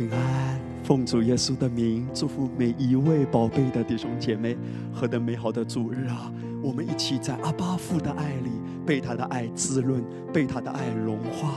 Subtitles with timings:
[0.00, 4.56] 平安，奉主耶稣的名，祝福每一位宝贝的弟兄姐妹。
[4.90, 6.32] 何等美好的主日啊！
[6.62, 8.50] 我们一起在阿巴父的爱里，
[8.86, 11.52] 被他的爱滋润，被他的爱融化。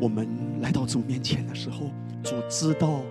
[0.00, 0.26] 我们
[0.60, 1.92] 来到主面前的时候，
[2.24, 3.02] 主知道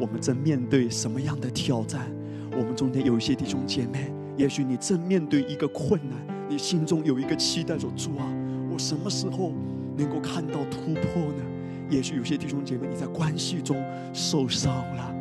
[0.00, 2.10] 我们正面对什么样的挑战。
[2.52, 8.24] 我们中间有一些弟兄姐妹，也许你正面对一个困难，你心中有一个期待，说主啊，
[8.72, 9.52] 我什么时候
[9.94, 11.44] 能够看到突破呢？
[11.88, 13.82] 也许有些弟兄姐妹，你在关系中
[14.12, 15.14] 受伤了，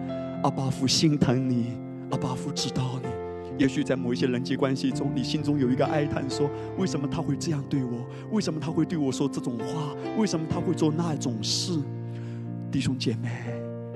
[0.44, 1.74] 阿巴夫心疼你，
[2.12, 3.10] 阿巴夫知道你。
[3.58, 8.06] 也许在某一些人际关系中，你心中有一个哀叹，说为什么他会这样对我？
[8.32, 9.96] 为什么他会对我说这种话？
[10.18, 11.80] 为什么他会做那种事？
[12.72, 13.30] 弟兄姐妹，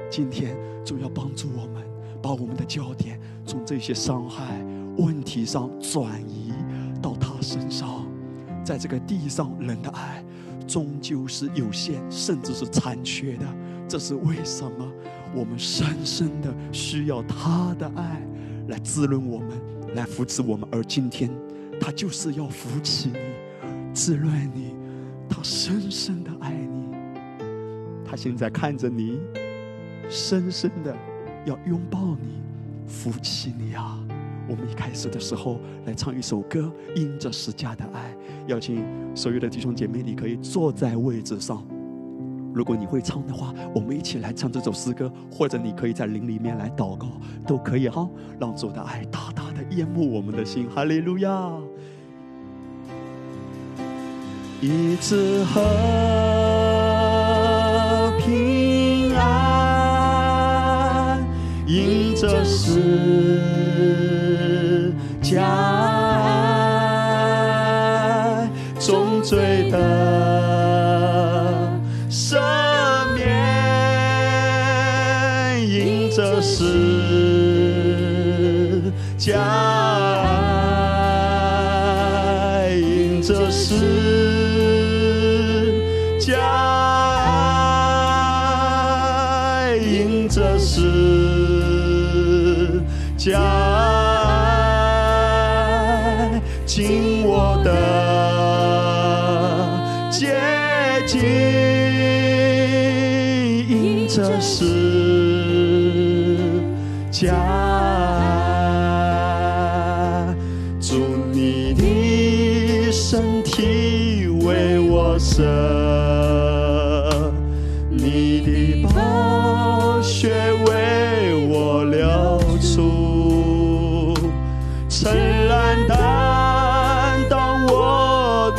[0.09, 0.55] 今天
[0.85, 1.83] 就要帮助我们，
[2.21, 4.63] 把我们的焦点从这些伤害
[4.97, 6.53] 问题上转移
[7.01, 8.05] 到他身上。
[8.63, 10.23] 在这个地上，人的爱。
[10.69, 13.45] 终究是有限，甚至是残缺的。
[13.87, 14.87] 这是为什么？
[15.33, 18.21] 我们深深的需要他的爱
[18.67, 19.49] 来滋润我们，
[19.95, 20.69] 来扶持我们。
[20.71, 21.31] 而今天，
[21.81, 23.17] 他就是要扶持你，
[23.93, 24.75] 滋润你。
[25.27, 26.87] 他深深的爱你，
[28.05, 29.19] 他现在看着你，
[30.09, 30.95] 深深的
[31.45, 32.41] 要拥抱你，
[32.87, 33.98] 扶起你啊！
[34.49, 38.11] 我们一开始的时候来唱一首歌，《因着十架的爱》，
[38.49, 38.83] 邀请
[39.13, 41.63] 所有的弟兄姐妹，你可以坐在位置上。
[42.51, 47.07] 如果你会唱的话，我们一起来唱这首诗歌，或者你可以在灵里面来祷告，
[47.45, 48.09] 都可以哈。
[48.39, 51.51] 让主的爱大大的淹没我们的心，哈利路亚！
[54.61, 55.61] 一直和
[58.19, 60.43] 平安，
[61.67, 63.58] 因着是。
[65.29, 65.45] 家
[68.25, 69.77] 爱，重罪的
[72.09, 72.39] 赦
[73.13, 73.27] 免，
[75.69, 76.63] 因着是
[79.19, 79.37] 家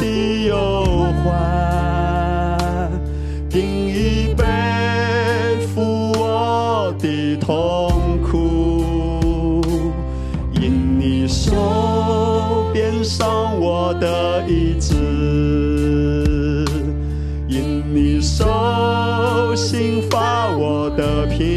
[0.00, 0.06] 的
[0.46, 2.90] 忧患，
[3.50, 4.42] 定一杯，
[5.74, 9.60] 抚我的痛苦，
[10.52, 11.52] 因你手
[12.72, 14.94] 边上我的椅子，
[17.46, 21.49] 因你手心发我的脾。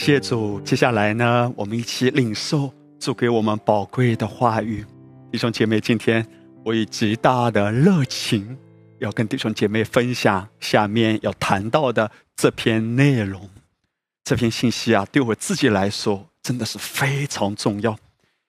[0.00, 4.82] 谢主，接下来呢，我们一起领受主给我们宝贵的话语。
[5.30, 6.26] 弟兄姐妹，今天
[6.64, 8.56] 我以极大的热情
[9.00, 13.46] 要跟弟兄姐妹分享下面要谈到的这篇内容。
[14.24, 17.94] 这篇信息啊，对我自己来说真的是非常重要，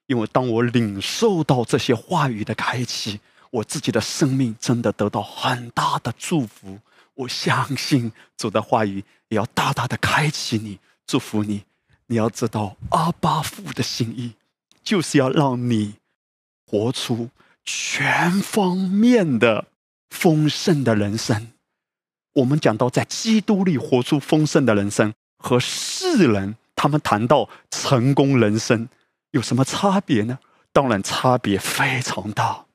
[0.08, 3.20] 因为当我领受到这些话语的开启，
[3.50, 6.80] 我自己的生命真的得到很大的祝福。
[7.14, 10.80] 我相信主的话语也要大大的开启你，
[11.12, 11.66] 祝福你。
[12.06, 14.36] 你要知道，阿巴父的心意
[14.82, 15.96] 就是要让你
[16.66, 17.30] 活出
[17.66, 19.66] 全方面的
[20.10, 21.52] 丰盛的人生。
[22.36, 28.88] 我们讲到在基督里活出丰盛的人生，和世人他们谈到成功人生
[29.32, 30.40] 有什么差别呢？
[30.72, 32.66] 当然，差别非常大。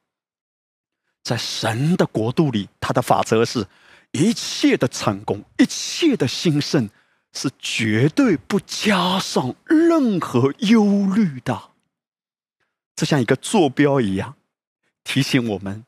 [1.22, 3.66] 在神的国度里，他的法则是：
[4.10, 6.90] 一切的成功，一切的兴盛，
[7.36, 11.70] 是绝对不加上任何忧虑的。
[12.94, 14.34] 这像一个坐标一样，
[15.04, 15.84] 提醒我们，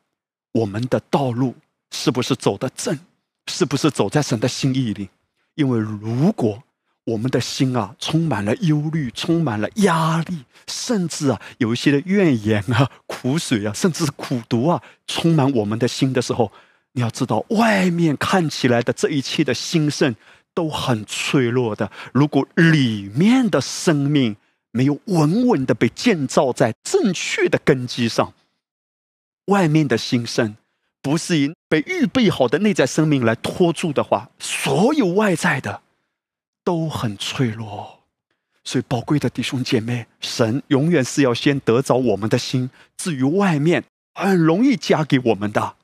[0.53, 1.55] 我们的道路
[1.91, 2.99] 是不是走得正，
[3.47, 5.09] 是不是走在神的心意里？
[5.55, 6.63] 因为如果
[7.05, 16.53] 我们的心啊，充满了忧虑，充满了压力，甚至啊，有一些的怨言啊、苦水啊，甚至是苦毒啊，充满我们的心的时候，
[16.93, 20.15] 你要知道，外面看起来的这一切的兴盛
[20.59, 21.89] 都很脆弱的。
[22.13, 24.35] 如果里面的生命
[24.73, 28.35] 没有稳稳的被建造在正确的根基上，
[29.45, 30.57] 外面的心声
[31.01, 35.83] 不是以被预备好的内在生命来托住的话，所有外在的。
[36.65, 38.01] 都很脆弱，
[38.65, 42.69] 所以宝贵的弟兄姐妹，神永远是要先得着我们的心。
[42.97, 45.77] 至于外面，很容易加给我们的。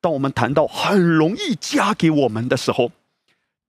[0.00, 2.92] 当我们谈到很容易加给我们的时候，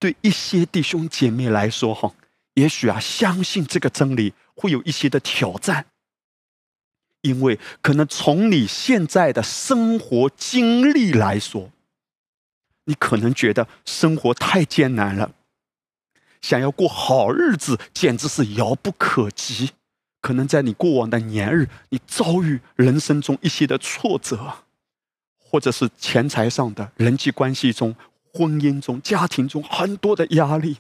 [0.02, 2.12] 对一些弟兄姐妹来说，哈，
[2.56, 5.86] 也许啊，相信这个真理会有一些的挑战，
[7.22, 11.70] 因为可能从你现在的生活经历来说，
[12.86, 15.36] 你可能觉得生活太艰难了。
[16.42, 19.70] 想要过好日子，简直是遥不可及。
[20.20, 24.52] 可能在你过往的年日，你遭遇人生中一些的挫折，
[25.38, 27.96] 或者是钱财上的、人际关系中、
[28.34, 30.78] 婚姻中、家庭中很多的压力，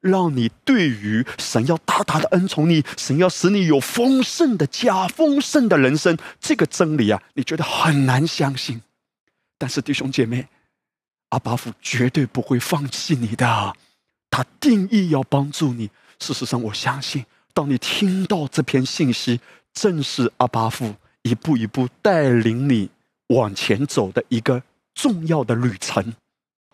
[0.00, 8.82] 让你对于神要大大的恩宠你，神要使你有丰盛的家、丰盛的人生这个真理啊，你觉得很难相信。
[9.58, 10.48] 但是弟兄姐妹，
[11.28, 13.74] 阿巴夫绝对不会放弃你的。
[14.30, 15.90] 他定义要帮助你。
[16.18, 17.24] 事实上，我相信，
[17.54, 19.40] 当你听到这篇信息，
[19.72, 22.90] 正是阿巴夫一步一步带领你
[23.28, 24.62] 往前走的一个
[24.94, 26.14] 重要的旅程。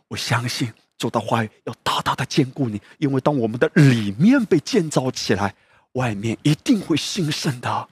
[0.08, 5.54] 我相信，主的话语要大大的兼顾你，因为当我们的里面被建造起来，
[5.92, 7.88] 外面一定会兴盛的。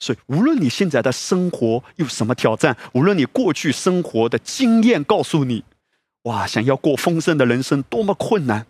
[0.00, 5.64] 所以，无论你现在的生活有什么挑战，无论你过去生活的经验告诉你，
[6.22, 8.66] 哇，想要过丰盛的人生多么困难。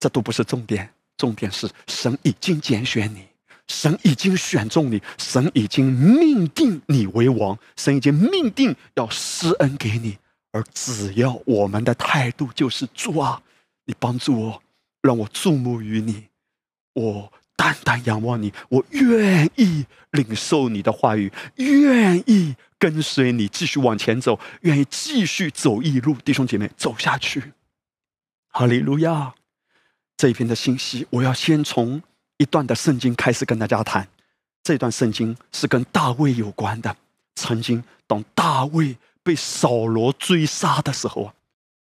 [0.00, 3.26] 这都不是重点，重点是神已经拣选你，
[3.68, 10.18] 神已经选中你，神已经命定你为王，神已经命定要施恩给你。
[10.56, 13.42] 而只要我们的态度就是主啊，
[13.84, 14.62] 你帮助我，
[15.02, 16.28] 让我注目于你，
[16.94, 27.52] 我单单仰望你，我愿意领受你的话语，愿意跟随你继续往前走，愿意继续走一路，弟兄姐妹走下去。
[28.48, 29.34] 哈利路亚。
[30.16, 32.02] 这一篇的信息，我要先从
[32.38, 34.08] 一段的圣经开始跟大家谈。
[34.62, 36.96] 这段圣经是跟大卫有关的。
[37.34, 41.34] 曾经，当大卫被扫罗追杀的时候啊，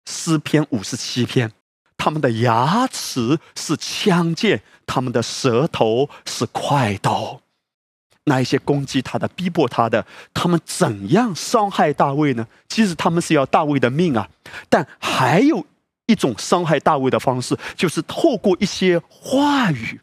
[0.07, 1.53] 诗篇五十七篇，
[1.99, 7.43] 他们的牙齿是枪剑，他们的舌头是快刀。
[8.25, 12.49] 那一些攻击他的、逼迫他的，他们怎样伤害大卫呢？
[12.71, 14.27] 其实他们是要大卫的命啊，
[14.71, 15.67] 但还有。
[16.07, 19.99] 一种伤害大卫的方式，就是透过一些话语，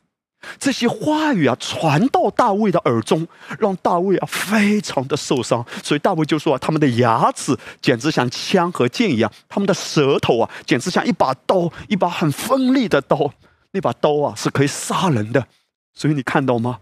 [0.59, 3.27] 这些话语啊传到大卫的耳中，
[3.59, 5.65] 让大卫啊非常的受伤。
[5.83, 13.33] 所以大卫就说啊，他们的牙齿简直像枪和剑一样，他们的舌头啊简直像一把刀，一把很锋利的刀。
[13.71, 15.47] 那把刀啊是可以杀人的。
[15.93, 16.79] 所以你看到吗？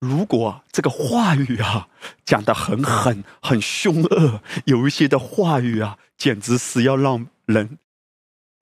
[0.00, 1.88] 如果这个话语啊
[2.24, 7.26] 讲的很狠、很凶恶，有一些的话语啊，简直是要让。
[7.46, 7.78] 人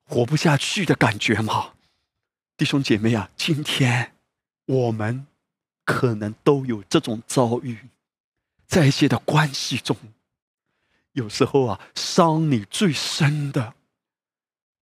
[0.09, 1.73] 活不下去的感觉嘛？
[2.61, 4.13] 弟兄姐妹啊，今天
[4.67, 5.27] 我们
[5.83, 7.89] 可能都有这种遭遇，
[8.67, 9.97] 在一些的关系中，
[11.13, 13.73] 有时候啊，伤你最深的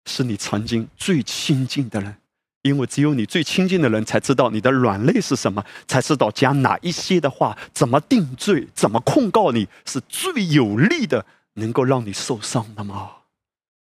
[0.06, 2.16] 是你曾经最亲近的人，
[2.62, 13.18] 因为只有你最亲近的人才知道你的软肋是什么，才知道讲哪一些的话，怎么定罪，怎么控告你是最有利的，能够让你受伤的吗？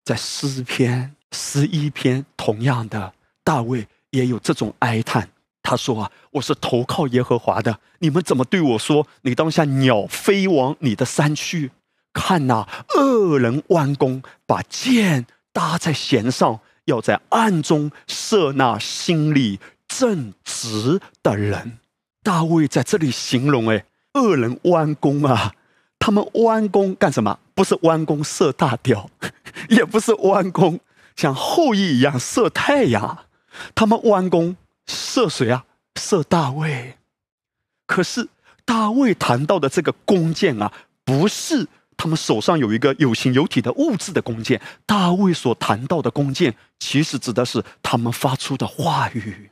[0.07, 3.13] 在诗篇十一篇，同样的，
[3.45, 5.29] 大卫也有这种哀叹。
[5.63, 9.07] 他说啊，我是投靠耶和华的，你们怎么对我说？
[9.23, 11.71] 你当下鸟飞往你的山去，
[12.13, 19.59] 看呐，恶人弯弓，把箭搭在弦上，要在暗中射那心里
[19.89, 21.79] 正直的人。
[22.23, 25.55] 大卫在这里形容，哎，恶人弯弓啊，
[25.99, 27.39] 他们弯弓干什么？
[27.55, 29.09] 不是弯弓射大雕，
[29.71, 30.79] 也不是弯弓
[31.17, 33.27] 像后羿一样射太阳，
[33.75, 34.57] 他们弯弓。
[34.87, 35.65] 射谁啊？
[35.99, 36.97] 射大卫。
[37.87, 38.29] 可是
[38.65, 40.73] 大卫谈到的这个弓箭啊，
[41.05, 44.61] 不是他们手上有一个有形有体的物质的弓箭。
[44.85, 49.51] 大卫所谈到的弓箭，其实指的是他们发出的话语，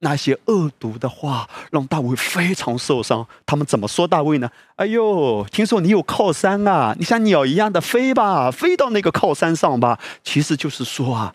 [0.00, 3.26] 那些恶毒的话，让大卫非常受伤。
[3.46, 4.50] 他们怎么说大卫呢？
[4.76, 9.98] 哎呦，听说你有靠山啊，你像鸟一样的飞吧，飞到那个靠山上吧。
[10.22, 11.34] 其实就是说啊，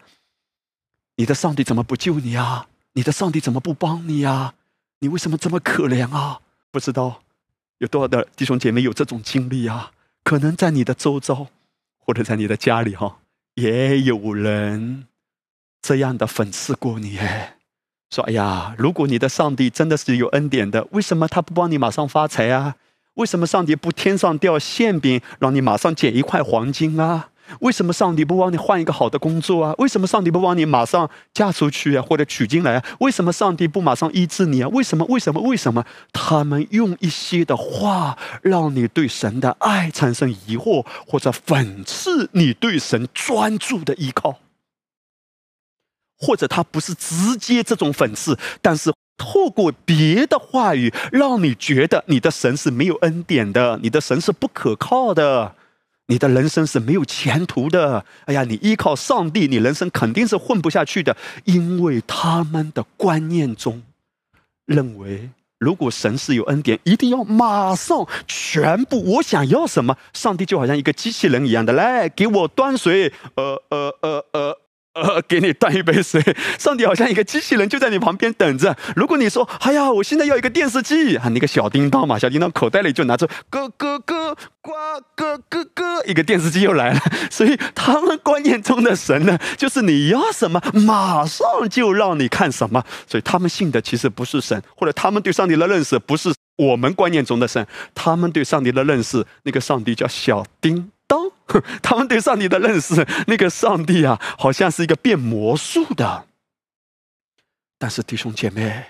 [1.17, 2.67] 你的上帝怎么不救你啊？
[2.93, 4.53] 你的上帝怎么不帮你呀？
[4.99, 6.41] 你为什么这么可怜啊？
[6.71, 7.21] 不知道
[7.79, 9.91] 有多少的弟兄姐妹有这种经历啊？
[10.23, 11.47] 可能在你的周遭，
[11.97, 13.17] 或者在你的家里哈，
[13.55, 15.07] 也有人
[15.81, 17.17] 这样的讽刺过你。
[17.17, 17.57] 哎，
[18.11, 22.75] 说哎呀，如果你的上帝真的是有恩典的，为什么他不帮你马上发财啊？
[23.15, 27.29] 为什么上帝不天上掉馅饼，让你马上捡一块黄金啊？
[27.59, 29.73] 为什么上帝不帮你换一个好的工作啊？
[29.77, 32.85] 为什么上帝不帮你马上嫁出去啊，或者娶进来啊？
[32.99, 34.69] 为什么上帝不马上医治你啊？
[34.69, 35.05] 为什么？
[35.05, 35.41] 为什么？
[35.41, 35.85] 为什么？
[36.11, 44.39] 他们用一些的话让你对神的爱产生疑惑，或者讽刺你对神专注的依靠，
[46.17, 55.55] 或者他不是直接这种讽刺，但是透过别的话语让你觉得你的神是没有恩典的，你的神是不可靠的。
[56.07, 58.03] 你的人生是没有前途的。
[58.25, 61.15] 哎呀，你依靠上帝，你人生肯定是混不下去的。
[61.45, 63.83] 因为他们的观念中
[64.65, 69.03] 认为，如果神是有恩典，一定要马上全部。
[69.03, 73.11] 我想要什么，上帝就好像一个机器人一样的，来给我端水。
[73.35, 74.57] 呃呃呃呃。
[75.01, 76.21] 呃，给你端一杯水，
[76.57, 78.75] 上帝好像一个机器人就在你旁边等着。
[78.95, 84.71] 如果你说：“哎呀，我现在要一个电视机啊，那个小叮当嘛，小叮当口袋里就拿着咯咯咯呱
[85.15, 86.99] 咯咯咯，一个电视机又来了。
[87.29, 92.83] ”所以他们观念中的神呢，就是你要什么，马上就让你看什么。
[93.07, 97.65] 所以他们信的其实不是神，或者他们对上帝的认识不是我们观念中的神。
[97.93, 100.89] 他们对上帝的认识，那个上帝叫小叮。
[101.07, 101.31] 当
[101.81, 106.27] 他们对上帝的认识，那个上帝啊，好像是一个变魔术的。
[107.77, 108.85] 但是弟兄姐妹，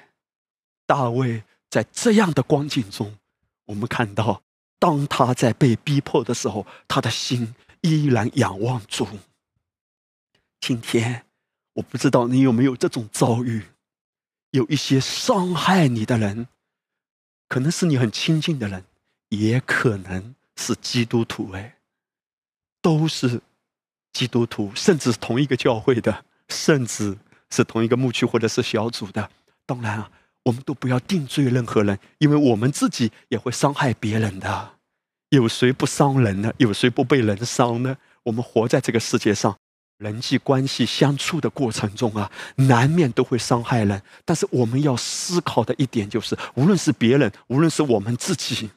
[0.86, 3.18] 大卫在这样的光景中，
[3.66, 4.42] 我们看到，
[4.80, 9.08] 当他在被逼迫的时候，他的心依然仰望主。
[10.60, 11.26] 今天，
[11.74, 13.68] 我不知道你有没有这种遭遇，
[14.52, 16.48] 有一些伤害你的人，
[17.48, 18.84] 可能是你很亲近的人，
[19.30, 21.52] 也可能是基督徒。
[21.52, 21.77] 哎。
[22.88, 23.42] 都是
[24.14, 27.18] 基督徒，甚至是同一个教会的， 甚至
[27.50, 29.30] 是同一个牧区或者是小组的。
[29.66, 30.10] 当然啊，
[30.44, 34.76] 我们都不要定罪任何人，因为我们自己也会伤害别人的。
[35.32, 36.54] 有谁不伤人呢？
[36.60, 37.98] 有谁不被人伤呢？
[38.24, 39.58] 我们活在这个世界上，
[39.98, 44.02] 人际关系相处的过程中啊，难免都会伤害人。
[44.24, 48.70] 但是我们要思考的一点就是，无论是别人，无论是我们自己，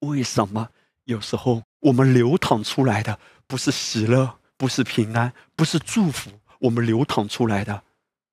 [0.00, 0.68] 为什么
[1.04, 1.62] 有时候？
[1.80, 6.30] 我们流淌出来的不是喜乐，不是平安，不是祝福。
[6.58, 7.84] 我们流淌出来的，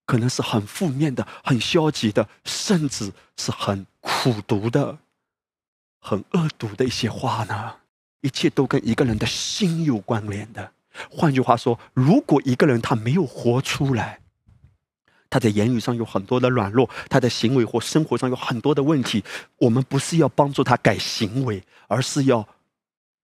[0.07, 4.97] 可能是很负面的、很消极的，甚至是很苦毒的、
[5.99, 7.75] 很恶毒的一些话呢。
[8.21, 10.71] 一切都跟一个人的心有关联的。
[11.11, 14.21] 换句话说，如果一个人他没有活出来，
[15.29, 19.23] 他在言语上有很多的软弱，他的行为或生活上有很多的问题，
[19.57, 22.47] 我们不是要帮助他改行为，而是要。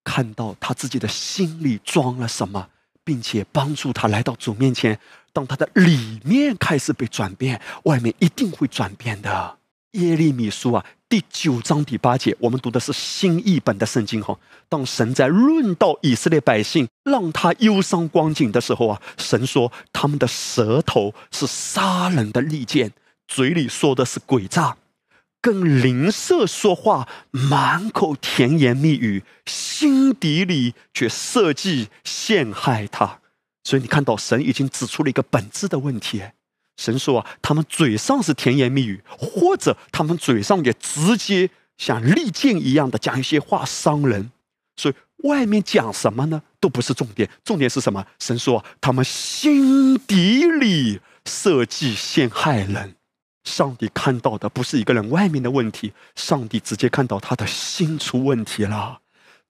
[0.04, 2.70] 看到他自己的心里装了什么，
[3.04, 5.00] 并且帮助他来到主面前。
[5.34, 9.58] 当他的里面开始被转变，外面一定会转变的。
[9.92, 14.38] 耶利米书啊，第九章第八节，我们读的是新译本的圣经哈。
[14.70, 22.94] 当神在论到以色列百姓让他忧伤光景的时候啊，神说他们的舌头是杀人的利剑，
[23.28, 24.78] 嘴里说的是诡诈。
[25.42, 33.20] 跟邻舍说话，满口甜言蜜语，心底里却设计陷害他。
[33.64, 36.22] 所以你看到神已经指出了一个本质的问题：
[36.78, 44.32] 神说啊，他们嘴上是甜言蜜语，或者他们嘴上也直接像利剑一样的讲一些话伤人。
[44.78, 44.96] 所以
[45.28, 48.06] 外面讲什么呢，都不是重点，重点是什么？
[48.20, 52.96] 神说他们心底里设计陷害人。
[53.44, 59.00] 上帝看到的不是一个人外面的问题，上帝直接看到他的心出问题了。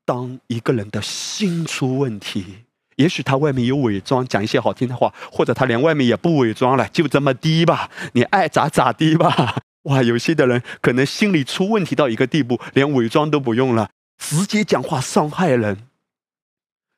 [0.05, 2.63] 当一个人的心出问题，
[2.95, 9.62] 也许他外面有伪装，讲一些好听的话，或者他连外面也不伪装了，就这么低吧，你爱咋咋地吧。
[9.83, 15.88] 哇，有些的人可能心里出问题到一个地步，连伪装都不用了，直接讲话伤害人。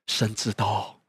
[0.08, 1.00] 神知道，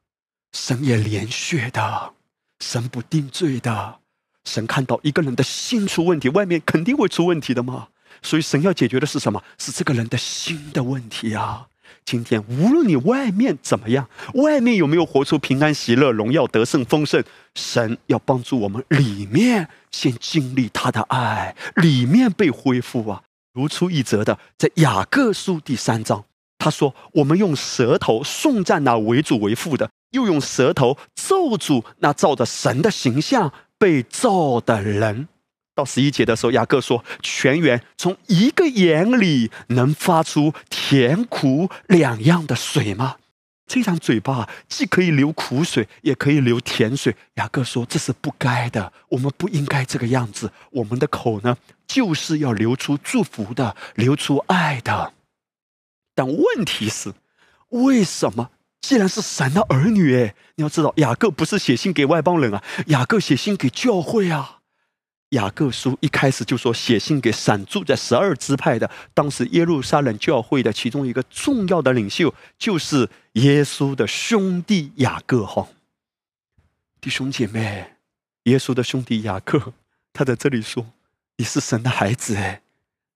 [0.53, 2.13] 神也连续的，
[2.59, 3.99] 神不定罪的。
[4.45, 7.87] 神看到一个人的心出问题，外面肯定会出问题的嘛。
[8.21, 9.43] 所以神要解决的是什么？
[9.57, 11.67] 是这个人的心的问题啊。
[12.05, 17.23] 今天无论你外面怎么样，外面有没有活出平安喜乐、荣耀得胜丰盛，
[17.55, 23.23] 神要帮助我们里面先经历他的爱，里面被恢复啊。
[23.53, 26.25] 如出一辙的，在雅各书第三章，
[26.59, 35.27] 他说：“我们用舌头颂赞那为主为父的，又用舌头咒诅那照着神的形象被造的人。”
[35.75, 43.17] 到十一节的时候，雅各说：“全员从一个眼里能发出甜苦两样的水吗？
[43.67, 50.51] 这张嘴巴既可以流苦水，也可以流甜水。”雅各说：“这是不该的，我们不应该这个样子。
[50.71, 55.11] 我们的口呢，就是要流出祝福的，流出爱的。
[56.13, 57.13] 但问题是，
[57.71, 58.51] 为什么？
[58.81, 64.59] 既然是神的儿女，哎，你要知道，雅各不是写信给外邦人啊，雅各写信给教会啊。”
[65.29, 75.67] 雅各书一开始就说写信给散住在十二支派的，当时耶路撒冷教会的其中一个重要的领袖，就是耶稣的兄弟雅各哈。
[77.01, 77.95] 弟兄姐妹，
[78.43, 79.73] 耶稣的兄弟雅各，
[80.13, 80.85] 他在这里说
[81.37, 82.61] ：“你是神的孩子哎，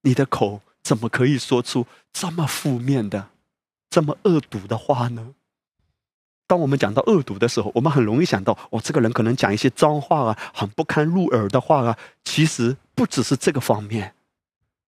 [0.02, 3.30] 你的口怎么可以说出这么负面的、
[3.88, 5.34] 这么恶毒的话呢？”
[6.50, 11.96] 当我们讲到恶毒的时候，我们很容易想到，哦，这个人可能讲一些脏话啊，很不堪入耳的话啊。
[12.24, 14.14] 其实不只是这个方面，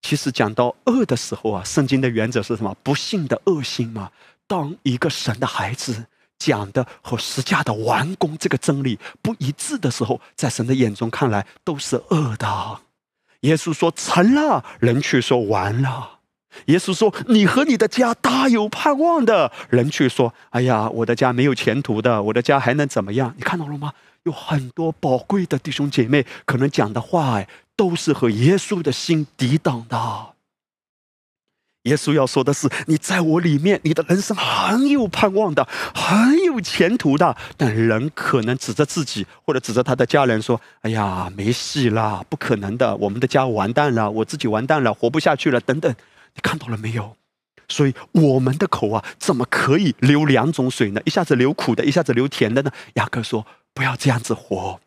[0.01, 2.77] 其实讲到恶的时候啊，圣经的原则是什么？
[2.83, 4.11] 不幸的恶心嘛。
[4.49, 12.81] 当一个神的孩子讲的和实价的完工这个真理不一致的时候，在神的眼中看来都是恶的。
[13.43, 16.19] 耶稣说成了，人却说完了。
[16.67, 23.93] 耶稣说：“你和你的家大有盼望的。”人却说：“哎呀，我的家没有前途的，我的家还能怎么样？”你看到了吗？
[24.25, 29.99] 有很多宝贵的弟兄姐妹，可能讲的话哎，都是和耶稣的心抵挡的。
[31.83, 45.93] 耶稣要说的是：“你在我里面，你的人生很有盼望的，很有前途的。”但人可能指着自己，或者指着他的家人说：“哎呀，没戏啦，不可能的，我们的家完蛋了，我自己完蛋了，活不下去了，等等。”
[46.35, 47.17] 你看到了没有？
[47.69, 51.01] 所以我们的口啊，怎么可以流两种水呢？
[51.07, 52.71] 一下子流苦的，一下子流甜的呢？
[52.95, 54.79] 雅各说：“不要这样子活。”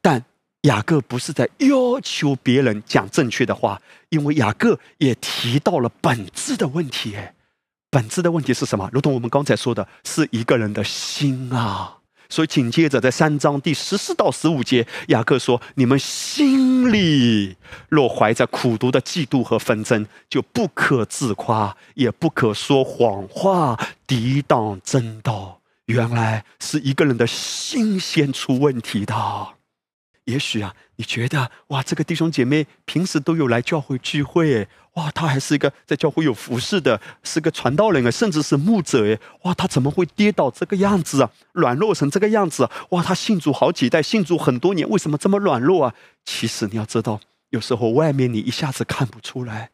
[0.00, 0.24] 但
[0.62, 7.16] 雅各不是在要求别人讲正确的话，因为雅各也提到了本质的问题。
[7.90, 8.88] 本质的问题是什么？
[8.92, 11.97] 如同我们刚才说的，是一个人的心啊。
[12.28, 17.56] 所以紧接着在三章第十四到十五节，雅各说：“你们心里
[17.88, 25.60] 若怀着苦毒的嫉妒和纷争，就不可自夸，也不可说谎话，抵挡真道。
[25.86, 29.14] 原来是一个人的心先出问题的。”
[30.26, 42.68] 也许啊，你觉得哇，这个弟兄姐妹平时都有来教会聚会，哇，他还是一个在教会有服侍的，是个传道人啊，甚至是牧者哎，哇，他怎么会跌倒这个样子啊，软弱成这个样子？
[42.90, 45.94] 哇，他信主好几代，信主很多年，为什么这么软弱啊？
[46.24, 49.70] 其实你要知道，有时候外面你一下子看不出来，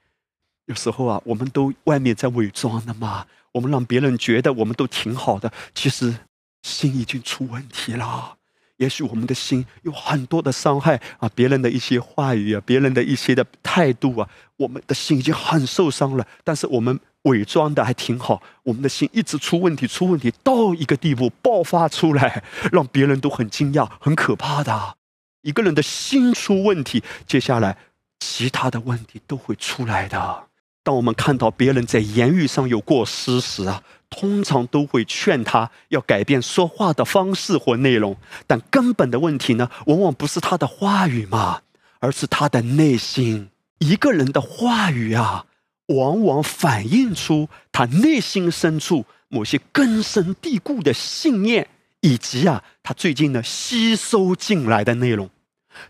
[0.67, 6.15] 有时候啊，我们都外面在伪装的嘛，我们让别人觉得我们都挺好的，其实
[6.63, 8.37] 心已经出问题了。
[8.85, 16.27] 也许我们的心有很多的伤害啊，别人的一些话语啊，别人的一些的态度啊，我们的心已经很受伤了。
[16.45, 24.97] 但是我们伪装的还挺好，我们的心一直出问题，出问题到一个地步爆发出来，让别人都很惊讶，很可怕的。
[25.41, 27.79] 一个人的心出问题，接下来
[28.21, 30.45] 其他的问题都会出来的。
[30.83, 33.83] 当我们看到别人在言语上有过失时啊。
[34.17, 41.63] 通常都会劝他要改变说话的方式或内容，但根本的问题呢，往往不是他的话语嘛，
[41.99, 43.49] 而是他的内心。
[43.79, 45.47] 一个人的话语啊，
[45.89, 51.67] 往往反映出他内心深处某些根深蒂固的信念，
[52.01, 55.29] 以及啊，他最近呢吸收进来的内容。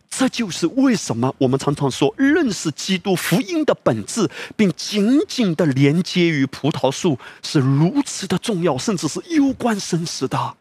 [0.09, 10.57] 这就是为什么我们常常说认识基督福音的本质，并紧紧的连接于葡萄树是如此的重要，甚至是攸关生死的。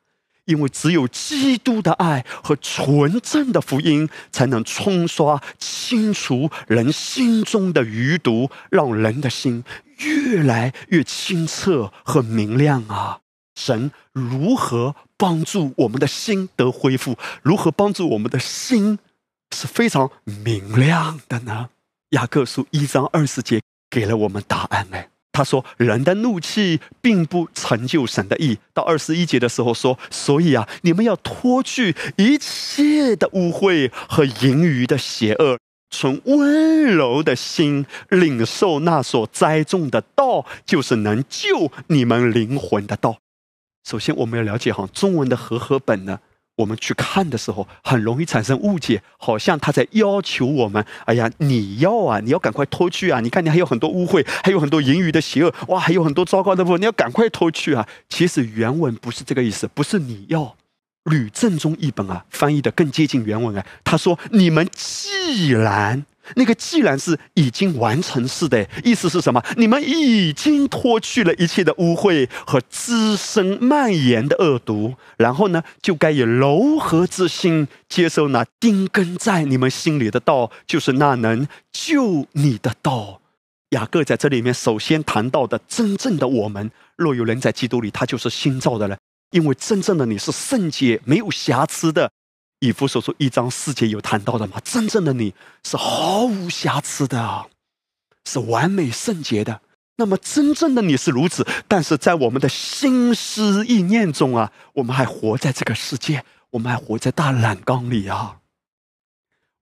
[0.45, 9.63] 因为只有基督的爱和纯正的福音，才能冲刷、清除人心中的余毒，让人的心
[9.99, 13.19] 越来越清澈和明亮啊！
[13.55, 17.17] 神如何帮助我们的心得恢复？
[17.41, 18.99] 如何帮助我们的心
[19.53, 21.69] 是非常明亮的呢？
[22.09, 25.09] 雅各书一章二十节给了我们答案哎。
[25.35, 35.57] 他说：“人的怒气并不成就神的意。”到二十一节的时候说：“所以啊，你们要脱去一切的污秽和盈余的邪恶，
[35.89, 43.17] 从温柔的心领受那所栽种的道，就是能救你们灵魂的道。”
[43.83, 46.19] 首先，我们要了解哈，中文的和合本呢。
[46.57, 53.19] 我们去看的时候，很容易产生误解，好像他在要求我们：哎呀，你要啊，你要赶快脱去啊！
[53.21, 57.87] 你看，你还有很多污秽，还有很多淫欲的邪恶，哇，还有很多糟糕的部分，你要赶快脱去啊！
[58.07, 60.55] 其实原文不是这个意思，不是你要。
[61.05, 63.65] 吕正中译本啊，翻译的更接近原文啊。
[63.83, 66.05] 他说：你们既然。
[66.35, 69.43] 那个既然是已经完成式的意思是什么？
[69.57, 83.21] 你们已经脱去了一切的污秽和滋生蔓延的恶毒，然后呢，就该以柔和之心接受那钉根在你们心里的道，就是那能救你的道。
[83.69, 88.97] 雅各在这里面首先谈到的真正的我们，若有人在基督里，他就是新造的人，
[89.31, 92.11] 因为真正的你是圣洁、没有瑕疵的。
[92.63, 94.57] 以弗所书一章四节有谈到的吗？
[94.63, 95.33] 真正的你
[95.65, 97.47] 是毫无瑕疵的，
[98.23, 99.59] 是完美圣洁的。
[99.97, 108.37] 那么真正的你是如此，但是在我们的心思意念中啊，我们还活在这个世界，我们还活在大染缸里啊。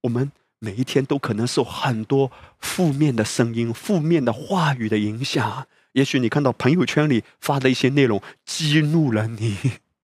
[0.02, 5.66] 我们每一天都可能受很多负面的声音、负面的话语的影响。
[5.94, 9.58] 也许你看到朋友圈里发的一些内容，激怒了你。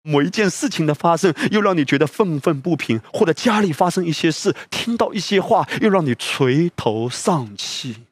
[0.02, 8.04] 某一件事情的发生，又让你觉得愤愤不平；或者家里发生一些事，听到一些话，又让你垂头丧气。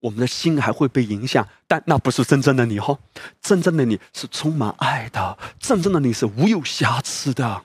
[0.00, 2.98] 我们的心还会被影响，但那不是真正的你哈！
[3.40, 7.62] 真正的你是充满爱的，真正的你是无有瑕疵的。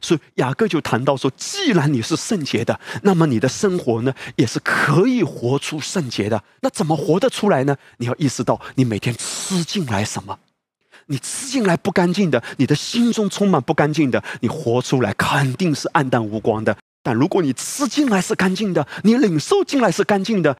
[0.00, 6.42] 所以雅各就谈到说：既然你是圣洁的，那么你的生活呢，也是可以活出圣洁的。
[6.62, 7.76] 那怎么活得出来呢？
[7.98, 10.38] 你要意识到，你每天吃进来什么。
[11.06, 16.76] 你吃进来不干净的，你的心中充满不干净的，你活出来肯定是暗淡无光的。
[17.02, 20.56] 但如果你吃进来是干净的，你领受进来是干净的，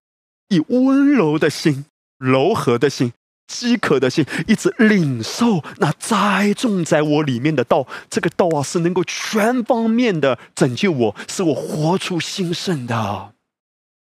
[0.49, 1.87] 以温柔的心、
[2.19, 3.13] 柔和的心、
[3.47, 13.33] 饥渴的心，一直领受那栽种在我里面的道，这个道啊，是能够全方面的拯救我，使我活出兴盛的。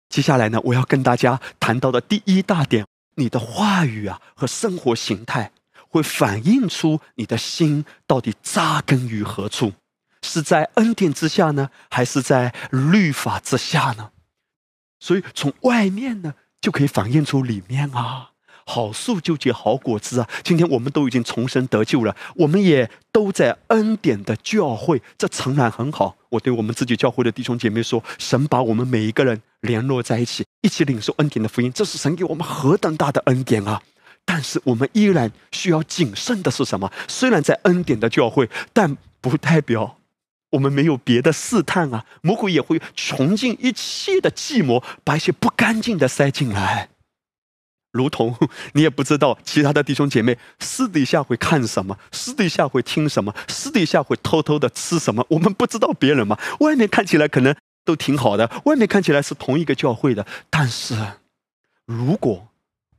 [0.09, 5.51] 接下来呢，我要跟大家谈到的第一大点，你的话语啊和生活形态。
[5.89, 9.73] 会反映出你的心到底扎根于何处，
[10.23, 14.11] 是在恩典之下呢，还是在律法之下呢？
[15.01, 18.31] 所以从外面呢，就可以反映出里面啊。
[18.71, 20.29] 好树就结好果子啊！
[20.45, 26.15] 今天我们都已经重生得救了，我们也都在恩典的教会，这诚然很好。
[26.29, 33.81] 我对我们自己教会的弟兄姐妹说：神把我们每一个人联络在一起，一起领受恩典的福音，这是神给我们何等大的恩典啊！
[34.31, 36.93] 但是我们依然需要谨慎的是什么？
[37.09, 39.97] 虽然在恩典的教会，但不代表
[40.51, 42.05] 我们没有别的试探啊！
[42.21, 46.91] 魔鬼也会穷尽一切的计谋，把一些不干净的塞进来。
[47.91, 48.37] 如同
[48.75, 55.25] 你也不知道其他的弟兄姐妹私底下会看什么，私底下会听什么，私底下会偷偷的吃什么。
[55.31, 60.95] 我们不知道别人嘛，外面看起来可能都挺好的，外面看起来是同一个教会的，但是
[61.87, 62.48] 如果。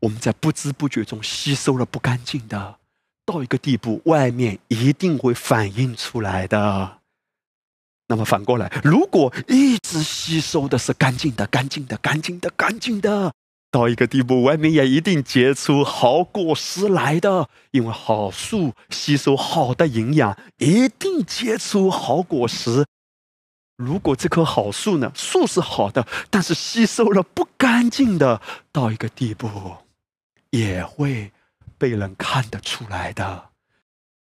[0.02, 2.78] 我们在不知不觉中吸收了不干净的，
[3.26, 7.00] 到一个地步，外面一定会反映出来的。
[8.08, 13.34] 那么反过来，如果一直吸收的是干净的、干净的、干净的、干净的，
[13.70, 17.48] 到一个地步，外面也一定结出好果实来的。
[17.72, 22.86] 因为好树吸收好的营养，一定结出好果实。
[23.76, 29.50] 如果这棵好树呢，树是好的，但是吸收了不干净的，到一个地步。
[30.52, 31.32] 也会
[31.78, 33.50] 被人看得出来的。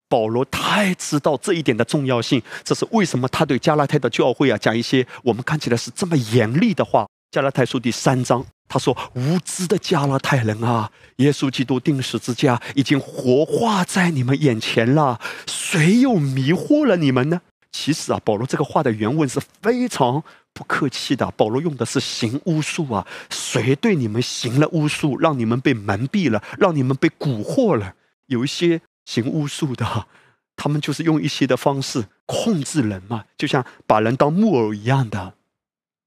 [0.08, 7.06] 保罗太知道这一点的重要性，这是为什么他对加拉太的教会啊讲一些我们看起来是这么严厉的话。
[7.32, 17.40] 加拉太书第三章，他说：“无知的加拉太人啊，耶稣基督定十字架已经活化在你们眼前了，谁又迷惑了你们呢？”
[17.72, 20.22] 其实啊，保罗这个话的原文是非常。
[20.54, 23.06] 不客气的，保罗用的是行巫术啊！
[23.28, 27.96] 谁对你们行了巫术，让你们被蒙蔽了，让你们被蛊惑了？
[28.26, 30.06] 有一些行巫术的，
[30.54, 35.34] 他们就是用一些的方式控制人嘛，就像把人当木偶一样的。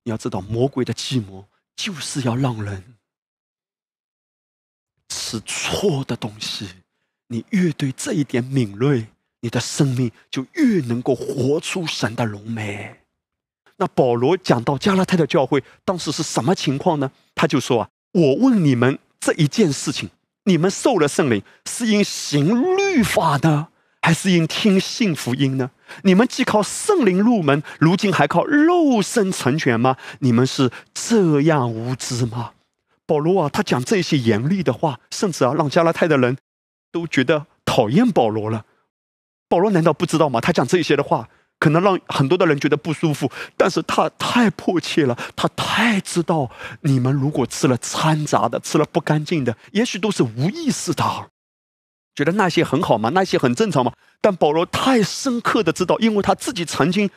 [0.05, 2.95] 你要知道，魔鬼的计谋就是要让人
[5.10, 6.69] 吃错的东西。
[7.27, 9.07] 你越对这一点敏锐，
[9.41, 13.01] 你的生命就越能够活出神的荣美。
[13.77, 17.11] 那保罗讲到加拉太的教会当时是什么情况呢？
[17.35, 20.09] 他就说啊：“我问你们这一件事情，
[20.45, 23.67] 你们受了圣灵是因行律法呢？”
[24.01, 25.69] 还是因听信福音呢？
[26.03, 29.97] 你们既靠圣灵入门，如今还靠肉身成全吗？
[30.19, 32.51] 你们是这样无知吗？
[33.05, 36.37] 保罗啊，他讲这些严厉的话，甚至啊，让加拉太的人
[36.89, 38.65] 都觉得讨厌保罗了。
[39.49, 40.39] 保罗难道不知道吗？
[40.39, 41.27] 他讲这些的话，
[41.60, 51.30] 可能让很多的人觉得不舒服，但是他太迫切了，他太知道，你们如果吃了掺杂的，吃了不干净的，也许都是无意识的。
[52.15, 53.10] 觉得那些很好吗？
[53.10, 53.93] 那些很正常吗？
[54.22, 57.10] 但保罗太深刻的知道，因为他自己曾经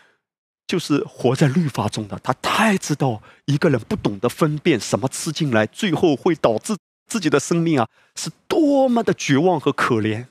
[0.67, 6.77] 就是活在律法中的，他太知道一个人不懂得分辨什么吃进来，最后会导致
[7.07, 10.27] 自己的生命啊，是多么的绝望和可怜。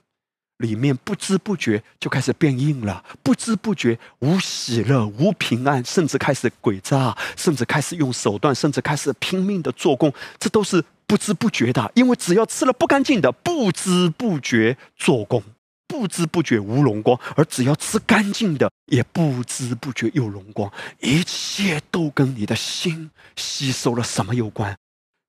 [0.59, 10.85] 里面不知不觉就开始变硬了，不知不觉无喜乐、无平安，甚至开始诡诈，甚至开始用手段，甚至开始拼命的做工，这都是。
[11.09, 15.41] 不知不觉的，因为只要吃了不干净的，不知不觉做工，
[15.87, 20.71] 不知不觉无荣光；而只要吃干净的，也不知不觉有荣光。
[20.99, 24.77] 一切都跟你的心吸收了什么有关？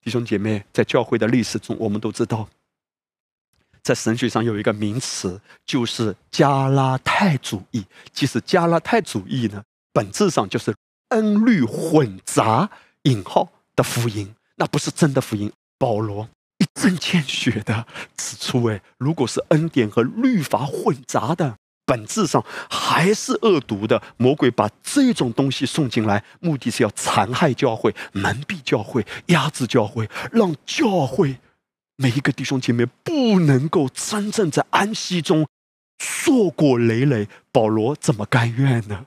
[0.04, 2.46] 弟兄姐妹，在教会的历史中，我们都知道，
[3.82, 7.84] 在神学上有一个名词，就是加拉太主义。
[8.12, 9.62] 其实加拉太主义呢，
[9.92, 10.74] 本质上就是
[11.08, 12.70] 恩律混杂
[13.04, 15.50] （引号）的福音，那不是真的福音。
[15.78, 24.02] 保罗一针见血的指出：“哎，如果是恩典和律法混杂的，本质上还是恶毒的。
[24.18, 31.38] 魔鬼把这种东西送进来，目的是要残害教会、蒙蔽教会、压制教会，让教会
[32.02, 35.46] 每一个弟兄姐妹不能够真正在安息中
[35.98, 37.28] 硕果累累。
[37.52, 39.04] 保罗怎么甘愿呢？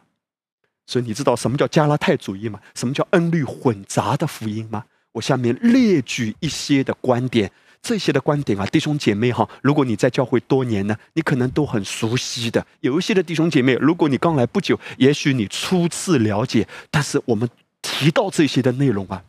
[0.86, 2.60] 所以你知道什么叫加拉太主义吗？
[2.76, 7.52] 什么叫恩律混杂的福音吗？”我下面列举一些的观点，
[7.82, 12.64] 这些的观点啊，弟兄姐妹哈，如果你在教会多年呢，你可能都很熟悉的。
[12.82, 16.68] 有一些的弟兄姐妹，如果你刚来不久，也许你初次了解。
[16.92, 17.50] 但是我们
[17.82, 19.24] 提到这些的内容啊，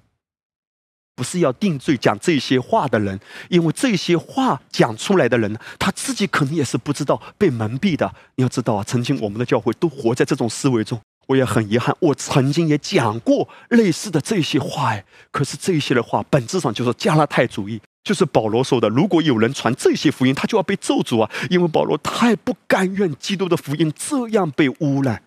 [1.16, 8.12] 不是要定罪讲这些话的人，因为这些话讲出来的人，他自己可能也是不知道被蒙蔽的。
[8.34, 11.00] 你要知道啊，曾经我们的教会都活在这种思维中。
[11.26, 25.22] 我也很遗憾，我曾经也讲过类似的这些话哎，可是这些的话本质上就是加拉太主义，就是保罗说的，如果有人传这些福音，他就要被咒诅啊，因为保罗太不甘愿基督的福音这样被污染，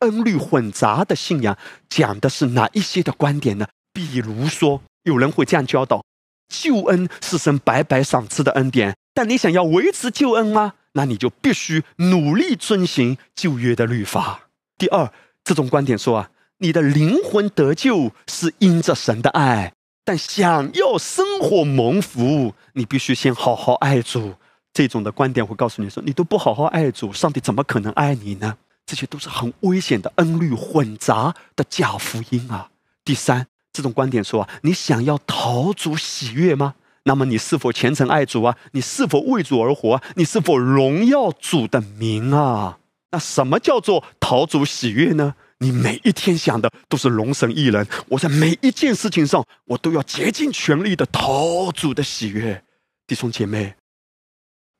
[0.00, 1.56] 恩律混杂的信仰
[1.88, 3.68] 讲的是哪一些的观点呢？
[3.92, 6.04] 比如说，有人会这样教导：
[6.48, 10.74] 救恩是神白白赏赐的恩典，但你想要维持救恩吗？
[10.92, 14.48] 那你就必须努力遵行旧约的律法。
[14.76, 15.10] 第二。
[15.44, 19.72] 这种观点说啊，你的灵魂得救是因着神的爱，
[20.04, 24.34] 但想要生活蒙福，你必须先好好爱主。
[24.72, 28.56] 这种的观点会告诉你说，你都不好好爱主，上帝怎么可能爱你呢？
[28.84, 32.70] 这些都是很危险的恩律混杂的假福音啊。
[33.04, 36.74] 第三，这种观点说啊，你想要逃主喜悦吗？
[37.02, 38.56] 那么你是否虔诚爱主啊？
[38.72, 40.02] 你是否为主而活？
[40.14, 42.78] 你是否荣耀主的名啊？
[43.10, 45.34] 那什么叫做逃主喜悦呢？
[45.58, 52.64] 你每一天想的都是龙神一人，我在每一件事情上，我都要竭尽全力的逃主的喜悦。
[53.06, 53.74] 弟兄姐妹，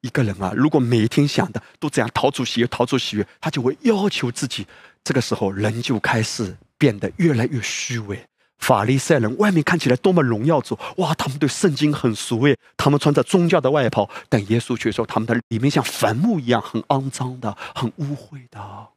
[0.00, 4.66] 一个人啊，如果每一天想的都这样逃主喜悦、逃主喜悦，他就会要求自己，
[5.04, 8.26] 这个时候人就开始变得越来越虚伪。
[8.58, 11.14] 法利赛人外面看起来多么荣耀主，哇！
[11.14, 18.88] 他们对圣经很熟诶，他们穿着宗教的外袍，但耶稣却说他们的里面像坟墓一样，很肮脏的，很污秽的。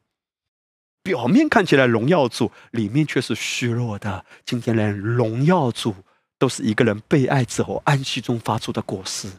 [1.04, 4.26] 表面看起来荣耀主，里面却是虚弱的。
[4.46, 5.96] 今天连荣耀主
[6.38, 9.30] 都是一个人被爱之后安息中发出的果实。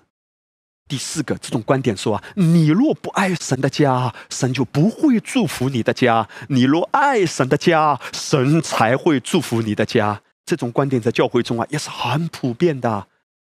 [0.90, 10.20] 第四个，这种观点说啊，你若不爱神的家，神就不会祝福你的家；你若爱神的家，神才会祝福你的家。
[10.44, 13.06] 这种观点在教会中啊也是很普遍的。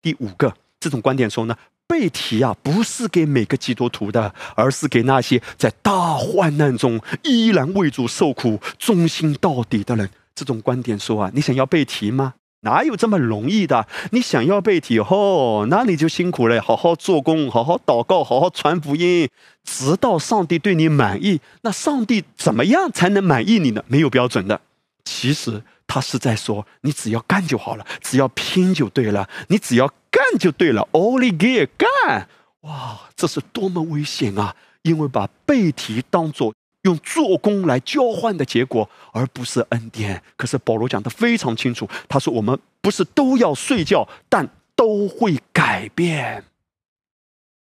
[0.03, 10.11] 第五个，这种观点说呢，背题啊不是给每个基督徒的，而是给那些在大患难中依然为主受苦、忠心到底的人。
[10.35, 12.35] 这种观点说啊，你想要背题吗？
[12.63, 13.87] 哪有这么容易的？
[14.13, 19.29] 你想要被提哦，那你就辛苦了，好好做工，好好祷告，好好传福音，
[19.65, 21.41] 直到上帝对你满意。
[21.63, 23.83] 那上帝怎么样才能满意你呢？
[23.89, 24.61] 没有标准的。
[25.05, 30.87] 其实他是在说，你只要干就好了，只要拼就对了，你只要干就对了。
[30.93, 32.29] Only get 干，
[32.61, 34.55] 哇，这是多么危险啊！
[34.83, 36.55] 因为把背题当做。
[36.83, 40.23] 用做工来交换的结果，而不是恩典。
[40.37, 46.45] 可是保罗讲的非常清楚，他说：“我们不是都要睡觉，但都会改变。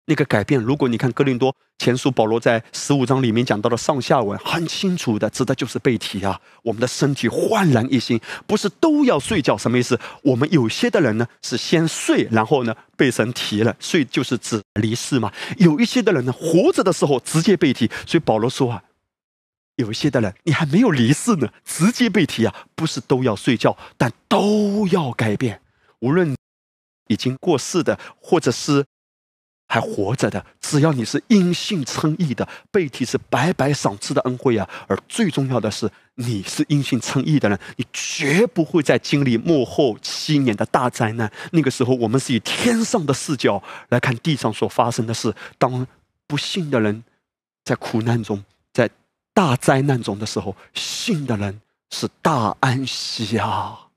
[0.06, 6.40] 那个改变，如果你看哥林多前书，保罗在十五章里面讲到的上下文，很清楚的，指的就是背题啊。
[6.62, 10.00] 我们的身体焕然一新，不是都要睡觉，什么意思？
[10.22, 15.30] 我们有些的人呢，是先睡，然后呢被神提了，睡就是指离世嘛。
[15.59, 18.83] 有一些的人呢，活着的时候直接被提，所以保罗说啊。”
[19.81, 22.55] 有一些的人，你还没有离世呢，直接被提啊！
[22.75, 25.61] 不是都要睡觉，但都要改变。
[26.01, 26.37] 无论
[27.09, 28.85] 已经过世的，或者是
[29.66, 34.69] 还活着的，只要你是因信称义的，被提是白白赏赐的恩惠啊！
[34.88, 41.31] 而最重要的是，你是因信称义的人，你绝不会再经历幕后七年的大灾难。
[41.53, 45.35] 那个时候，我们是以天上的视角来看地上所发生的事。
[45.59, 45.87] 当
[46.27, 47.03] 不幸的人
[47.64, 48.45] 在苦难中，
[49.33, 53.88] 大灾难中的时候，信的人是大安息啊！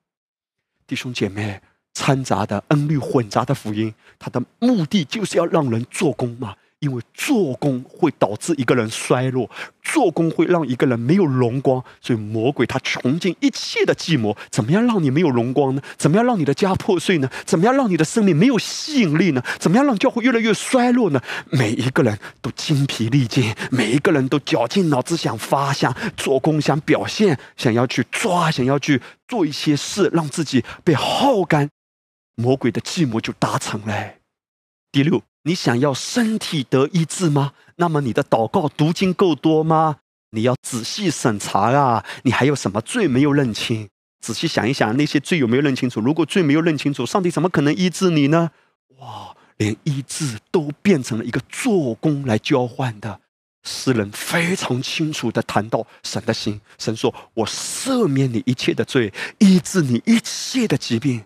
[0.85, 1.61] 弟兄姐妹，
[1.93, 6.55] 掺杂的恩律混杂的福音，它的目的就是要让人做工嘛。
[6.83, 9.49] 因为做工会导致一个人衰落，
[9.81, 15.81] 做工会让一个人没有荣光，所以魔鬼他穷尽一切的计谋，怎么样让你没有荣光呢？
[15.97, 17.29] 怎么样让你的家破碎呢？
[17.45, 19.41] 怎么样让你的生命没有吸引力呢？
[19.57, 21.21] 怎么样让教会越来越衰落呢？
[21.51, 31.69] 每一个人都精疲力尽，每一个人都绞尽脑汁想发，想做工，想表现，想要去抓，想要去做一些事，让自己被耗干，
[32.35, 34.15] 魔鬼的计谋就达成了。
[34.91, 35.23] 第六。
[35.43, 37.53] 你想要身体得医治吗？
[37.75, 39.97] 那么你的祷告读经够多吗？
[40.31, 42.03] 你要仔细审查啊！
[42.23, 43.87] 你还有什么罪没有认清？
[44.21, 45.99] 仔细想一想，那些罪有没有认清楚？
[45.99, 48.49] 如果罪没有认清楚，上帝怎么可能医治你呢？
[48.99, 53.19] 哇，连医治都变成了一个做工来交换的。
[53.65, 61.23] 诗人非常清楚的谈到神的心，神说：“我赦免你一切的罪，医治你一切的疾病。”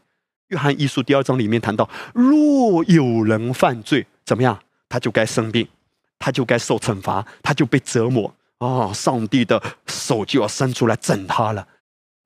[0.49, 4.57] 约翰一书第二章里面谈到，若有人犯罪，怎么样？
[4.88, 5.67] 他就该生病，
[6.17, 8.93] 他就该受惩罚，他就被折磨啊！
[8.93, 11.67] 上帝的手就要伸出来整他了。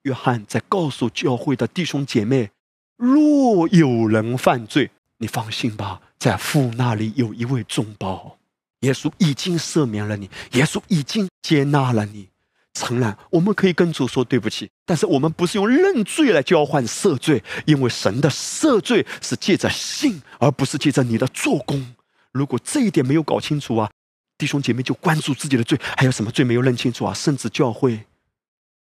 [0.04, 2.52] 约翰在告诉教会的弟兄姐妹：
[2.98, 8.38] 若有人犯罪，你放心吧，在父那里有一位中保，
[8.82, 12.30] 耶稣已经赦免了你，耶稣已经接纳了你。
[12.74, 21.94] 承认，我们可以跟主说对不起，但是我们不是用认罪来交换赦罪，因为神的赦罪是借着信，而不是借着你的做工。
[22.32, 23.92] 如果这一点没有搞清楚啊，
[24.38, 27.14] 弟兄姐妹就关注自己的罪，还有什么罪没有认清楚啊？
[27.14, 28.06] 甚至教会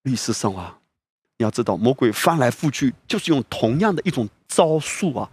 [0.02, 0.78] 历史上啊，
[1.38, 5.30] 你要知道，魔鬼翻来覆去就是用同样的一种招数啊，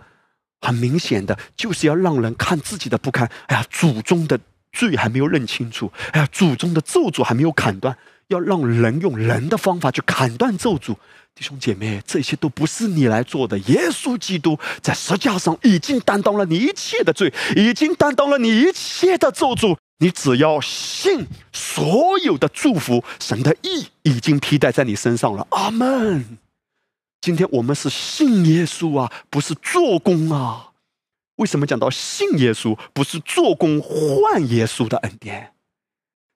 [0.62, 3.30] 很明显的就是要让人看自己的不堪。
[3.48, 4.40] 哎呀，祖宗的
[4.72, 7.98] 罪还没有认清楚，哎呀，祖宗的咒诅还没有砍断。
[8.28, 10.96] 要让人用人的方法去砍断咒诅，
[11.36, 13.58] 弟兄姐妹，这些都不是你来做的。
[13.60, 19.78] 耶稣基督在十字架上已经担当了你一切的罪，已经担当了你一切的咒诅。
[20.00, 25.48] 你只要信，所有的祝福，神的意已经披戴在你身上了。
[25.52, 26.38] 阿门。
[27.22, 30.72] 今天我们是信耶稣啊，不是做工啊。
[31.38, 35.54] 为什么讲到信耶稣，不是做工换耶稣的恩典？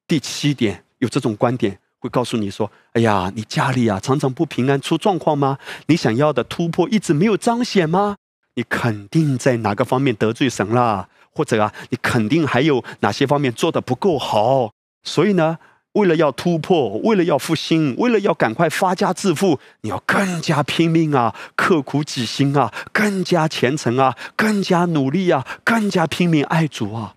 [0.08, 0.84] 第七点。
[1.00, 5.58] 有这种观点会告诉你说：“哎呀，你家里啊常常不平安，出状况吗？
[5.88, 8.16] 你想要的突破一直没有彰显吗？
[8.56, 14.72] 你肯定在哪个方面得罪神了，或者啊，你肯定还有哪些方面做的不够好。
[15.04, 15.58] 所以呢，
[15.94, 27.16] 为了要突破，为了要复兴，为了要赶快发家致富，你要更加拼命啊，刻苦己心啊，更加虔诚啊，更加努力啊，更加拼命爱主啊。”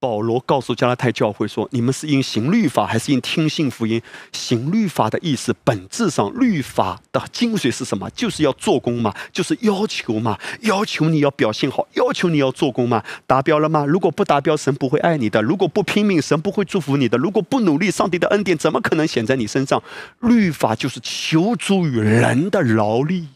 [0.00, 4.00] 保罗告诉加拉太教会说：“你们是因行律法，还是因听信福音？
[4.32, 8.08] 行律法的意思，本质上律法的精髓是什么？
[8.10, 13.02] 就是要做工嘛，就是要求嘛，要求你要表现好，要求你要做工嘛。
[13.26, 13.84] 达标了吗？
[13.84, 19.82] 如果不达标，神不会爱你的；如果不拼命，神不会祝福你的；如果不努力，上帝的恩典怎么可能显在你身上？
[20.20, 23.26] 律法就是求助于人的劳力，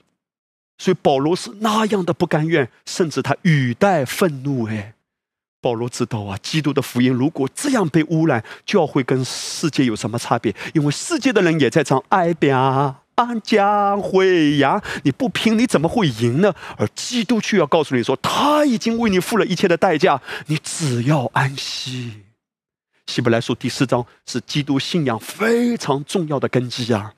[0.79, 4.69] 所以保罗是那样的不甘愿，甚至他语带愤怒。
[4.69, 4.95] 哎。”
[5.63, 10.55] 保罗知道啊，基督的福音如果这样被污染，教会跟世界有什么差别？
[10.75, 14.83] 因为世界的人也在唱哀表，安将会呀！
[15.05, 16.53] 你不拼，你怎么会赢呢？
[16.77, 22.25] 而基督却要告诉你说，他已经为你付了一切的代价，你只要安息。
[23.07, 27.13] 希伯来书第四章是基督信仰非常重要的根基啊！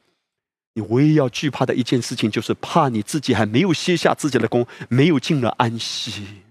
[0.74, 6.43] 你唯一要惧怕的一件事情，就是怕你自己还没有歇下自己的功，没有进了安息。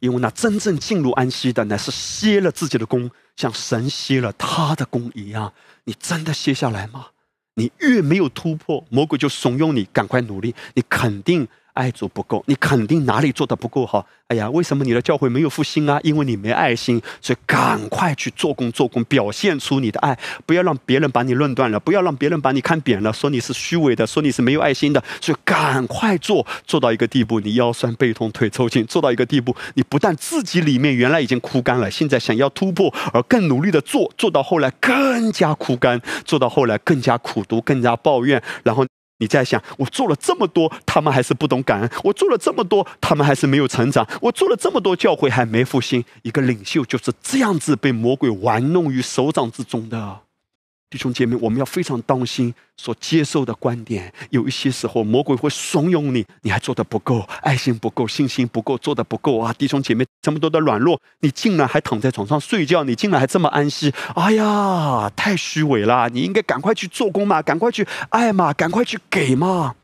[0.00, 5.52] 因为那真正进入安息的，乃是歇了自己的功，像神歇了他的功一样。
[5.84, 7.06] 你真的歇下来吗？
[7.54, 10.54] 你越没有突破，魔鬼就怂恿你赶快努力。
[10.74, 11.48] 你肯定。
[11.78, 14.04] 爱主不够，你肯定哪里做的不够好。
[14.26, 15.98] 哎呀，为什么你的教会没有复兴啊？
[16.02, 25.02] 因为你没爱心，所以赶快去做工做工，表现出你的爱，不要让别人把你论断了，不要让别人把你看扁了，说你是虚伪的，说你是没有爱心的。
[25.20, 38.84] 所以赶快做，做到一个地步，你腰酸背痛腿抽筋；做到一个地步，你不但自己里面原来已经枯干了，现在想要突破，而更努力的做，做到后来更加枯干，做到后来更加苦读，更加抱怨，然后。
[39.18, 46.04] 你在想，我做了这么多，他们还是不懂感恩；我做了这么多，他们还是没有成长；我做了这么多教会，还没复兴。
[46.22, 50.20] 一个领袖就是这样子被魔鬼玩弄于手掌之中的。
[50.90, 54.10] 弟兄姐妹，我们要非常当心所接受的观点。
[54.30, 59.52] 有一些时候，魔鬼会怂恿你，你还做的不够，爱心不够，信心不够，做的不够啊！
[59.52, 66.08] 弟兄姐妹，这么多的软弱，你竟然还躺在床上睡觉，你竟然还这么安息，哎呀，太虚伪了！
[66.08, 69.74] 你应该赶快去做工嘛，赶快去爱嘛，赶快去给嘛！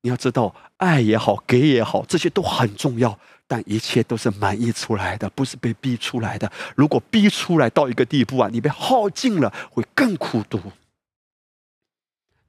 [0.00, 3.18] 你要知道，爱也好，给也好，这些都很重要。
[3.46, 6.50] 但一切都是满意出来的，不是被逼出来的。
[6.76, 10.72] 如果逼出来到一个地步啊，你被耗尽了，会更苦毒。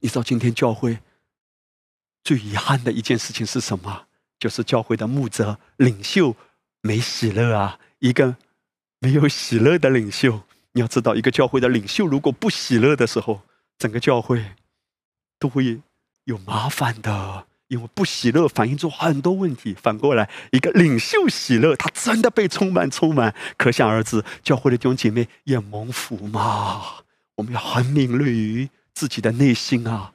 [0.00, 0.98] 你知道今天教会
[2.22, 4.06] 最遗憾的一件事情是什么？
[4.38, 6.36] 就是教会的牧者、领袖
[6.82, 7.78] 没喜乐啊！
[8.00, 8.36] 一个
[8.98, 10.42] 没有喜乐的领袖，
[10.72, 13.40] 你要知道，一个教会的领袖如果不喜乐的时候，
[13.78, 14.52] 整个教会
[15.38, 15.80] 都会
[16.24, 17.46] 有麻烦的。
[17.68, 19.74] 因为不喜乐，反映出很多问题。
[19.74, 26.82] 反过来，一个领袖喜乐，他真的被充满，充满，可想而知，教会的弟兄姐妹也蒙福嘛。
[27.36, 30.12] 我们要很敏锐于自己的内心啊。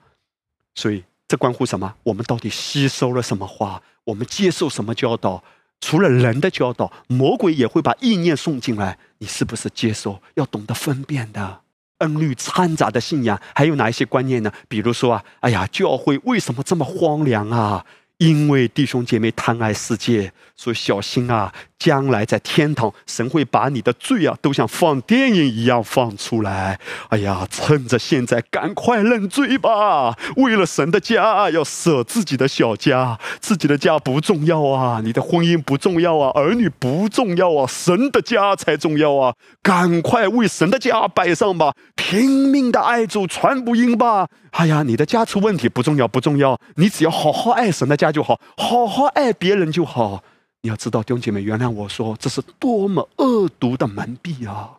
[0.75, 1.95] 所以，这关乎什么？
[2.03, 3.83] 我们到底吸收了什么话？
[4.05, 5.43] 我们接受什么教导？
[5.81, 8.97] 除了人的教导，魔鬼也会把意念送进来。
[9.17, 10.21] 你是不是接受？
[10.35, 11.61] 要懂得分辨的。
[12.01, 14.51] 恩律掺杂的信仰，还有哪一些观念呢？
[14.67, 17.85] 比如说啊，哎呀，教会为什么这么荒凉啊？
[18.21, 21.51] 因为弟兄姐妹贪爱世界，所以小心啊！
[21.79, 26.79] 将来在天堂，神会把你的罪啊，都像放电影一样放出来。
[27.09, 30.15] 哎呀，趁着现在，赶快认罪吧！
[30.35, 39.33] 为了神的家，要舍自己的小家，自己的家不重要啊，你的婚姻不重要啊，儿女不重要啊，神的家才重要啊！
[39.63, 44.27] 赶快为神的家摆上吧，拼命的爱主传福音吧！
[44.51, 50.23] 哎呀，你的家出问题不重要，不重要，你只要好好爱神的家就好，好好爱别人就好。
[50.61, 54.77] 你要知道，弟兄姐妹，原谅我说，这是多么恶毒的蒙蔽啊！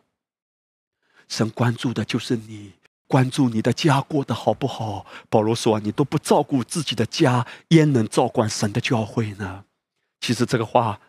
[1.27, 2.73] 神关注的就是你，
[3.07, 5.05] 关注你的家过得好不好。
[5.29, 9.65] 保罗说：“你都不照顾自己的家，焉能照管神的教会呢？”
[10.21, 10.99] 其实这个话。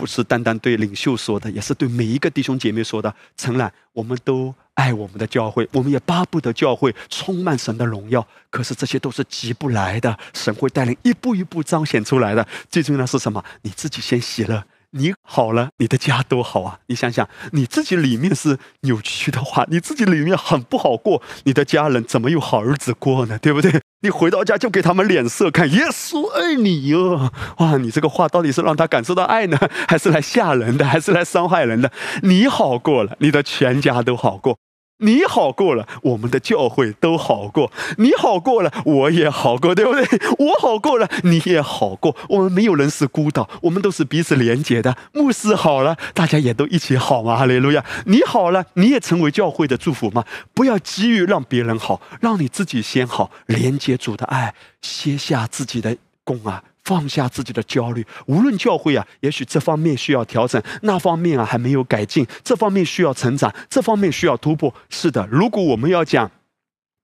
[0.00, 3.14] 不是单单对领袖说的，也是对每一个弟兄姐妹说的。
[3.36, 8.26] 诚然，我们都爱我们的教会，我们也巴不得教会充满神的荣耀。
[8.48, 12.48] 可是这些都是急不来的，神会带领一步一步彰显出来的。
[12.70, 13.44] 最重要的是什么？
[13.60, 14.64] 你自己先喜乐。
[14.92, 16.80] 你好了，你的家多好啊！
[16.88, 23.38] 你想想，你自己里面是扭曲的话，你自己里面很不好过，你的家人怎么有好日子过呢？
[23.38, 23.80] 对不对？
[24.02, 27.30] 你回到家就给他们脸色看，耶稣爱你哟！
[27.58, 31.92] 哇，你这个话到底是让他感受到爱呢， 还是来吓人的，还是来伤害人的？
[32.22, 34.58] 你好过了，你的全家都好过。
[35.00, 40.04] 你好过了，我们的教会都好过；你好过了，我也好过，对不对？
[40.38, 42.16] 我好过了，你也好过。
[42.28, 44.96] 我们没有人是孤岛，我们都是彼此连接的。
[45.12, 47.36] 牧师好了，大家也都一起好嘛！
[47.36, 47.84] 哈利路亚！
[48.06, 50.24] 你好了，你也成为教会的祝福吗？
[50.54, 56.62] 不要急于让别人好，让你自己先好，连接主的爱，卸下自己的功啊。
[56.84, 64.74] 放下自己的焦虑，无论教会啊，也许这方面需要调整，那方面啊还没有改进，这方面需要成长，这方面需要突破。
[64.88, 66.30] 是的，如果我们要讲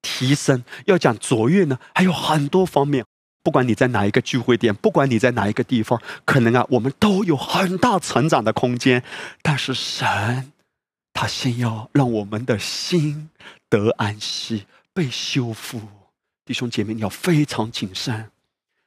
[0.03, 3.05] 提升，要讲卓越呢，还有很多方面。
[3.43, 9.05] 不管你在哪一个聚会点，不管你在哪一个地方，可能啊，我们都有很大成长的空间。
[9.41, 10.53] 但是神，
[11.13, 13.31] 他先要让我们的心
[13.69, 15.81] 得安息，被修复。
[16.45, 18.31] 弟兄姐妹，你要非常谨慎。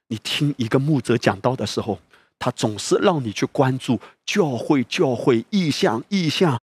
[0.09, 1.97] 你听一个牧者讲道的时候，
[2.37, 6.59] 他总是让你去关注教会、教会意向、意向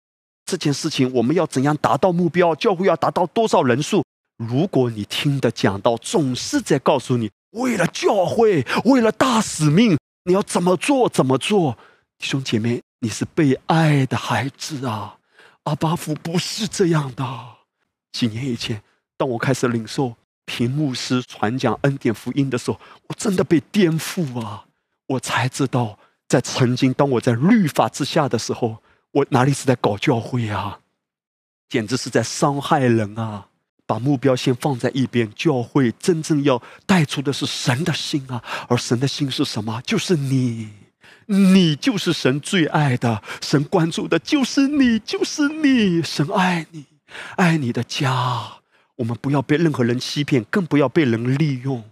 [0.45, 1.13] 这件事情。
[1.15, 2.55] 我们要怎样达到目标？
[2.55, 4.03] 教会要达到多少人数？
[4.37, 11.77] 如果你听的讲道总是在告诉你，为了教会，为了大使命，你要怎么做怎么做，
[12.19, 15.19] 弟兄姐妹，你是被爱的孩子啊！
[15.65, 17.25] 阿巴夫不是这样的。
[18.13, 18.83] 几年以前，
[19.17, 20.15] 当我开始领受
[20.47, 24.67] 屏幕师传讲恩典福音的时候，我真的被颠覆啊！
[25.07, 28.83] 我才知道，在曾经当我在律法之下的时候，
[29.13, 30.81] 我哪里是在搞教会啊？
[31.69, 33.47] 简直是在伤害人啊！
[33.87, 38.43] 把目标先放在一边，教会真正要带出的是神的心啊！
[38.69, 39.83] 而神的心是什么？
[39.83, 40.71] 就是你，
[41.27, 46.87] 你就是神最爱的，神关注的就是你，就是你，神爱你，
[47.37, 48.64] 爱你的家。
[48.97, 51.85] 我们不要被任何人欺骗，更不要被人利用。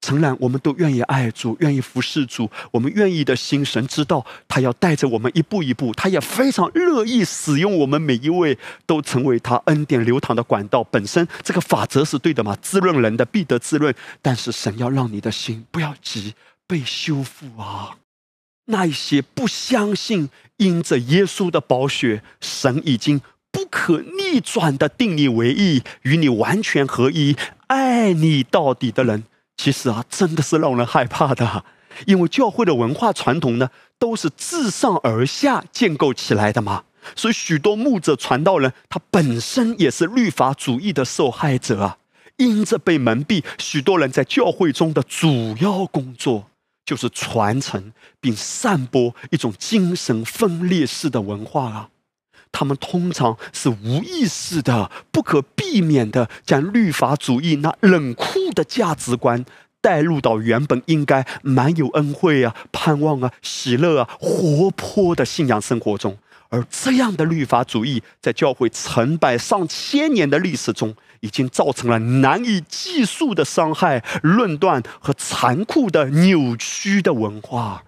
[0.00, 2.50] 诚然，我们都愿意爱主，愿意服侍主。
[2.70, 10.84] 我们愿意的心，神知道他要带着我们一步一步，他也非常乐意使用我们每一位，都成为他恩典流淌的管道。
[10.84, 12.54] 本身这个法则是对的嘛？
[12.60, 13.94] 滋润人的必得滋润。
[14.20, 16.34] 但是神要让你的心不要急，
[16.66, 17.96] 被修复啊！
[18.66, 20.28] 那一些不相信，
[20.58, 23.22] 因着耶稣的宝血，神已经
[23.54, 27.36] 不可逆转的定你为义，与你完全合一，
[27.68, 29.22] 爱你到底的人。
[29.56, 31.64] 其实啊，真的是让人害怕的，
[32.06, 36.82] 因为教会的文化传统呢，都是自上而下建构起来的嘛。
[37.14, 41.98] 所以许多牧者、传道人，他本身也是律法主义的受害者啊。
[42.38, 46.50] 因着被蒙蔽，许多人在教会中的主要工作
[46.84, 51.90] 就是传承并散播一种精神分裂式的文化啊。
[52.56, 58.24] 他们通常是无意识的、不可避免的，将律法主义那冷酷
[58.54, 59.44] 的价值观
[59.80, 66.16] 带入到原本应该满有恩惠啊、盼望啊、喜乐啊、活泼的信仰生活中。
[66.48, 77.82] 而这样的律法主义，在教会成百上千年的历史中，已经造成了难以计数的伤害、论断和残酷的扭曲的文化。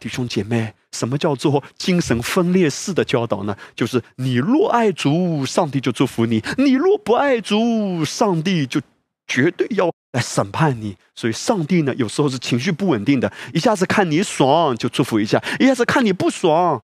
[0.00, 0.74] 弟兄姐妹。
[0.92, 3.56] 什么叫做精神分裂式的教导呢？
[3.76, 8.80] 就是你若爱主，上帝就祝福你；你若不爱主，上帝就
[9.26, 10.96] 绝对要来审判你。
[11.14, 16.80] 所以，上帝呢，有时候是情绪不稳定的，一下子看你爽就祝福一下，一下子看你不爽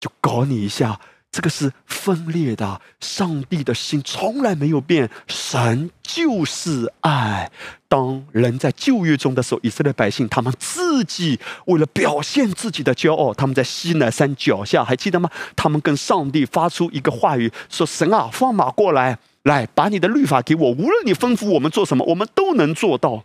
[0.00, 1.00] 就搞你一下。
[1.34, 7.50] 这个是分裂的，上帝的心从来没有变，神就是爱。
[7.88, 15.28] 当人在旧约中的时候，以色列百姓他们自己为了表现自己的骄傲，他们在西南山脚下，还记得吗？
[15.56, 23.24] 他们跟上帝发出一个话语，说：“神啊，放马过来，来把你的律法给我，无论你吩咐我们做什么，我们都能做到。”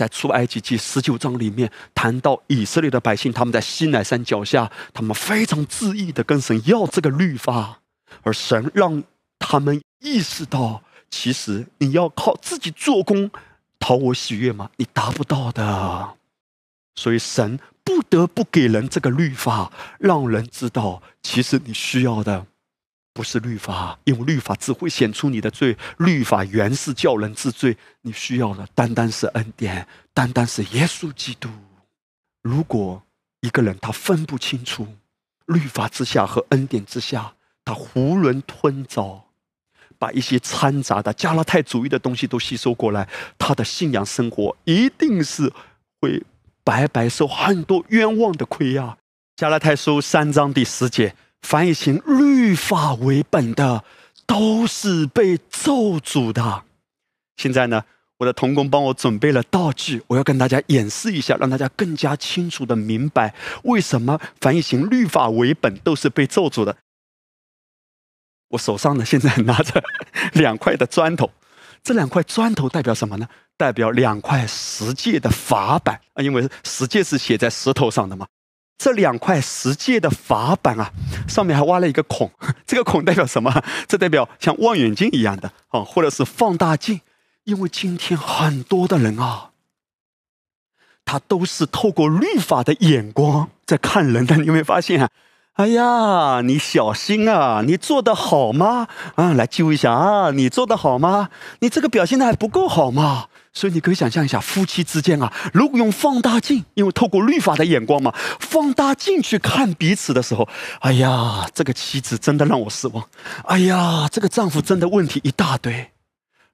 [0.00, 7.80] 在出埃及记十九章里面谈到以色列的百姓，他们在西乃山脚下，他们非常自意的跟神要这个律法，
[8.22, 9.02] 而神让
[9.38, 13.30] 他们意识到，其实你要靠自己做工
[13.78, 14.70] 讨我喜悦吗？
[14.78, 16.14] 你达不到的，
[16.94, 22.46] 所以神不得不给人这个律法，让人知道，其实你需要的。
[23.12, 25.76] 不是律法，因为律法只会显出你的罪。
[25.98, 31.48] 律法原是叫人治罪，你需要的单单是恩典，单单是耶稣基督。
[32.42, 33.02] 如果
[33.40, 34.86] 一个人他分不清楚
[35.46, 37.34] 律法之下和恩典之下，
[37.64, 39.24] 他囫囵吞枣，
[39.98, 45.52] 把一些掺杂的加拉太主义的东西都吸收过来，他的信仰生活一定是
[46.00, 46.22] 会
[46.62, 48.96] 白白受很多冤枉的亏呀。
[49.36, 51.14] 加拉太书三章第十节。
[51.42, 53.84] 凡以行律法为本的，
[54.26, 56.64] 都是被咒诅的。
[57.36, 57.84] 现在呢，
[58.18, 63.34] 我的童工帮我准备了道具，我要跟大家演示一下，让大家更加清楚的明白
[63.64, 66.76] 为什么凡以行律法为本都是被咒诅的。
[68.48, 69.82] 我手上呢，现在拿着
[70.34, 71.30] 两块的砖头，
[71.82, 73.28] 这两块砖头代表什么呢？
[73.56, 78.26] 代表两块石界的法板啊，因为石界是写在石头上的嘛。
[78.80, 80.90] 这两块石界的法板啊，
[81.28, 82.30] 上面还挖了一个孔，
[82.66, 83.62] 这个孔代表什么？
[83.86, 87.02] 这代表像望远镜一样的啊，或者是放大镜。
[87.44, 89.50] 因为今天很多的人啊，
[91.04, 94.36] 他都是透过律法的眼光在看人的。
[94.38, 95.10] 你有没有发现啊？
[95.54, 97.60] 哎呀，你小心啊！
[97.66, 98.88] 你做的好吗？
[99.16, 100.30] 啊，来揪一下啊！
[100.30, 101.28] 你做的好吗？
[101.58, 103.26] 你这个表现的还不够好吗？
[103.52, 110.48] 所以你可以想象一下，夫妻之间啊，如果用放大镜，因为透过律法的眼光嘛，放大镜去看彼此的时候，
[110.80, 113.08] 哎呀，这个妻子真的让我失望，
[113.44, 115.90] 哎呀，这个丈夫真的问题一大堆。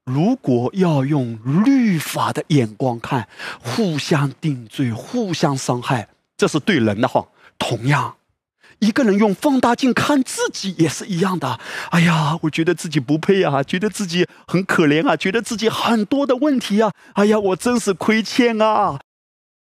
[0.04, 3.28] 如果要用律法的眼光看，
[3.60, 7.26] 互相定罪、互相伤害，这是对人的话，
[7.58, 8.14] 同样
[8.78, 11.58] 一个人用放大镜看自己也是一样的。
[11.90, 16.92] 哎呀，我觉得自己不配啊，觉得自己很可怜啊，觉得自己很多的问题啊。
[17.14, 19.00] 哎呀，我真是亏欠啊！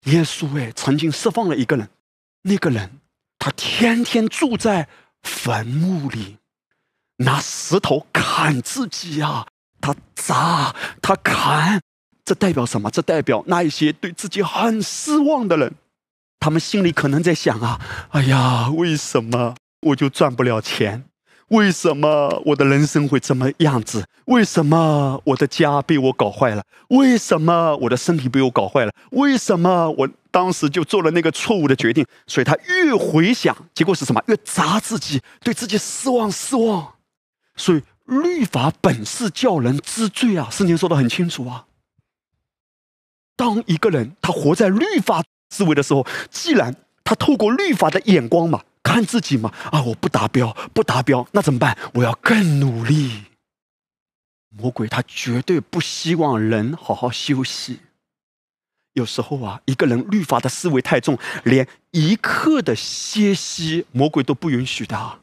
[0.05, 1.89] 耶稣哎，曾经释放了一个人，
[2.43, 3.01] 那个人
[3.39, 4.89] 他天天住在
[5.23, 6.39] 坟墓里，
[7.19, 9.47] 拿石头砍自己呀，
[9.81, 11.81] 他砸，他砍，
[12.25, 12.91] 这代表什么？
[12.91, 15.73] 这代表那一些对自己很失望的人。
[16.39, 17.81] 他们心里可能在想啊，
[18.11, 19.55] 哎呀，为什么
[19.89, 21.05] 我就赚不了钱？
[21.49, 24.05] 为什么我的人生会这么样子？
[24.27, 26.65] 为什么我的家被我搞坏了？
[26.89, 28.93] 为什么我的身体被我搞坏了？
[29.13, 32.05] 为什么我当时就做了那个错误的决定？
[32.27, 34.21] 所以他越回想，结果是什么？
[34.27, 36.95] 越砸自己，对自己失望，失望。
[37.55, 41.67] 所以律法本是叫人知罪啊，圣经说的很清楚啊。
[43.37, 45.23] 当一个人他活在律法。
[45.51, 46.75] 思维的时候，既然
[47.05, 51.77] 他透过律法的眼光嘛，看自己嘛，啊，我不达标，不达标，那怎么办？
[51.95, 53.25] 我要更努力。
[54.51, 57.81] 魔鬼他绝对不希望人好好休息。
[58.95, 65.21] 有时候啊，一个人律法的思维太重，连一刻的歇息，魔鬼都不允许的。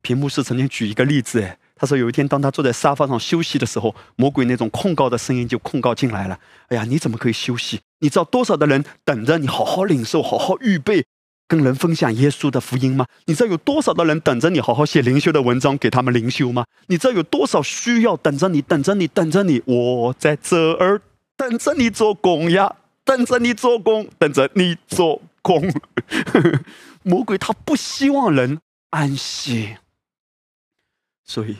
[0.00, 1.58] 屏幕是曾经举一个例子，哎。
[1.80, 6.36] 他说：“有一天，当他坐在沙发上休息的时候，魔鬼那种控告的声音就控告进来了。
[6.70, 7.80] 哎呀，你怎么可以休息？
[8.00, 11.04] 你知道多少的人等着你好好领受、好好预备，
[11.46, 13.06] 跟人分享耶稣的福音吗？
[13.26, 16.64] 你知道有多少的人等着你好好写灵修的文章给他们灵修吗？
[16.86, 19.62] 你知道有多少需要等着你、等着你、等着你？
[19.64, 21.00] 我在这儿
[21.36, 25.72] 等着你做工呀，等着你做工，等着你做工。
[27.02, 28.58] 魔鬼他不希望人
[28.90, 29.76] 安息，
[31.24, 31.56] 所以。”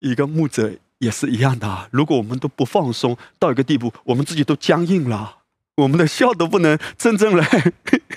[0.00, 1.88] 一个牧者也是一样的。
[1.90, 5.37] 如果我们都不放松到一个地步，我们自己都僵硬了，
[5.78, 7.72] 我们的笑都不能真正来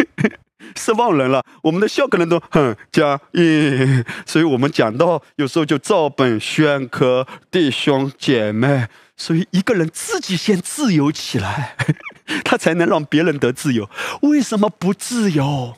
[0.76, 1.44] 失望人了。
[1.62, 4.04] 我们的笑可能都很僵硬。
[4.26, 8.88] 所以我们讲到有时候就照本宣科，弟兄姐妹。
[9.16, 11.76] 所以一个人自己先自由起来，
[12.44, 13.88] 他才能让别人得自由。
[14.24, 15.78] 为什么不自由？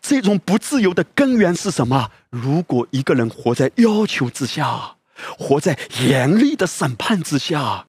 [0.00, 2.10] 这种不自由的根源是什么？
[2.30, 4.92] 如果一个人活在要求之下。
[5.38, 7.85] 活在严厉的审判之下，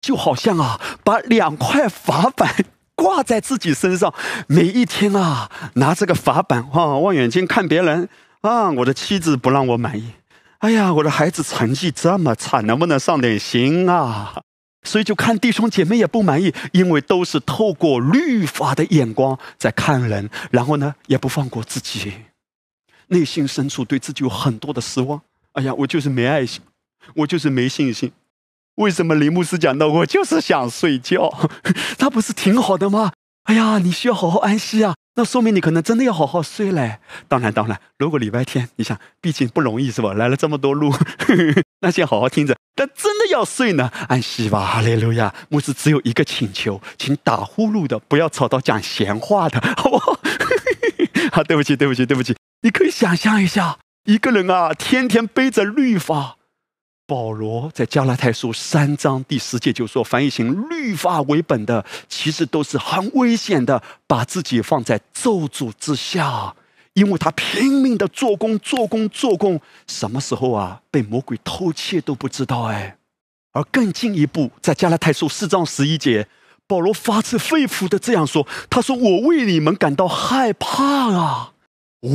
[0.00, 4.12] 就好像啊，把两块法板挂在自己身上，
[4.46, 8.08] 每一天啊，拿这个法板啊，望远镜看别人
[8.40, 10.12] 啊，我的妻子不让我满意，
[10.58, 14.42] 哎呀，我的孩子成绩这么差，能不能上点心啊？
[14.84, 22.12] 所以就看弟兄姐妹也不满意，因为都是透过律法的眼光在看人，然后呢，也不放过自己，
[23.08, 25.20] 内心深处对自己有很多的失望。
[25.52, 26.62] 哎呀，我就是没爱心，
[27.16, 28.10] 我就是没信心。
[28.78, 31.32] 为什么林牧师讲到我就是想睡觉？
[31.98, 33.12] 他不是挺好的吗？
[33.44, 34.94] 哎呀，你需要好好安息啊！
[35.16, 36.98] 那说明你可能真的要好好睡嘞。
[37.26, 40.12] 当然，当然，如果礼拜天，你想，毕竟不容易是吧？
[40.14, 40.92] 来了这么多路，
[41.80, 42.56] 那先好好听着。
[42.76, 44.64] 但真的要睡呢，安息吧。
[44.64, 45.34] 哈利路亚！
[45.48, 50.20] 牧师只有一个请求，请打呼噜的不要吵到讲闲话的，好不好？
[51.32, 52.36] 好，对不起，对不起，对不起。
[52.62, 53.78] 你可以想象一下。
[54.04, 56.36] 一个人啊，天天背着律法。
[57.08, 66.54] 保罗在加拉太书三章第十节就说：“凡以行律法为本的，其实都是很危险的，把自己放在咒诅之下，
[66.92, 72.98] 因为他拼命的做工、做工、做工，什么时候啊被魔鬼偷窃都不知道哎。
[73.54, 76.28] 而更进一步，在加拉太书四章十一节，
[76.66, 81.54] 保罗发自肺腑的这样说：他说我为你们感到害怕啊。”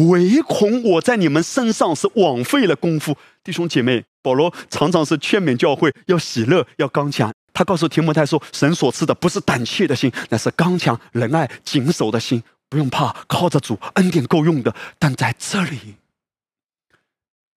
[0.09, 7.31] 唯恐我在你们身上是枉费了功夫，弟兄姐妹，保罗常常是劝勉教会要喜乐，要刚强。
[7.53, 12.41] 他告诉提摩太说：“神所赐的不是胆怯的心，乃是刚强、仁爱、谨守的心。
[12.67, 15.97] 不用怕，靠着主恩典够用的。”但在这里，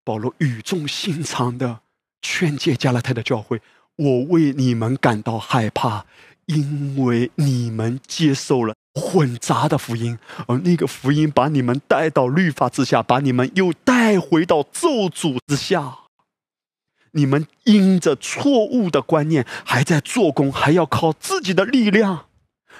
[0.04, 1.80] 保罗语重心长的
[2.20, 3.62] 劝诫加拉太的教会
[3.96, 6.04] ：“我为你们感到害怕，
[6.44, 15.98] 因为你们接受了。”混杂的福音，而那个福音把你们带到律法之下，把你们又带回到咒诅之下。
[17.16, 22.26] 你们因着错误的观念，还在做工，还要靠自己的力量，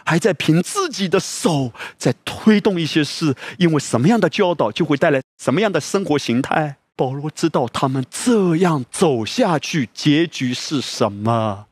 [0.05, 3.35] 还在凭自己的手在推动一些事。
[3.57, 6.77] 因为什么样的教导，就会带来什么样的生活形态。
[6.95, 11.67] 保罗知道他们这样走下去，结局是什么。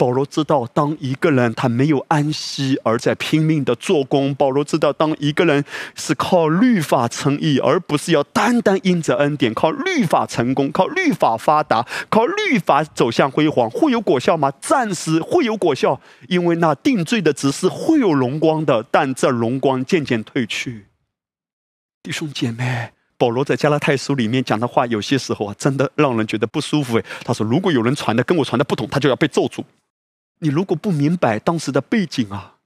[0.00, 5.62] 保罗知道，当一个人他没有安息，而在拼命的做工；保罗知道，当一个人
[5.94, 14.50] 是靠律法成义，而不是要单单因着恩典靠律法成功、靠律法发达、靠律法走向辉煌，会有果效吗？
[14.58, 20.86] 暂时会有果效，因为那定罪的只是会有荣光的，但这荣光渐渐褪去。
[22.02, 26.98] 弟兄姐妹，保罗在加拉太书里面讲的话，有些时候啊，真的让人觉得不舒服。
[26.98, 29.62] 哎，他说：“如果有人传的跟我传的不同，他就要被咒诅。”
[30.40, 32.56] 你如果不明白当时的背景啊，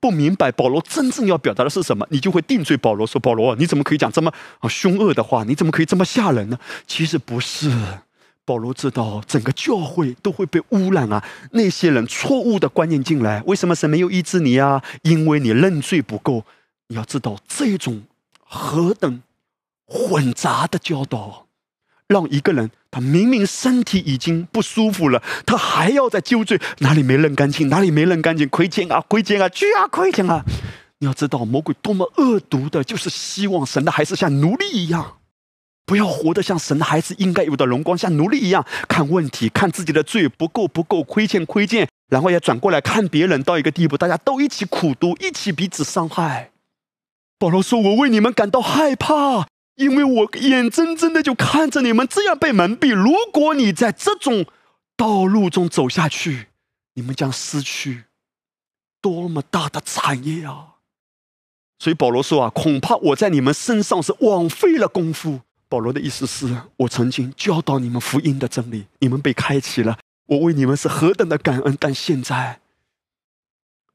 [0.00, 5.44] 不明白保罗真正要表达的是什么，你就会定罪保罗，说：“保罗，你怎么可以讲这么啊凶恶的话？
[5.44, 7.70] 你怎么可以这么吓人呢？”其实不是，
[8.44, 14.82] 保罗知道整个教会都会被污染啊，那些人错误的观念进来，为什么神没有医治你啊？
[15.02, 16.44] 因为你认罪不够。
[16.88, 18.02] 你要知道这种
[18.42, 19.22] 何等。
[19.86, 21.46] 混杂的教导，
[22.08, 30.44] 让一个人他明明身体已经不舒服了，他还要在纠罪哪里没认干净，哪里没认干净，亏欠啊，亏欠啊，去啊，亏欠啊！
[31.00, 35.16] 你要知道，魔鬼多么恶毒的，就是希望神的孩子像奴隶一样，
[35.84, 46.52] 不要活得像神的孩子应该有的荣光，像奴隶一样看问题，看自己的罪不够不够，亏欠亏欠，然后也转过来看别人到一个地步，大家都一起苦读，一起彼此伤害。
[47.40, 54.46] 保罗说：“我为你们感到害怕。”因为我眼睁睁的就看着你们这样被蒙蔽，如果你在这种
[54.96, 56.46] 道路中走下去，
[56.94, 58.04] 你们将失去
[59.00, 60.76] 多么大的产业啊！
[61.80, 65.40] 所以保罗说啊，恐怕我在你们身上是枉费了功夫。
[65.68, 72.60] 保罗的意思是我曾经教导你们福音的真理，你们被开启了，我为你们是何等的感恩，但现在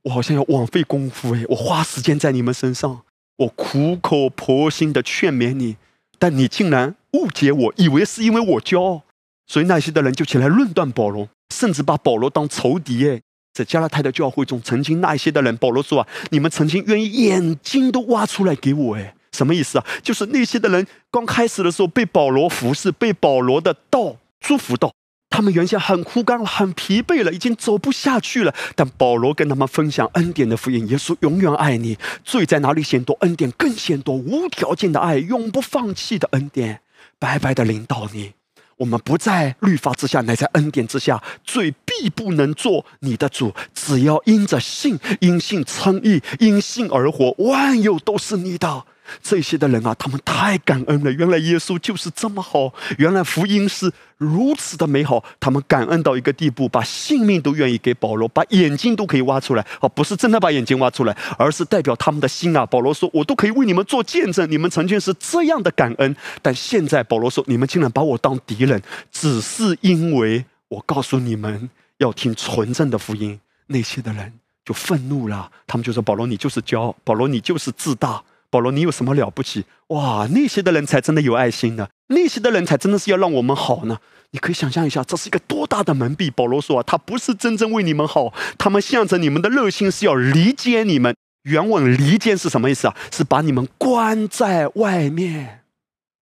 [0.01, 3.03] 我好像要枉费功夫哎，我花时间在你们身上。
[3.39, 5.77] 我苦口婆心的劝勉你，
[6.17, 9.01] 但你竟然误解我，以为是因为我骄傲，
[9.47, 13.09] 所以那些的人就起来论断保罗，甚至把保罗当仇敌。
[13.09, 13.21] 哎，
[13.53, 19.85] 在加拉太的教会中，曾经那些的人，保罗说啊，你们曾经愿意眼睛都挖出来给我，哎，什么意思啊？
[20.03, 24.91] 就是那些的人刚开始的时候被保罗服侍，被保罗的道祝福到。
[25.39, 28.53] 他们原先很枯干了，很疲惫了，已经走不下去了。
[28.75, 31.97] 但保罗跟他们分享恩典的福音，耶稣永远爱你。
[32.25, 36.81] 罪在哪里显多，恩典更显多，无条件的爱，永不放弃的恩典，
[37.17, 38.33] 白白的领导你。
[38.79, 41.23] 我们不在律法之下，乃在恩典之下。
[41.45, 48.83] 罪必不能做你的主，只要因着信，因信称义，因信而活，万有都是你的。
[49.21, 51.11] 这些的人啊，他们太感恩了。
[51.11, 55.23] 原来耶稣就是这么好，原来福音是如此的美好。
[55.39, 59.65] 他们感恩到一个地步，把性命都愿意给保罗，把眼睛都可以挖出来。
[59.81, 62.65] 哦，不是真的把眼睛挖出来，而是代表他们的心啊。
[62.65, 66.15] 保罗说：“我都可以为你们做见证，你们曾经是这样的感恩。
[66.41, 68.81] 但现在保罗说，你们竟然把我当敌人，
[69.11, 73.39] 只是因为我告诉你们要听纯正的福音。
[73.67, 74.33] 那些的人
[74.65, 79.65] 就愤怒了，他们就说：保罗，你就是骄傲，保罗，你就是自大。”保罗，你有什么了不起？
[79.87, 83.99] 哇，那些的人才真的有爱心呢，那些的人才真的是要让我们好呢。
[84.31, 86.31] 你可以想象一下，这是一个多大的蒙蔽。
[86.31, 91.15] 保罗说啊，他不是真正为你们好，他们向着你们的热心是要离间你们。
[91.43, 92.95] 原文离间是什么意思啊？
[93.11, 95.63] 是把你们关在外面，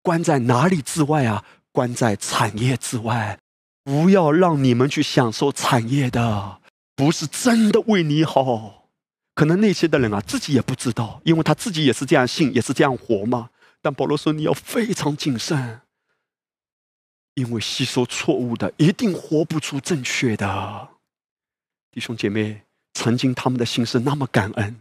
[0.03, 1.43] 关在哪里之外啊？
[1.71, 3.39] 关在产业之外，
[3.83, 6.59] 不要让你们去享受产业的，
[6.95, 8.84] 不是真的为你好。
[9.35, 13.49] 可能那些的人啊，自己也不知道，因为他自己也是这样信，也是这样活嘛。
[13.81, 15.81] 但保罗说，你要非常谨慎，
[17.35, 20.87] 因为吸收错误的，一定活不出正确的。
[21.91, 22.63] 弟兄姐妹，
[22.93, 24.77] 曾经他们的心是那么感恩，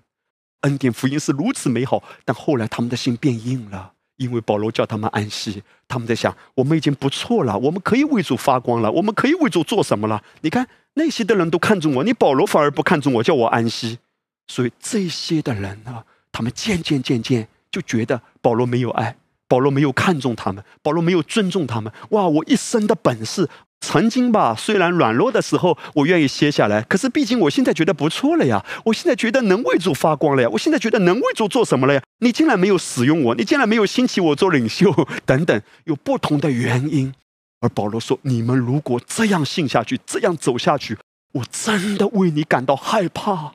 [0.60, 5.64] 恩典福音是如此美好，但后来他们的心变硬了，因为保罗叫他们安息。
[5.88, 10.22] 他们在想，我们已经不错了，我们可以为主发光了，我们可以为主做什么了？
[10.42, 13.98] 你看那些的人都看重我，你保罗反而不看重我，叫我安息。
[14.46, 19.16] 所以这些的人呢，他们渐渐渐渐就觉得保罗没有爱，
[19.48, 21.92] 保罗没有看重他们，保罗没有尊重他们。
[22.10, 23.48] 哇，我一生的本事，
[23.80, 32.02] 曾经吧，虽然软弱的时候我愿意歇下来，可是毕竟我现在觉得不错了呀，我现在觉得能为主发光了呀，我现在觉得能为主做什么了呀？
[32.18, 34.92] 你竟然没有使用我，你竟然没有兴起我做领袖，
[35.24, 37.12] 等等，有不同的原因。
[37.60, 40.98] 而保罗说：“你们如果这样信下去，这样走下去，
[41.32, 43.52] 我真的为你感到害怕。”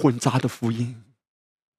[0.00, 1.02] 混杂的福音，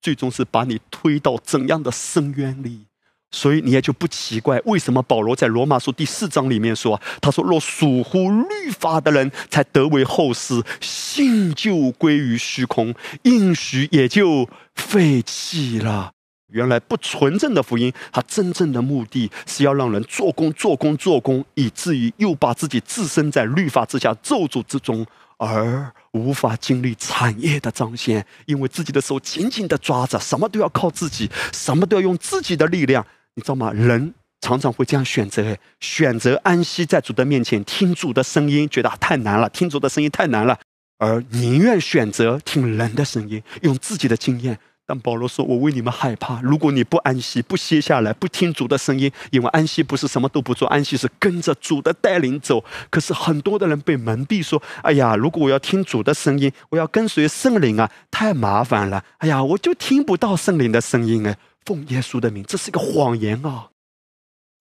[0.01, 2.86] 最终是把你推到怎样的深渊里？
[3.32, 16.11] 所以你也就不奇怪，为什么保罗在罗马书第四章里面说：“他说，若属乎律法的人才得为后世，信就归于虚空，应许也就废弃了。”
[16.51, 25.05] 原来不纯正的福音，它真正的目的是要让人做工、做工、做工，以至于又把自己置身在律法之下咒诅之中。
[25.39, 33.03] 而无法经历产业的彰显，因为自己的手紧紧的抓着，什么都要靠自己，什么都要用自己的力量，
[33.35, 33.71] 你知道吗？
[33.71, 40.59] 人常常会这样选择：选择安息在主的面前，听主的声音，觉得太难了，听主的声音太难了，
[40.97, 44.59] 而宁愿选择听人的声音，用自己的经验
[44.89, 46.41] 但保罗说：“我为你们害怕。
[46.41, 52.65] 如果你不安息，不歇下来，不听主的声音，因为安息不是什么都不做，安息是跟着主的带领走。
[52.89, 61.37] 可是很多的人被蒙蔽，说：‘哎呀，如果我要听主的声音，我要跟随圣灵啊，太麻烦了。’哎呀，我就听不到圣灵的声音哎。
[61.65, 63.69] 奉耶稣的名，这是一个谎言啊！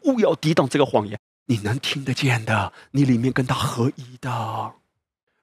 [0.04, 4.72] 勿要抵挡这个谎言，你能听得见的，你里面跟他合一的。”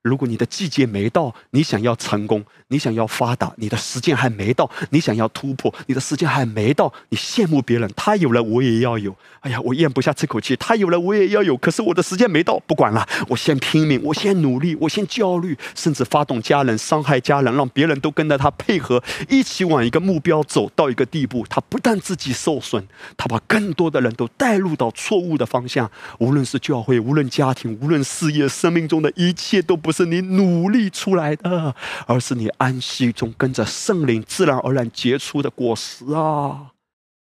[0.06, 6.94] 如果你的季节没到，你想要成功，你想要发达，你的时间还没到；你想要突破，你的时间还没到。
[7.10, 9.16] 你羡慕别人，他有了，我也要有。
[9.40, 11.58] 哎呀，我咽不下这口气，他有了，我也要有。
[11.58, 21.44] 可是我的时间没到，不管了，我先拼命，我先努力，我先焦虑，甚至发动家人伤害家人，让别人都跟着他配合，一起往一个目标走到一个地步。
[21.50, 22.88] 他不但自己受损，
[23.18, 25.90] 他把更多的人都带入到错误的方向。
[26.20, 29.95] 无论是教会，无论家庭，无论事业，生命中的一切都不。
[29.96, 31.74] 是你努力出来的，
[32.06, 36.74] 而是你安息中跟着圣灵自然而然结出的果实啊！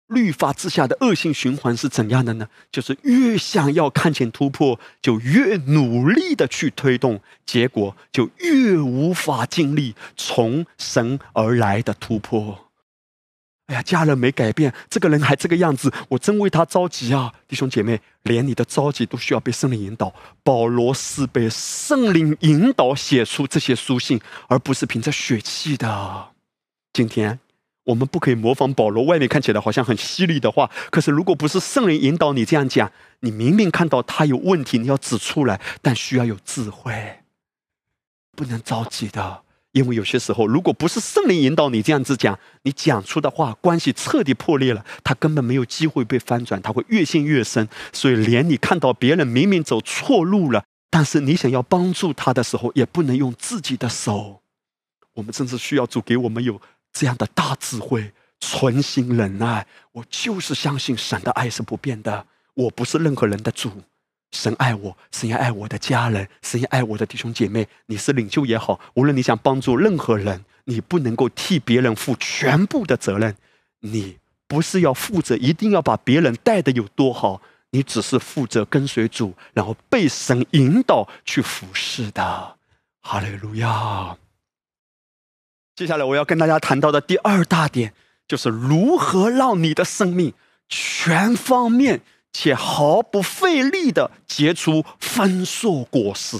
[0.07, 2.47] 律法之下的恶性循环是怎样的呢？
[2.71, 12.66] 就是越想要看见突破，就越努力的去推动，结果就越无法经历从神而来的突破。
[13.67, 17.33] 哎呀，家人没改变，这个人还这个样子，我真为他着急啊！
[17.49, 20.13] 弟兄姐妹，连你的着急都需要被圣灵引导。
[20.41, 26.29] 保罗是被圣灵引导写出这些书信，而不是凭着血气的。
[26.93, 27.41] 今天
[27.83, 32.89] 我们不可以模仿保罗，外面看起来好像很犀利的话，可是如果不是圣灵引导你这样讲，
[33.19, 37.19] 你明明看到他有问题，你要指出来，但需要有智慧，
[38.31, 39.43] 不能着急的。
[39.73, 47.67] 因为有些时候，如果不是圣灵引导你这样子讲，你讲出的话关系彻底破裂了，他根本没有机会被翻转，他会越陷越深。
[47.93, 54.41] 所以，连你看到别人明明走错路了，但是你想要帮助他的时候，也不能用自己的手。
[55.13, 56.59] 我们真是需要主给我们有
[56.91, 59.67] 这样的大智慧，存心忍耐。
[59.91, 63.71] 我就是相信神的爱是不变的，我不是任何人的主。
[64.31, 67.67] 神爱我，神也爱我的家人，神也爱我的弟兄姐妹。
[67.85, 73.35] 你是领袖也好，无论你想帮助任何人，你不能够替别人负全部的责任。
[73.79, 74.17] 你
[74.47, 82.57] 不是要负责，一定要把别人带的有多好，你只是负责跟随主，然后被神引导去服侍的。
[83.01, 84.17] 哈利路亚。
[85.75, 87.93] 接下来我要跟大家谈到的第二大点，
[88.27, 90.33] 就是如何让你的生命
[90.67, 92.01] 全方面。
[92.39, 96.37] 且毫不费力的结出丰硕果实，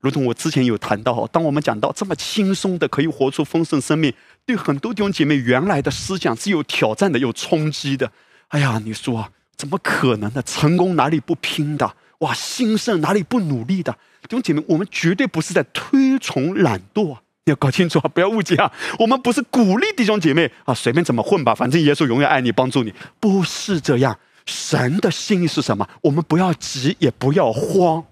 [0.00, 4.14] 如同我之前有谈到，当我们讲到这么轻松的可以活出丰盛生命，
[4.46, 8.12] 对很多弟兄姐妹原来的思想是有挑战的、有冲击的。
[8.50, 10.42] 哎呀，你说，怎么可能呢？
[10.46, 11.92] 成功哪里不拼的？
[12.20, 13.92] 哇，兴盛哪里不努力的？
[14.22, 18.70] 弟兄姐妹，我们绝对不是在推崇懒惰，要搞清楚啊，不要误解啊。
[19.00, 24.16] 我们不是鼓励弟兄姐妹啊，随便怎么混吧，反正耶稣永远爱你，帮助你，不是这样。
[24.46, 25.88] 神的心意是什么？
[26.02, 28.04] 我们不要急，也不要慌。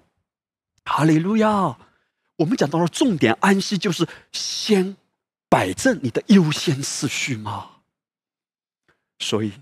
[0.85, 1.77] 哈利路亚！
[2.37, 4.97] 我们讲到了重点，安息就是先
[5.47, 7.69] 摆正你的优先次序嘛。
[9.19, 9.53] 所以，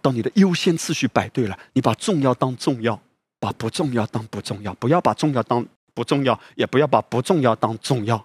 [0.00, 2.98] 当你的优先次序摆对了，你把重要当重要，
[3.38, 8.24] 把不重要当不重要，不要把重要当不重要，也不要把不重要当重要。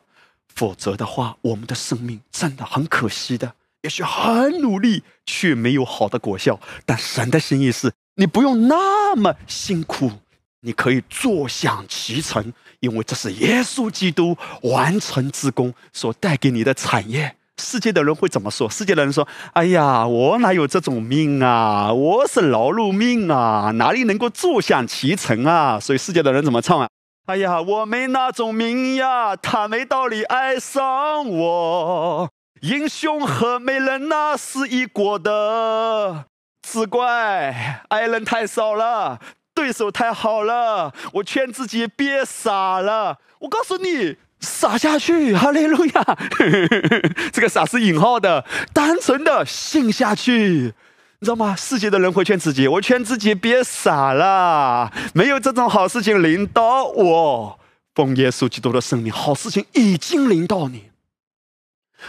[0.54, 3.54] 否则的话，我们的生命真的很可惜的。
[3.86, 6.60] 也许很努力，却没有好的果效。
[6.88, 10.12] 但神的心意是，你不用那么辛苦，
[10.62, 17.36] 你可以坐享其成，因为这是耶稣基督完成之功所带给你的产业。
[17.62, 18.68] 世界的人会怎么说？
[18.68, 21.94] 世界的人说：“哎呀，我哪有这种命啊？
[21.94, 26.90] 我是劳碌命啊，哪里能够坐享其成啊？”所以世界的人怎么唱啊？
[27.28, 32.30] 哎呀，我没那种命呀，他没道理爱上我。
[32.66, 36.26] 英雄和美人那是一国的，
[36.68, 39.20] 只怪爱人太少了，
[39.54, 40.92] 对手太好了。
[41.14, 46.18] 我劝自己别傻了，我告诉你，傻下去，哈利路亚。
[47.32, 48.44] 这个傻是引号的，
[48.74, 50.74] 单纯的信下去，
[51.20, 51.56] 你知道吗？
[51.56, 57.60] 世界的人会劝自己，我劝自己别傻了，没有这种好事情临到我。
[57.94, 60.90] 奉耶稣基督的圣名，好事情已经临到你。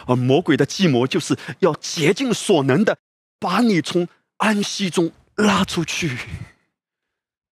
[0.07, 2.99] 而魔鬼的计谋就是要竭尽所能的
[3.38, 6.16] 把你从安息中拉出去，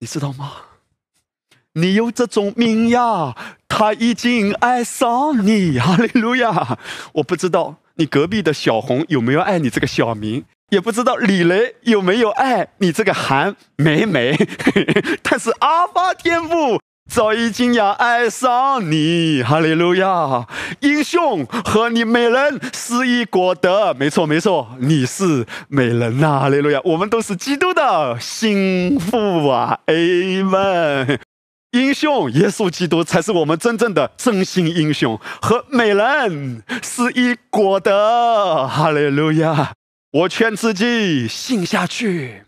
[0.01, 0.53] 你知道吗？
[1.77, 3.35] 你有这种命呀，
[3.67, 6.79] 他已经爱上你， 哈利路亚！
[7.15, 14.37] 我不知道你隔壁的小红有没有爱你这个小明，也不知道李雷有没有爱你这个韩美美，
[15.23, 16.81] 但是阿发天父
[17.11, 20.49] 早已经要爱上你，哈利路亚！
[20.81, 26.81] 英雄和你美人是一国的，没错没错，你是美人呐，哈利路亚！
[26.85, 31.21] 我们都是基督的心腹啊，amen！
[31.73, 39.75] 英雄耶稣基督才是我们真正的真心英雄，和美人是一国的，哈利路亚！
[40.11, 42.45] 我劝自己信下去，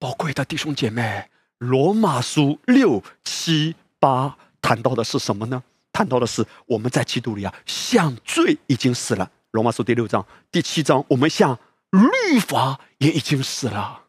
[0.00, 1.26] 宝贵的弟兄姐妹。
[1.62, 5.62] 罗马书六七八谈到的是什么呢？
[5.92, 9.30] 谈到的是我们在基督里啊，像罪已经死了。
[9.52, 11.56] 罗马书第六章、第七章，我们像
[11.90, 14.02] 律法也已经死了。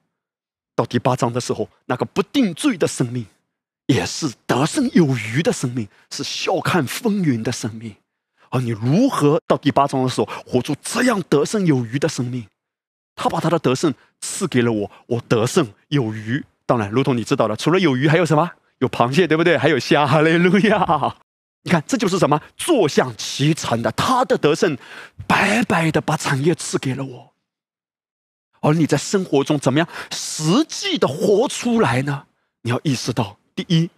[0.75, 3.27] 到第八章的时候，那个不定罪的生命，
[3.85, 7.95] 也是得胜有余的生命，是笑看风云的生命。
[8.49, 12.47] 而你如何到第八章的时候，活出这样得胜有余的生命？
[13.15, 16.43] 他把他的得胜赐给了我，我得胜有余。
[16.65, 18.51] 当然，如同你知道的，除了有鱼，还有什么？
[18.79, 19.57] 有螃蟹，对不对？
[19.57, 20.05] 还有虾。
[20.05, 21.15] 哈利路亚！
[21.63, 22.41] 你看，这就是什么？
[22.57, 24.77] 坐享其成的，他的得胜，
[25.27, 27.33] 白白的把产业赐给了我。
[28.61, 32.25] 而你在生活中怎么样实际的活出来呢？
[32.61, 33.89] 你要意识到，第一，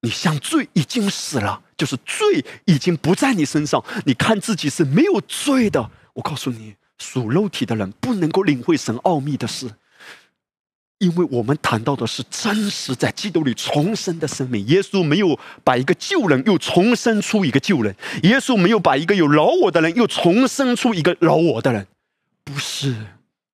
[0.00, 3.84] 你向罪已经死了，就是罪已经不在你身上。
[4.06, 5.90] 你看自己是没有罪的。
[6.14, 9.70] 我告诉你，属肉体的人不能够领会神奥秘的事。
[10.98, 17.94] 因为我们谈到的是真实在基督里重生的生命，耶稣没有把一个旧人又重生出一个旧人，
[18.24, 21.86] 耶稣没有把一个有老我的人又重生出一个老我的人，
[22.44, 22.94] 不是。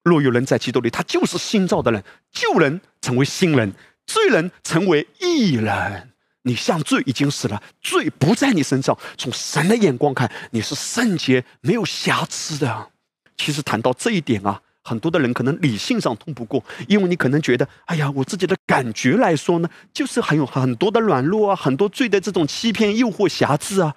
[0.03, 3.73] 若有人在基督里，他就是新造的人，旧人成为新人，
[4.07, 6.11] 罪人成为义人。
[6.43, 8.97] 你向罪已经死了，罪不在你身上。
[9.17, 12.91] 从神的眼光看，你是圣洁、没有瑕疵的。
[13.37, 14.61] 其实谈到这一点啊。
[14.85, 23.95] 很多的人可能理性上通不过，因为你可能觉得，哎呀，我自己的感觉来说呢，就是还有很多的软弱啊，很多罪的这种欺骗、诱惑、瑕疵啊。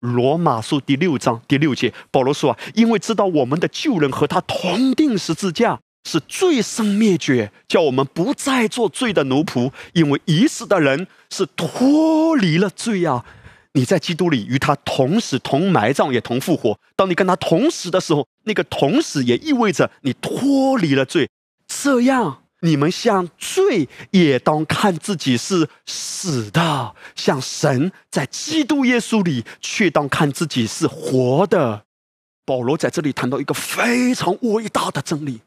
[0.00, 13.24] 罗马书第六章第六节，保罗说啊，因为知道我们的旧人和他同定十字架，是罪生灭绝，叫我们不再做罪的奴仆，因为已死的人是脱离了罪啊。
[13.74, 16.78] 你在基督里与他同死、同埋葬、也同复活。
[16.94, 21.28] 当你跟他同死的时候，那个同时也意味着你脱离了罪。
[21.66, 31.84] 这样，你们像罪也当看自己是死的，像神在基督耶稣里却当看自己是活的。
[32.44, 35.40] 保罗在这里谈到一个非常伟大的真理，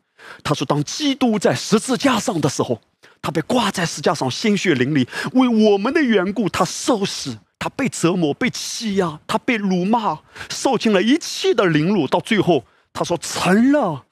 [0.44, 2.82] 他说：当基督在十字架上的时候，
[3.22, 7.38] 他被挂在十字架上，鲜血淋漓，为我们的缘故，他受死。
[7.58, 10.20] 他被折磨、被欺压，他被辱骂，
[10.52, 12.06] 受尽了一切的凌辱。
[12.06, 12.64] 到最后，
[12.96, 14.06] 他说成了。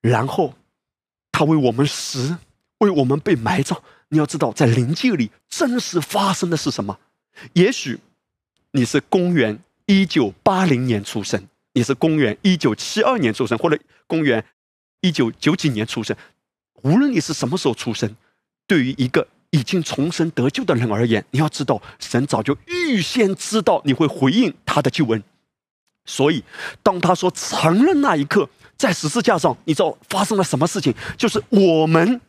[0.00, 0.54] 然后，
[1.30, 2.36] 他为我们死，
[2.78, 3.80] 为我们被埋葬。
[4.08, 6.98] 你要知道，在灵界里真实发生的是什么？
[7.52, 8.00] 也许
[8.72, 14.44] 你是公元一九八零年出生，你是公元一九七二年出生，或者公元
[15.00, 16.16] 一九九几年出生。
[16.82, 18.16] 无论你是什么时候出生，
[18.66, 19.28] 对于一个。
[19.50, 25.22] 已经重生得救的人而言，你要知道，神早就预先知道你会回应他的救恩，
[26.04, 26.42] 所以
[26.82, 30.94] 当他说承认那一刻，在十字架上，你知道发生了什么事情？
[31.16, 32.20] 就是我们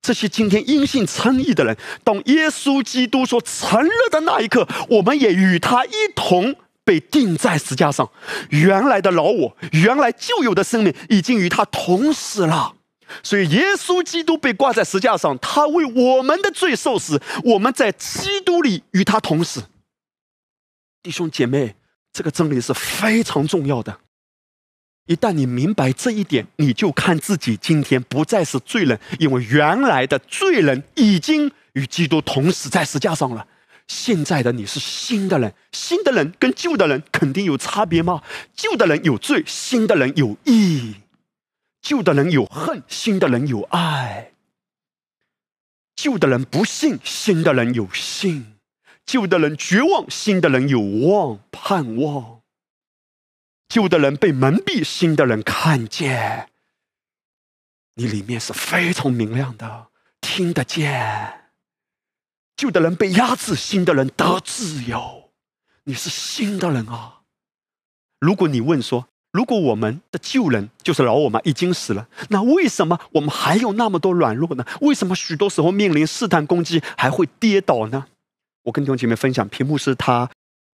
[0.00, 6.54] 这些今天因信称义的人，当耶稣基督说承认的那一刻，我们也与他一同
[6.84, 8.10] 被钉在石架上，
[8.50, 12.74] 原来的老我，原来旧有的生命，已经与他同死了。
[13.22, 19.64] 所以，耶稣基督被挂在石架上，他为我们的罪受死，我们在基督里与他同死。
[21.02, 21.74] 弟兄姐妹，
[22.12, 23.98] 这个真理是非常重要的。
[25.06, 33.46] 一旦你明白这一点，你就看自己今天不再是罪人，因为原来的罪人已经与基督同死在石架上了。
[33.88, 38.22] 现在的你是新的人，新的人跟旧的人肯定有差别吗？
[38.54, 40.94] 旧的人有罪，新的人有义。
[41.80, 44.34] 旧的人有恨，新的人有爱；
[45.96, 48.51] 旧的人不信，新的人有信；
[49.04, 52.40] 旧的人绝望，新的人有望盼望；
[53.68, 56.48] 旧的人被蒙蔽，新的人看见。
[57.94, 59.88] 你里面是非常明亮的，
[60.20, 61.50] 听得见。
[62.56, 65.30] 旧的人被压制，新的人得自由。
[65.84, 67.22] 你是新的人啊！
[68.20, 74.64] 如果你问说，如果我们的旧人就是老我们已经死了，那为什么我们还有那么多软弱呢？
[74.80, 78.06] 为什么许多时候面临试探攻击还会跌倒呢？
[78.62, 80.30] 我跟弟兄姐妹分享，屏幕是他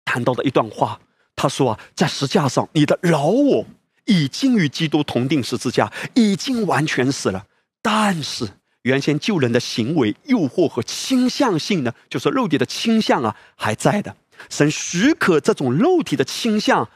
[0.05, 0.99] 谈到的一段话。
[1.35, 3.65] 他说啊，在石架上，你的老我
[4.05, 7.45] 已经与基督同定十字架，已经完全死了。
[7.81, 8.49] 但是
[8.81, 14.15] 原先救人的行为、诱惑和倾向性呢，就是肉体的倾向啊，还在的。
[14.49, 16.89] 神许可这种肉体的倾向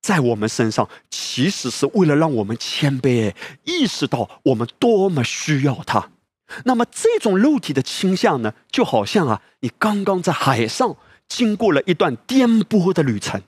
[0.00, 3.34] 在我们身上，其实是为了让我们谦卑，
[3.64, 6.10] 意识到我们多么需要他。
[6.64, 10.96] 那么这种肉体的倾向呢，就好像啊，你刚刚在海上
[11.28, 13.40] 经过了一段颠簸的旅程，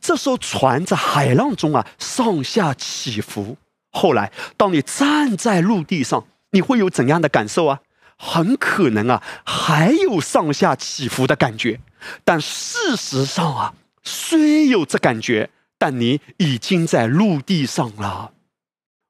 [0.00, 3.56] 这时候船在海浪中啊上下起伏。
[3.90, 7.80] 后来，当你站在陆地上，你会有怎样的感受啊？
[8.18, 11.80] 很可能啊，还有上下起伏的感觉。
[12.24, 18.32] 但事实上啊，虽有这感觉，但你已经在陆地上了。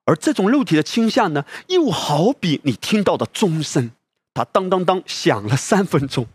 [0.07, 3.91] 而这种肉体的倾向呢，又好比你听到的钟声，
[4.33, 6.27] 它当当当响了三分钟，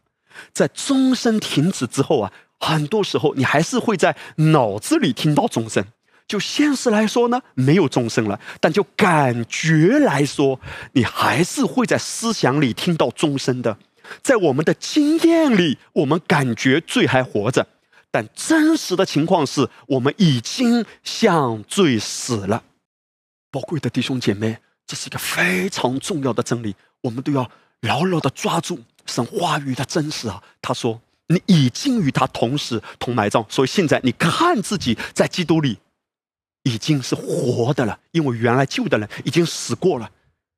[0.54, 5.84] 在钟声停止之后啊，很多时候你还是会在脑子里听到钟声。
[6.28, 10.60] 就现实来说呢，没有钟声了；但就感觉来说，
[10.94, 13.78] 你还是会在思想里听到钟声的。
[14.22, 17.68] 在我们的经验里，我们感觉罪还活着，
[18.10, 22.64] 但真实的情况是我们已经向罪死了。
[23.52, 30.42] 宝贵的弟兄姐妹，这是一个非常重要的真理，我们都要牢牢的抓住神话语的真实啊！
[30.62, 35.80] 他说：“你已经与他同时同埋葬，所以现在你看自己在基督里。”
[36.64, 40.12] 已经是活的了，因为原来旧的人已经死过了。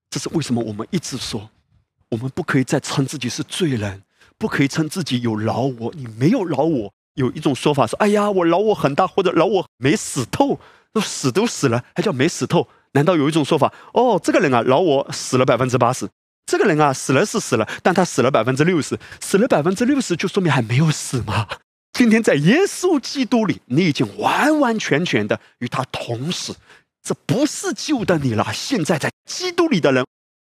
[0.09, 0.61] 这是为什么？
[0.61, 1.49] 我们一直说，
[2.09, 4.03] 我们不可以再称自己是罪人，
[4.37, 5.93] 不可以称自己有饶我。
[5.95, 6.93] 你没有饶我。
[7.13, 10.59] 有一种说法说：“哎呀，我饶我很大，或者饶我没死透，
[10.91, 13.71] 都死都死了，还叫没死透？”难道有一种说法？
[13.93, 16.09] 哦，这个人啊，老我死了百分之八十，
[16.45, 21.47] 这个人啊，死了是死了，但他死了百分之六十，死了百分之六十，就说明还没有死吗？
[21.91, 26.55] 今天在耶稣基督里，你已经完完全全的与他同死，
[27.03, 28.51] 这不是旧的你了。
[28.53, 30.05] 现在在基督里的人，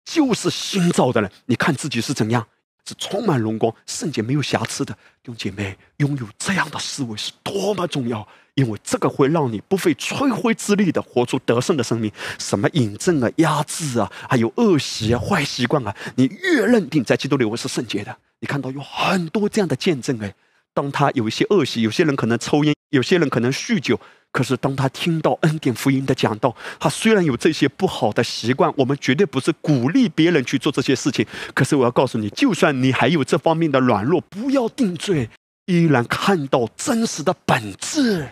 [0.06, 1.32] 就是新造的人。
[1.46, 2.48] 你看自己是怎样，
[2.86, 4.94] 是充满荣光、圣洁、没有瑕疵的。
[4.94, 12.12] 弟兄姐妹，拥有这样的思维是多么重要，因为这个会让你不费吹灰之力的活出得胜的生命。
[12.40, 20.34] 什么引证啊、压制啊，还有恶习啊、坏习惯啊，你越认定在基督里我是圣洁的，你看到有很多这样的见证哎。
[20.74, 24.00] 当他有一些恶习，有些人可能抽烟，有些人可能酗酒。
[24.32, 31.26] 可是当他听到恩典福音的讲道，他虽然有这些不好的习惯，我们绝对不是鼓励别人去做这些事情。
[31.54, 35.30] 可是我要告诉你，就算你还有这方面的软弱，不要定罪，
[35.66, 38.30] 依然看到真实的本质，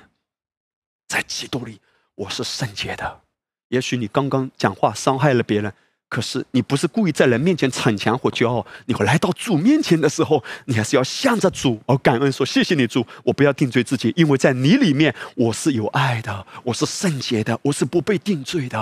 [1.07, 1.81] 在基督里
[2.15, 3.21] 我是圣洁的。
[3.67, 5.73] 也许你刚刚讲话伤害了别人。
[6.09, 18.79] 可是你不是故意在人面前逞强或骄傲，你会来到主面前的时候，你还是要向着主而感恩，说谢谢你主，我不要定罪自己，因为在你里面我是有爱的，我是圣洁的，我是不被定罪的。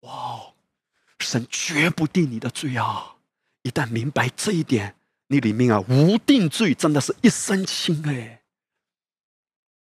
[0.00, 0.40] 哇，
[1.20, 3.14] 神绝不定你的罪啊！
[3.62, 4.96] 一旦明白这一点，
[5.28, 8.40] 你里面啊无定罪，真的是一身轻哎。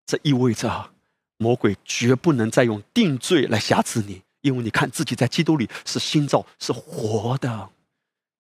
[0.05, 0.91] 这意味着
[1.37, 4.23] 魔鬼绝不能再用定罪来辖制你。
[4.41, 7.69] 因为你看自己在基督里是新造，是活的。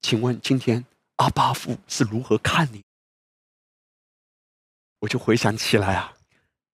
[0.01, 0.85] 请问今天
[1.17, 2.81] 阿巴父是如何看你？
[4.99, 6.13] 我就回想起来啊，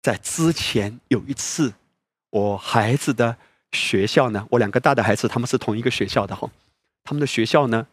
[0.02, 1.74] 在之前有一次，
[2.30, 3.38] 我孩子的
[3.72, 6.50] 学校呢，我两个大的孩子他们是同一个学校的哈，
[7.04, 7.88] 他们的学校呢，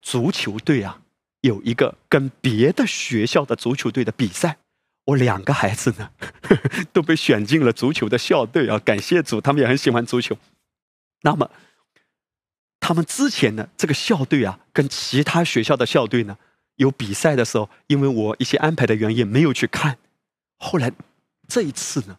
[0.00, 1.02] 足球队啊，
[1.42, 4.58] 有一个跟别的学校的足球队的比赛。
[5.06, 6.10] 我两个孩子呢，
[6.92, 8.78] 都被选进了足球的校队啊！
[8.78, 10.36] 感谢主，他们也很喜欢足球。
[11.22, 11.50] 那么，
[12.78, 16.38] 他们之前呢，这个校队啊，跟其他学校的校队呢，
[16.76, 19.98] 有比赛的时候，因为我一些安排的原因，没有去看。
[20.58, 20.92] 后来
[21.48, 22.18] 这一次呢，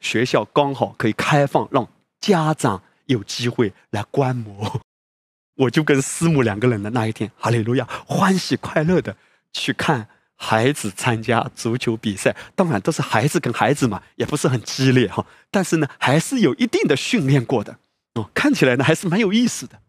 [0.00, 1.88] 学校刚好可以开放，让
[2.20, 4.80] 家长有机会来观摩，
[5.54, 9.16] 我就跟师母两个人的那一天，哈利路亚，欢喜快乐的
[9.52, 10.08] 去看。
[10.40, 15.26] 孩子参加足球比赛，当然都是孩子跟孩子嘛，也不是很激烈哈。
[15.50, 17.76] 但是呢，还是有一定的训练过的
[18.14, 18.30] 哦。
[18.32, 19.80] 看起来呢，还是蛮有意思的。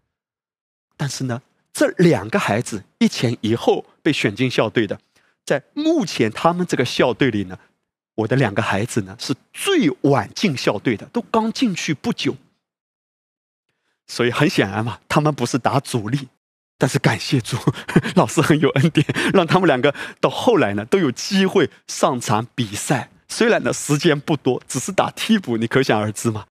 [0.98, 5.00] 但是呢，这两个孩子一前一后被选进校队的，
[5.46, 7.60] 在目前他们这个校队里呢，
[8.16, 12.36] 我的两个孩子呢是最晚进校队的，都刚进去不久。
[14.08, 16.28] 所以很显然嘛，他们不是打主力。
[16.80, 17.58] 但是感谢主，
[18.16, 23.12] 老师很有恩典，让他们两个到后来呢都有机会上场比赛。
[23.28, 26.46] 虽然呢时间不多，只是打替补，你可想而知嘛。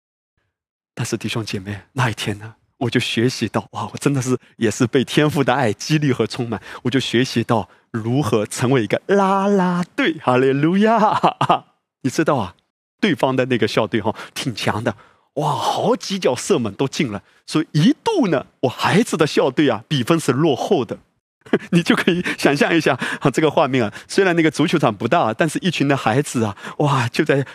[0.93, 6.61] 但是弟兄姐妹，那一天呢，我就学习到哇，我真的是也是被天赋的爱激励和充满。
[6.83, 10.99] 我就学习到如何成为一个啦啦队，哈利路亚！
[12.03, 12.55] 你知道啊，
[12.99, 14.95] 对方的那个校队哈挺强的
[15.37, 20.99] 哇，好几脚射门都进了，所以一度呢，我孩子的校队啊，比分是落后的。
[21.71, 27.45] 你就可以想象一下啊，这个画面啊，虽然那个足球场不大，但是一群的孩子啊，哇，就在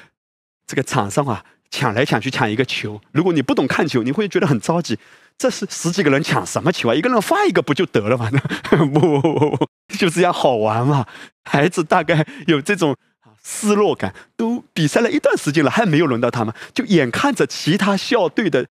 [0.67, 3.01] 这个场上啊，抢来抢去抢一个球。
[3.13, 4.99] 如果你不懂看球，你会觉得很着急。
[5.37, 6.95] 这是十几个人抢什么球啊？
[6.95, 8.31] 一个人发一个不就得了吗？
[8.71, 9.67] 不不不不，
[9.99, 11.05] 就这样好玩嘛。
[11.45, 12.97] 孩子大概有这种
[13.43, 18.67] 失落感，都比赛了一段时间了，还没有轮到他们，就眼看着其他校队的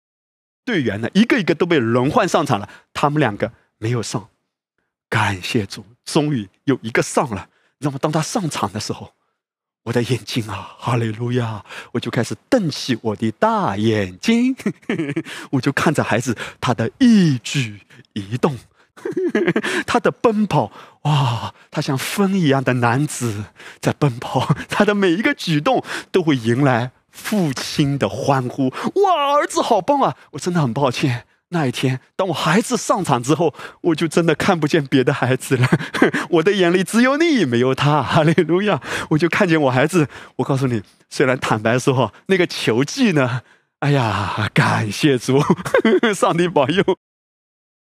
[0.63, 4.29] 队员呢，一个一个都被轮换上场了，他们两个没有上。
[5.09, 7.49] 感谢主，终于有一个上了。
[7.79, 9.13] 那么当他上场的时候，
[9.85, 11.65] 我的眼睛啊，哈利路亚！
[11.93, 14.55] 我就开始瞪起我的大眼睛，
[15.49, 17.81] 我就看着孩子他的一举
[18.13, 18.55] 一动，
[19.85, 20.71] 他的奔跑，
[21.03, 23.45] 哇，他像风一样的男子
[23.79, 28.69] 在奔跑， 他的每一个举动都会迎来父亲的欢呼。
[28.69, 30.15] 哇，儿子好棒啊！
[30.31, 31.25] 我真的很抱歉。
[31.51, 35.67] 那一天，当我孩子上场之后，我就真的看不见别的孩子了。
[36.29, 38.03] 我的眼里只有你，没有他。
[38.03, 38.79] 哈利路亚！
[39.09, 40.07] 我就看见我孩子。
[40.35, 43.41] 我告诉你，虽然坦白说，那个球技呢，
[43.79, 45.41] 哎呀，感谢主，
[46.13, 46.83] 上帝保佑。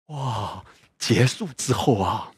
[0.07, 0.63] 哇！
[0.99, 2.31] 结束之后啊，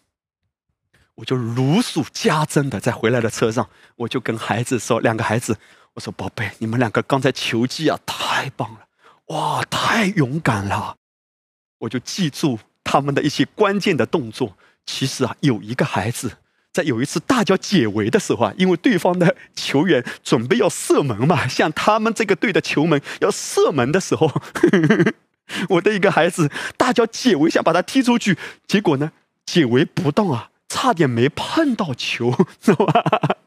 [1.15, 5.57] 我就如数家珍的在回来的车上，我就跟孩子说：“两个孩子，
[5.93, 8.87] 我说宝贝，你们两个刚才球技啊，太棒了，
[9.27, 10.95] 哇，太勇敢了。”
[11.79, 14.57] 我就记住他们的一些关键的动作。
[14.85, 16.37] 其实啊，有一个孩子
[16.73, 24.29] 在有一次大脚解围的时候啊，因为对方的球员准备要射门嘛，像他们这个队的球门要射门的时候，
[25.69, 29.11] 我的一个孩子大脚解围想把他踢出去，结果呢
[29.45, 33.37] 解围不动啊，差点没碰到球， 知道吧？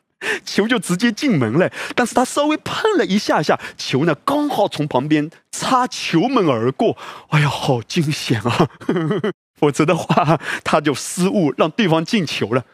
[0.44, 6.96] 球就直接进门了，但是他稍微碰了一下下，球呢刚好从旁边擦球门而过。
[7.30, 8.68] 哎呀，好惊险啊！
[9.58, 12.64] 否则的话，他就失误让对方进球了。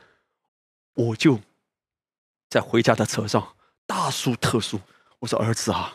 [0.94, 1.40] 我就
[2.50, 3.55] 在回家的车上
[3.86, 4.80] 大书特书，
[5.20, 5.94] 我说儿子啊，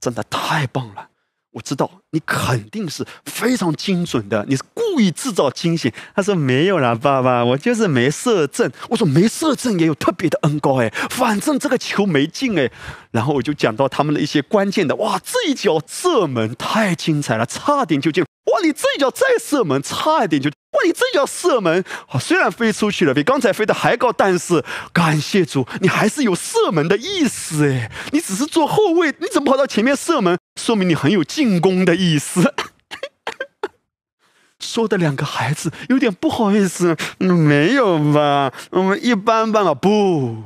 [0.00, 1.08] 真的太棒了。
[1.52, 5.92] 我知道你肯定是非常精准的，你是故意制造惊险。
[6.14, 8.70] 他说没有啦，爸爸，我就是没射正。
[8.88, 12.70] 我说没射正也有特别的恩高哎，反正这个球没进哎。
[13.10, 18.24] 然后我就讲到他们的一些关键的，哇，这一脚射门太精彩了，差点就进。
[18.52, 20.50] 哇，你这一脚再射门，差一点就。
[20.50, 27.90] 哇，你这脚射门，啊，虽然飞出去了，比刚才飞的还高，但是感谢主，你还是有射门的意思哎。
[28.12, 30.38] 你只是做后卫，你怎么跑到前面射门？
[30.60, 32.54] 说明你很有进攻的意思。
[34.60, 38.52] 说的两个孩子有点不好意思，没有吧？
[38.70, 39.74] 我们一般般了。
[39.74, 40.36] 不，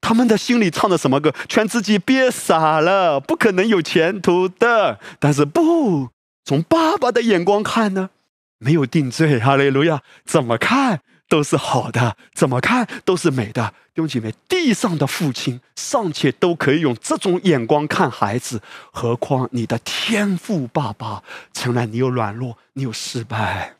[0.00, 1.32] 他们的心里唱的什么歌？
[1.48, 4.98] 劝自己别傻了，不可能有前途的。
[5.20, 6.08] 但是不。
[6.46, 8.10] 从爸爸的眼光看呢，
[8.58, 10.04] 没有定罪，哈利路亚！
[10.24, 13.74] 怎么看都是好的，怎么看都是美的。
[13.92, 18.62] 弟兄姐妹，地上的父亲尚且都可以用这种眼光看孩子，
[18.92, 21.24] 何况你的天父爸爸？
[21.52, 23.74] 诚然，你有软弱，你有失败，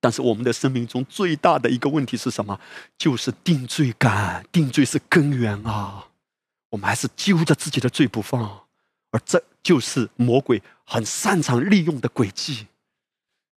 [0.00, 2.60] 但是我们的生命中最大的一个问题是什么？
[2.96, 6.04] 就是定罪感，定罪是根源啊！
[6.70, 8.60] 我们还是揪着自己的罪不放。
[9.10, 12.66] 而这就是魔鬼很擅长利用的诡计，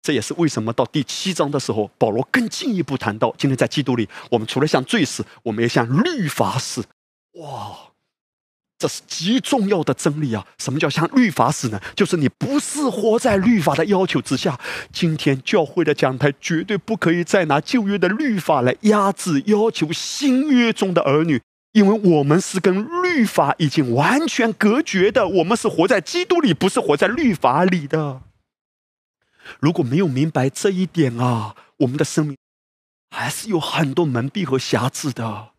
[0.01, 6.83] 这也是为什么到第七章的时候，保罗更进一步谈到：今天在基督里，我们除了像罪死，我们也像律法死。
[7.33, 7.77] 哇，
[8.77, 10.45] 这是极重要的真理啊！
[10.57, 11.81] 什么叫像律法死呢？
[11.95, 14.59] 就是你不是活在律法的要求之下。
[14.91, 21.41] 今天教会的讲台绝对不可以再拿旧约的律法来压制要求新约中的儿女。
[21.73, 28.21] 因为我们是跟律法已经完全隔绝的，我们是活在基督里，不是活在律法里的。
[29.59, 32.37] 如果没有明白这一点啊，我们的生命
[33.09, 35.52] 还是有很多蒙蔽和瑕疵的。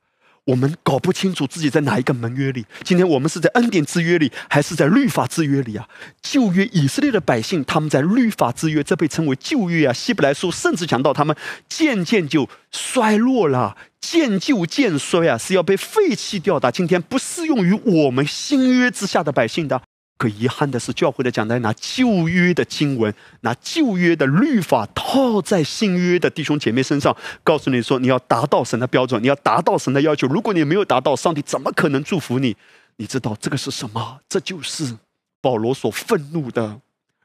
[0.47, 2.67] 我们搞不清楚自己在哪一个盟约里。
[2.83, 5.89] 今天我们是在恩典之约里，还是在律法之约里啊？
[6.21, 9.93] 旧约以色列的百姓，他们在律法之约，这被称为旧约啊。
[9.93, 11.35] 希伯来书甚至讲到，他们
[11.69, 16.71] 渐渐就衰落了，渐就渐衰啊，是要被废弃掉的。
[16.71, 19.81] 今天不适用于我们新约之下的百姓的。
[20.17, 30.29] 可遗憾的是，教会的讲台拿旧约的经文、拿旧约的律法套在新约的弟兄姐妹身上，告诉你说你要达到神的标准，你要达到神的要求。
[30.29, 32.57] 如果你没有达到，上帝怎么可能祝福你？
[32.97, 34.21] 你知道这个是什么？
[34.29, 34.97] 这就是
[35.41, 36.81] 保罗所愤怒的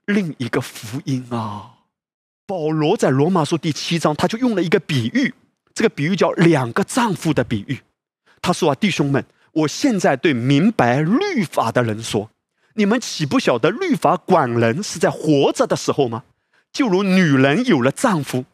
[0.05, 1.73] 另一个福音啊！
[2.47, 5.31] 保罗在罗马书第七章，他就用了一个比喻，
[5.75, 7.79] 这个比喻叫两个丈夫的比喻。
[8.41, 12.31] 他说啊，弟兄们，我现在对明白律法的人说。
[12.79, 16.23] 你们岂不晓得律法管人是在活着的时候吗？
[16.71, 18.45] 就如女人有了丈夫，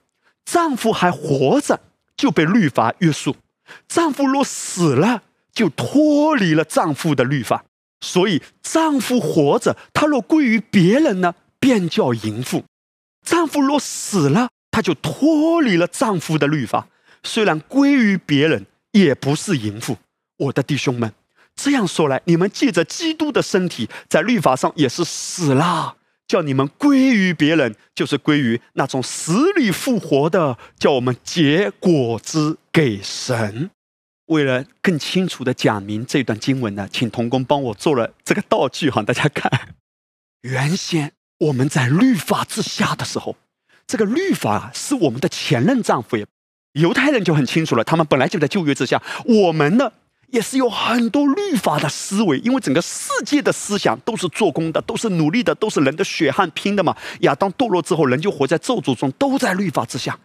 [0.44, 1.80] 丈夫还活着，
[2.18, 3.34] 就被律法约束；
[3.88, 5.22] 丈夫若死了，
[5.54, 7.66] 就脱离了丈夫的律法。
[8.02, 12.64] 所以，丈夫活着，他若归于别人呢，便叫淫妇；
[13.24, 16.88] 丈夫若死了，他就脱离了丈夫的律法，
[17.22, 19.98] 虽然归于别人，也不是淫妇。
[20.38, 21.14] 我的弟兄们，
[21.56, 25.98] 这样说来，你们借着基督的身体，在律法上也是死了。
[26.28, 33.70] 叫你们归于别人，就是归于那种死里复活的，叫我们结果子给神。
[34.26, 39.76] 为了更清楚的讲明这段经文呢，请童工帮我做了这个道具哈，大家看。
[40.42, 43.38] 原先我们在律法之下的时候，
[43.86, 46.18] 这个律法是我们的前任丈夫。
[46.74, 49.92] 犹太人就很清楚了，他们本来就在旧约之下，我们呢？
[50.36, 56.94] 也是有很多律法的思维，因为整个世界的思想都是做工的，都是努力的，都是人的血汗拼的嘛。
[57.22, 60.20] 亚当堕落之后，人就活在咒诅中，都在律法之下。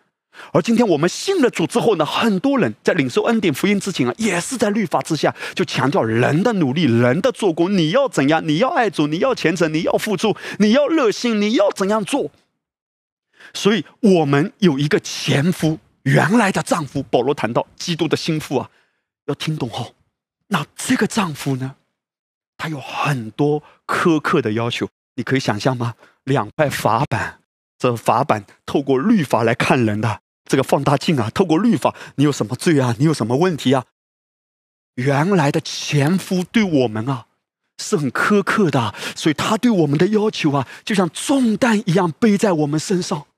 [0.52, 7.72] 而今天我们信了主之后呢，很多人在领受恩典福音之前啊，也是在律法之下，就强调人的努力、人的做工。
[7.78, 8.42] 你要怎样？
[8.44, 12.32] 你要爱主，你要虔诚，你要付出，你要热心，你要怎样做？
[13.54, 17.00] 所以我们有一个前夫，原来的丈夫。
[17.04, 18.68] 保罗谈到基督的心腹啊。
[19.26, 19.92] 要听懂哦，
[20.52, 21.76] 那这个丈夫呢？
[22.58, 25.94] 他有很多苛刻的要求，你可以想象吗？
[26.24, 27.40] 两块法板，
[27.78, 32.94] 这法板透过律法来看人的，这个放大镜啊，透过律法，你有什么罪啊？
[32.98, 33.84] 你有什么问题啊？
[34.96, 37.26] 原来的前夫对我们啊
[37.78, 43.28] 是很苛刻的，所以他对我们的要求啊，就像重担一样背在我们身上。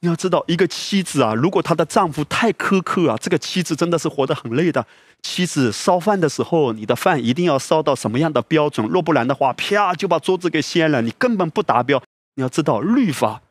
[0.00, 4.86] 你要知道，一个妻子啊，如果她的丈夫太苛刻啊，这个妻子真的是活得很累的。
[5.22, 8.86] 妻子烧饭的时候，你的饭一定要烧到什么样的标准？
[8.86, 12.00] 若不然的话，啪就把桌子给掀了，你根本不达标。
[12.36, 13.42] 你要知道，律法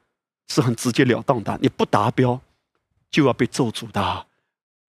[0.48, 2.40] 是很直截了当的，你不达标
[3.12, 4.26] 就要被咒诅的。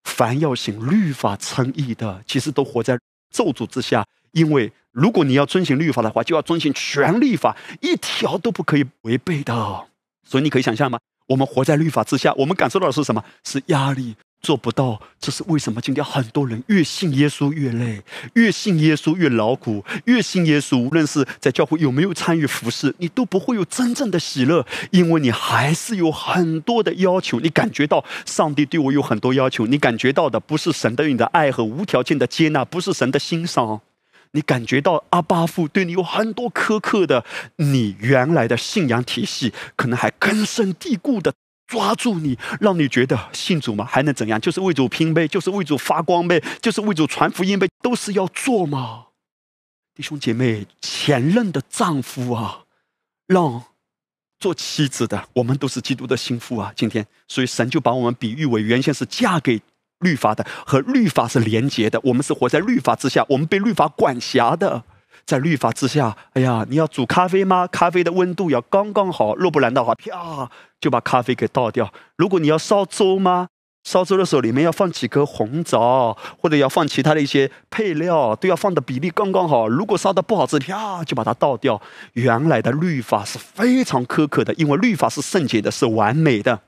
[0.05, 2.97] 凡要行律法称义的，其实都活在
[3.35, 4.06] 咒诅之下。
[4.30, 9.52] 因为如果你要遵循律法的话，就要遵循全律法，一条都不可以违背的。
[10.24, 10.98] 所以你可以想象吗？
[11.28, 13.22] 我们活在律法之下，我们感受到的是什么？
[13.44, 14.98] 是压力，做不到。
[15.20, 15.78] 这是为什么？
[15.80, 18.02] 今天很多人越信耶稣越累，
[18.32, 27.38] 越信耶稣越劳苦，越信耶稣，无论是在教会有没有参与服侍，你都不会有真正的喜乐，因为你还是有很多的要求。
[27.40, 33.80] 你感觉到上帝对我有很多要求，你感觉到的不是神对你的爱和无条件的接纳，不是神的欣赏。
[34.32, 37.24] 你感觉到阿巴父对你有很多苛刻的，
[37.56, 41.32] 你原来的信仰体系可能还根深蒂固的
[41.66, 44.40] 抓住你，让你觉得信主嘛还能怎样？
[44.40, 49.06] 就是为主拼呗，就是为主发光呗，就是为主传福音呗，都是要做嘛。
[49.94, 52.64] 弟兄姐妹，前任的丈夫啊，
[53.26, 53.64] 让
[54.38, 56.72] 做妻子的，我们都是基督的心腹啊。
[56.76, 59.60] 今天，所以神就把我们比喻为原先是嫁给。
[60.00, 64.82] 律法的和律法是连结的，我们是活在律法之下，我们被律法管辖的，
[65.26, 66.16] 在律法之下。
[66.34, 67.66] 哎呀，你要煮咖啡吗？
[67.66, 70.50] 咖啡的温度要刚刚好，若不然的话，啪
[70.80, 71.92] 就把咖啡给倒掉。
[72.16, 73.48] 如果你要烧粥吗？
[73.84, 79.66] 烧粥的时候里面要放几颗红枣，或者要放其他的一些配料，都要放的比例刚刚好。
[79.66, 81.80] 如果烧的不好吃，啪就把它倒掉。
[82.12, 86.60] 原来的律法是非常苛刻的，因为律法是圣洁的，是完美的。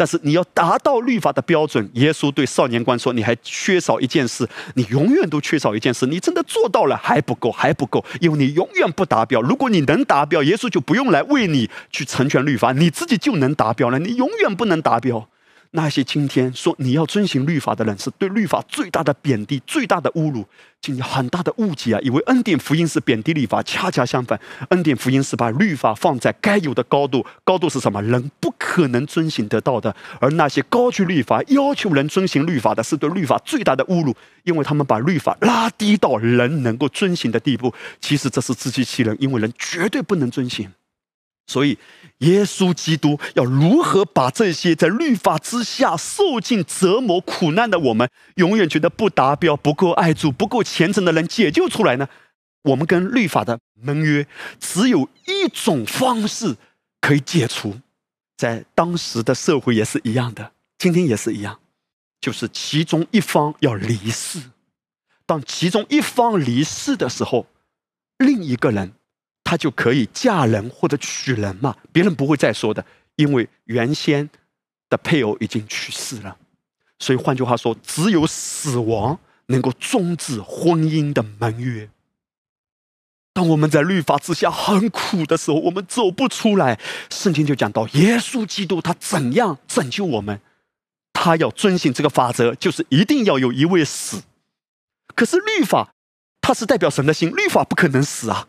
[0.00, 6.06] 但是你要达到律法的标准，耶稣对少年官说：“你还缺少一件事，你永远都缺少一件事。
[6.06, 9.42] 你真的做到了还不够，还不够，因为你永远不达标。
[9.42, 13.98] 如果你能达标，耶稣就不用来为你去成全律法，你自己就能达标了。
[13.98, 15.28] 你永远不能达标。”
[15.72, 20.44] 那些今天说你要遵循律法的人，是对律法最大的贬低、最大的侮辱，
[20.80, 22.00] 请你很大的误解啊！
[22.02, 24.40] 以为恩典福音是贬低律法，恰恰相反，
[24.70, 27.24] 恩典福音是把律法放在该有的高度。
[27.44, 28.02] 高度是什么？
[28.02, 29.94] 人不可能遵循得到的。
[30.20, 37.72] 而那些高举律法、要求人遵循律法的，是对律法最大的侮辱，因为他们把律法拉低到人能够遵循的地步。
[38.00, 40.68] 其实这是自欺欺人，因为人绝对不能遵循。
[41.46, 41.78] 所以，
[42.18, 52.08] 耶稣基督要如何把这些在律法之下受尽折磨、苦难的我们，永远觉得不达标、不够爱主、不够虔诚的人解救出来呢？
[52.62, 54.28] 我们跟律法的盟约，
[54.60, 56.56] 只有一种方式
[57.00, 57.80] 可以解除，
[58.36, 61.58] 在当时的社会也是一样的，今天也是一样，
[62.20, 64.40] 就是其中一方要离世。
[65.26, 67.46] 当其中一方离世的时候，
[68.18, 68.92] 另一个人。
[69.50, 71.74] 她就可以嫁人或者娶人嘛？
[71.90, 72.86] 别人不会再说的，
[73.16, 74.30] 因为原先
[74.88, 76.36] 的配偶已经去世了。
[77.00, 81.90] 所以换句话说，只有死亡能够终止婚姻的盟约。
[83.32, 86.78] 当我们在律法之下很苦的时候，我们走不出来。
[87.10, 90.40] 圣经就讲到耶稣基督他怎样拯救我们，
[91.12, 94.22] 他要遵循这个法则，就是一定要有一位死。
[95.16, 95.92] 可是律法，
[96.40, 98.46] 它是代表神的心，律法不可能死啊。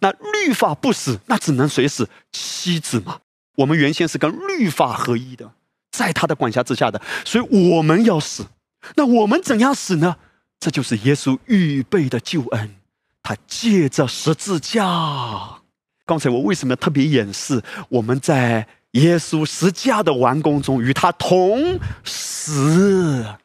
[0.00, 2.08] 那律法不死，那只能谁死？
[2.32, 3.20] 妻子嘛。
[3.56, 5.50] 我们原先是跟律法合一的，
[5.90, 8.46] 在他的管辖之下的，所以我们要死。
[8.94, 10.16] 那我们怎样死呢？
[10.60, 12.76] 这就是耶稣预备的救恩，
[13.22, 15.60] 他借着十字架。
[16.06, 17.62] 刚才我为什么要特别演示？
[17.88, 23.36] 我们在耶稣十字架的完工中，与他同死、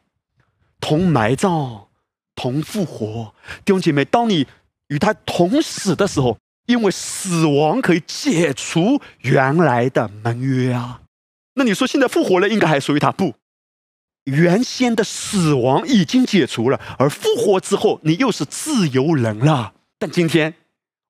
[0.80, 1.88] 同埋葬、
[2.36, 3.34] 同复活。
[3.66, 4.48] 弟兄姐妹，当你
[4.94, 6.38] 与他同死的时候，
[6.68, 11.02] 因为死亡可以解除原来的盟约啊。
[11.56, 13.34] 那你说现在复活了，应该还属于他不？
[14.26, 19.74] 原先的死亡已经解除了，而复活之后，你又是自由人了。
[19.98, 20.54] 但今天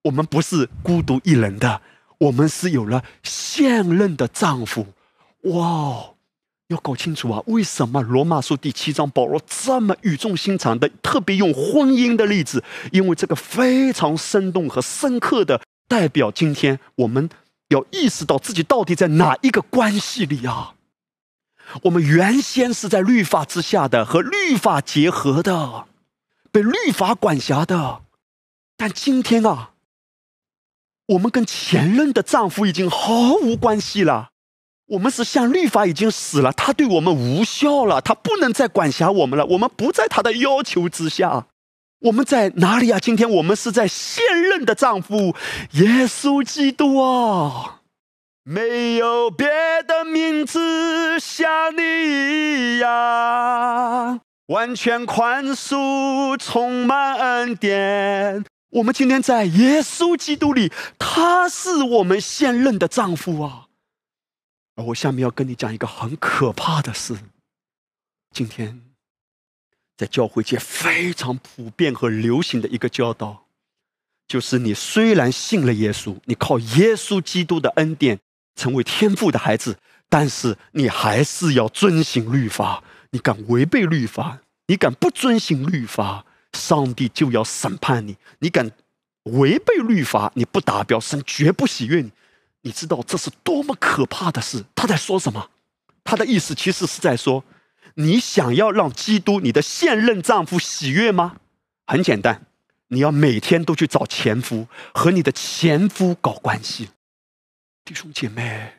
[0.04, 1.82] 我们不是孤独一人的，
[2.20, 4.88] 我们是有了现任的丈夫。
[5.42, 6.13] 哇，
[6.70, 7.44] 要搞清楚啊！
[7.48, 12.64] 为什么罗马书第七章保罗这么语重心长的特别用婚姻的例子？
[12.92, 17.30] 因为这个非常生动和深刻的代表今天我们
[17.68, 20.76] 要意识到自己到底在哪一个关系里啊？
[21.84, 25.86] 我们原先是在律法之下的，和律法结合的，
[26.52, 28.02] 被律法管辖的。
[28.76, 29.72] 但今天啊，
[31.08, 34.32] 我们跟前任的丈夫已经毫无关系了。
[34.88, 39.46] 我们是像律法已经死了，他对我们无效了，他不能再管辖我们了。
[39.46, 41.48] 我们不在他的要求之下。
[42.02, 43.00] 我们在哪里啊？
[43.00, 45.34] 今天我们是在现任的丈夫
[45.72, 47.80] 耶稣基督啊。
[48.44, 49.48] 没有别
[49.88, 58.44] 的名字像你一样，完全宽恕，充满恩典。
[58.72, 63.63] 我们今天在耶稣基督里，他是我们现任的丈夫啊。
[64.76, 67.16] 而我下面要跟你讲一个很可怕的事。
[68.32, 68.82] 今天
[69.98, 73.46] 在教会界非常普遍和流行的一个教导，
[74.28, 78.20] 就是你虽然信了耶稣，你靠耶稣基督的恩典。
[78.56, 82.84] 成为天父的孩子，但是你还是要遵行律法。
[83.10, 88.16] 你敢违背律法，你敢不遵行律法，上帝就要审判你。
[88.38, 88.72] 你敢
[89.24, 92.12] 违背律法，你不达标，神绝不喜悦你。
[92.64, 94.66] 你知道这是多么可怕的事？
[94.74, 95.52] 他在说什么？
[96.04, 97.46] 他的意思其实是在说：
[97.96, 101.38] 你想要让基督你的现任丈夫喜悦吗？
[101.86, 102.46] 很简单，
[102.88, 106.90] 你要每天都去找前夫，和你的前夫搞关系。
[107.86, 108.74] 弟兄姐妹，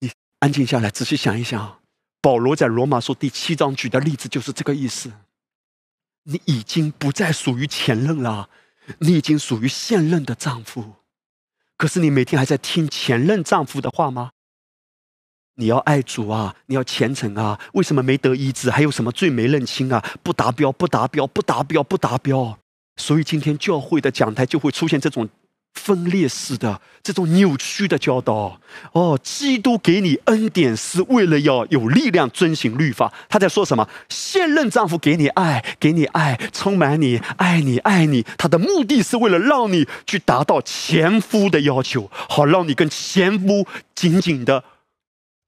[0.00, 1.80] 你安静下来，仔细想一想。
[2.22, 5.12] 保罗在罗马书第七章举的例子就是这个意思。
[6.22, 8.48] 你已经不再属于前任了，
[9.00, 10.94] 你已经属于现任的丈夫。
[11.82, 14.30] 可是你每天还在听前任丈夫的话吗？
[15.56, 17.58] 你要爱主啊，你要虔诚啊。
[17.72, 18.70] 为什么没得医治？
[18.70, 20.00] 还有什么罪没认清啊？
[20.22, 22.56] 不达标，不达标，不达标，不达标。
[22.94, 25.28] 所以今天教会的讲台就会出现这种。
[25.74, 28.60] 分裂式的这种扭曲的教导，
[28.92, 33.12] 哦，基督给你恩典是为了要有力量遵行律法。
[33.28, 33.88] 他在说什么？
[34.08, 38.24] 现任丈夫给你爱，给你爱，充满你，爱你，爱你。
[38.38, 44.64] 他的目的是为了让你去达到前夫的要求，好让你跟前夫紧紧的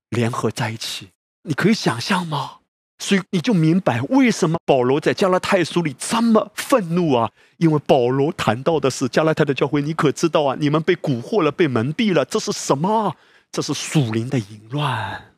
[0.09, 1.11] 联合在一起。
[1.43, 2.64] 你可以想象吗？
[2.99, 7.31] 所以你就明白为什么保罗在加拉太书里这么愤怒啊？
[7.59, 10.57] 因为保罗谈到的是加拉太的教会，你可知道啊？
[10.59, 13.17] 你们被蛊惑了，被蒙蔽了，这是什么？
[13.51, 15.35] 这是属灵的淫乱。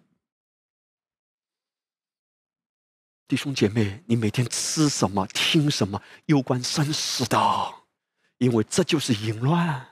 [3.26, 7.38] 弟兄姐妹，你每天吃什么、听什么，攸关生死的，
[8.38, 9.88] 因为这就是淫乱。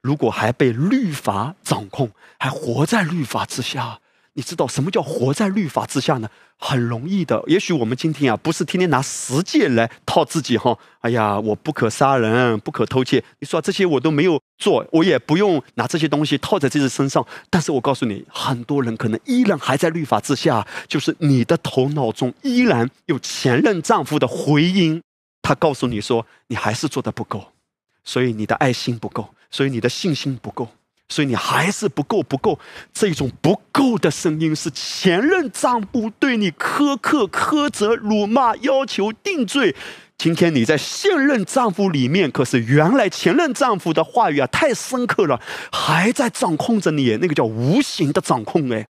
[0.00, 4.00] 如果还被律法掌控，还活在律法之下。
[4.38, 6.30] 你知道什么叫活在律法之下呢？
[6.58, 7.42] 很容易的。
[7.48, 10.78] 也许我们今天啊，不是天天拿十诫来套自己哈。
[11.00, 13.24] 哎呀，我不可杀人，不可偷窃。
[13.40, 17.26] 你说这些我都没有做，我也不用拿这些东西套在自己身上。
[17.50, 25.02] 但是我告诉你，很多人可能依然还在律法之下，就是你的头脑中依然有前任丈夫的回音，
[25.42, 27.48] 他告诉你说你还是做的不够，
[28.04, 30.68] 所以你的爱心不够，所以你的信心不够。
[31.08, 32.58] 所以你还是不够，不够。
[32.92, 39.74] 这种不够的声音是前任丈夫对你苛刻、苛责、辱骂、要求定罪。
[40.18, 45.40] 今天你在现任丈夫里面，可是原来前任丈夫的话语啊，太深刻了，
[45.70, 47.16] 还在掌控着你。
[47.18, 48.84] 那个叫无形的掌控，哎，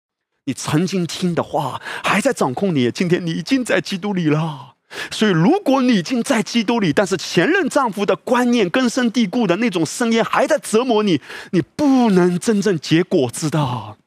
[0.45, 2.91] 你曾经听的话还在掌控你。
[2.91, 4.74] 今天你已经在基督里了，
[5.11, 11.19] 所以，如果你已经在基督里，但是前任丈夫的观念根深蒂固的那种声音还在折磨你，
[11.51, 13.97] 你不能真正结果子的。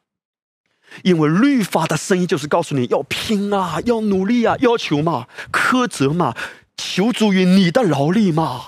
[1.03, 6.35] 因为律法的声音就是告诉你要拼啊，要努力啊，要求嘛，苛责嘛，
[6.77, 8.61] 求助于你的劳力嘛。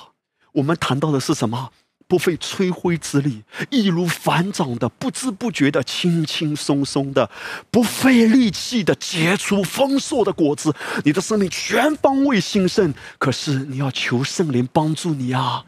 [0.53, 1.71] 我们谈到的是什么？
[2.11, 7.31] 不费吹灰之力，易如反掌的，不知不觉的，轻轻松松的，
[7.71, 10.75] 不费力气的结出丰硕的果子。
[11.05, 12.93] 你的生命全方位兴盛。
[13.17, 15.63] 可是你要求圣灵帮助你啊！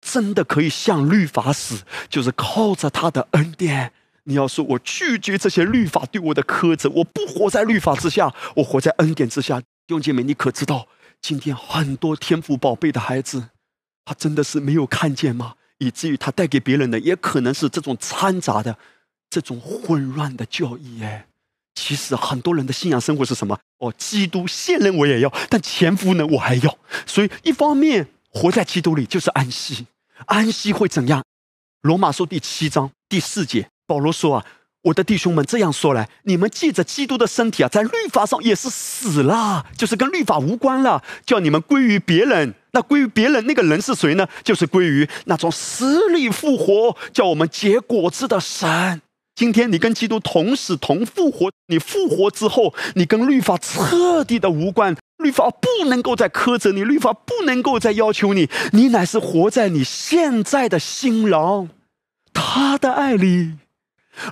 [0.00, 3.90] 真的可以向律法使，就是靠着他的恩典。
[4.22, 9.58] 你要说，我拒绝这些律法对我的苛责，我不活在律法之下，我活在恩典之下。
[9.58, 10.86] 弟兄姐妹，你可知道，
[11.20, 13.48] 今天很多天赋宝贝的孩子。
[14.06, 15.54] 他真的是没有看见吗？
[15.78, 18.78] 以至于他带给别人的，也可能是这种掺杂的、
[19.28, 21.02] 这种混乱的教义。
[21.02, 21.26] 哎，
[21.74, 23.58] 其实很多人的信仰生活是什么？
[23.78, 26.78] 哦，基督现任我也要，但前夫呢我还要。
[27.04, 29.86] 所以一方面活在基督里就是安息，
[30.24, 31.22] 安息会怎样？
[31.82, 34.46] 罗马书第七章第四节，保罗说啊。
[34.82, 42.54] 我的弟兄们，这样说来，你们借着基督的身体啊，在律法上也是死了，就是跟律法无关了，叫你们归于别人。
[42.76, 44.28] 那归于别人那个人是谁呢？
[44.44, 49.00] 就是归于那种死里复活、叫我们结果子的神。
[49.34, 61.70] 今天你跟基督同死同复活，你复活之后，你跟律法彻底的无关，律法不能够再苛责你，律法不能够再要求你，你乃是活在你现在的新郎
[62.34, 63.54] 他的爱里。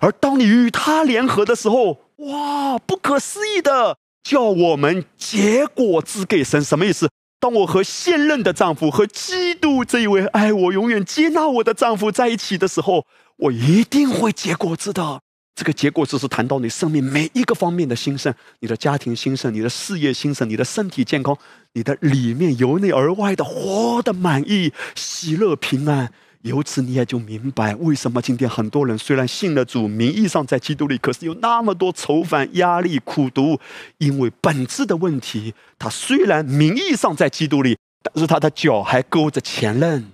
[0.02, 7.08] 而当你与他联合的时候，哇，不可思议的，叫我们结果子给神，什么意思？
[7.44, 13.04] 当我和现任的丈夫和基督这一位爱我、永远接纳我的丈夫在一起的时候，
[13.36, 15.20] 我一定会结果子的。
[15.54, 21.36] 这个结果只是谈到你生命每一个方面的兴盛，你的家庭兴盛，你的事业兴盛，你的身体健康，
[21.74, 26.10] 你的里面由内而外的活的满意、喜乐、平安。
[26.44, 33.58] 由此你也就明白，为什么今天很多人虽然信了主，名义上在基督里，可是有那么多愁烦、压力、苦读，
[33.96, 40.14] 因为本质的问题，他虽然名义上在基督里，但是他的脚还勾着前任。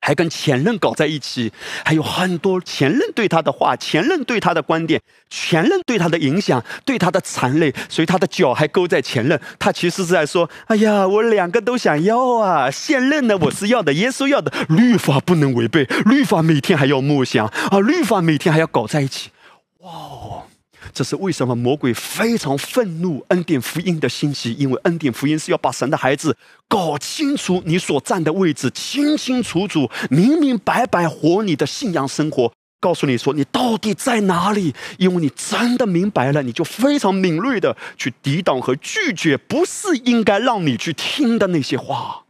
[0.00, 1.52] 还跟前任搞在一起，
[1.84, 9.40] 还有很多前任对他的话，前任对他的观点，前任对他的影响，对他的残累，所以他的脚还勾在前任。
[9.58, 12.70] 他其实是在说：“哎呀，我两个都想要啊！
[12.70, 19.30] 现任呢，我是要的，耶稣要的，律法不能违背，律法每天还要默想啊，律法每天还要搞在一起。”
[19.80, 19.90] 哇！
[20.92, 24.52] 这是为什么魔鬼非常愤怒恩典福音的信息？
[24.54, 26.36] 因为恩典福音是要把神的孩子
[26.68, 34.74] 搞清楚你所站的位置，清清楚楚、明明白白活你的信仰生活，告诉你说你到底在哪里。
[34.98, 42.24] 因为你真的明白了，你就非常敏锐的去抵挡和拒绝不是应该让你去听的那些话。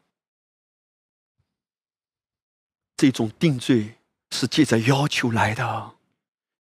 [2.97, 3.95] 这种定罪
[4.31, 5.93] 是借着要求来的。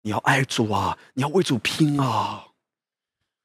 [0.02, 0.98] 你要爱主啊！
[1.14, 2.48] 你要为主拼啊！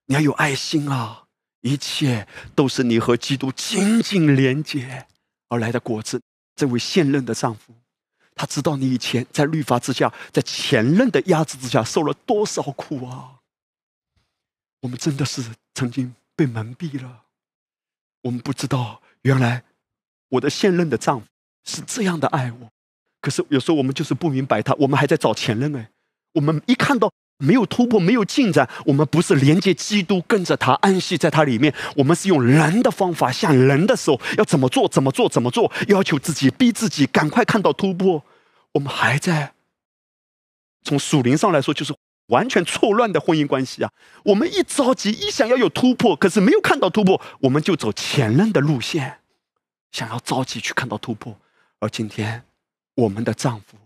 [0.06, 1.24] 你要有爱心啊！
[1.62, 5.06] 一切都是你和基督紧紧连接
[5.48, 6.20] 而来的果子。
[6.54, 7.74] 这位现任的丈夫，
[8.34, 13.40] 他知道你以前在律法之下，在前任的压制之下受了多少苦啊！
[14.82, 15.42] 我们真的是
[15.74, 17.22] 曾经被蒙蔽了，
[18.22, 19.64] 我们不知道原来
[20.28, 21.26] 我的现任的丈夫
[21.64, 22.70] 是这样的爱我。
[23.20, 25.90] 可是有时候我们就是不明白他，我们还在找前任哎。
[26.34, 31.74] 我们一看到没有突破、没有进展，我们不是连接基督，跟着他安息在他里面。
[31.96, 38.22] 我们是用人的方法，像人的时候要怎么做、怎么做、怎么做，要求自己、逼自己，赶快看到突破。
[38.72, 39.52] 我们还在
[40.82, 41.94] 从属灵上来说，就是
[42.26, 43.90] 完全错乱的婚姻关系啊！
[44.24, 49.18] 我们一着急，一想要有突破，可是没有看到突破，我们就走前任的路线，
[49.92, 51.36] 想要着急去看到突破。
[51.80, 52.42] 而今天，
[52.94, 53.76] 我们的丈夫，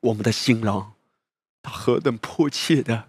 [0.00, 0.92] 我们的新郎。
[1.62, 3.08] 他何等迫切的，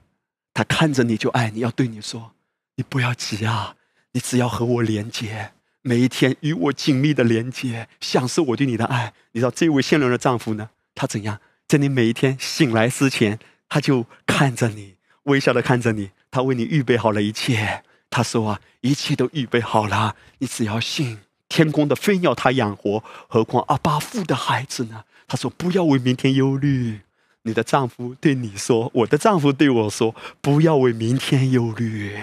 [0.54, 2.34] 他看着你就爱你，要对你说
[2.78, 3.76] ：“你不要急啊，
[4.12, 10.70] 你只要和我连接，每一天与我紧密的连接，享受我对你的爱。”你知道这位现任的丈夫呢？
[10.94, 11.40] 他怎样？
[11.68, 17.84] 在你每一天醒来之前，他就看着你，微笑的看着你，他为你预备好了一切。
[18.12, 21.20] 他说啊，一切都预备好了，你只要信。
[21.50, 25.06] 天空的飞鸟他养活，何况阿巴父的孩子呢？
[25.28, 27.02] 他说：“不要为明天忧虑。”
[27.44, 32.18] 你的丈夫对你说：“我的丈夫对我说，不要为明天忧虑，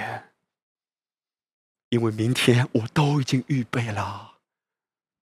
[1.90, 4.32] 因为明天我都已经预备了。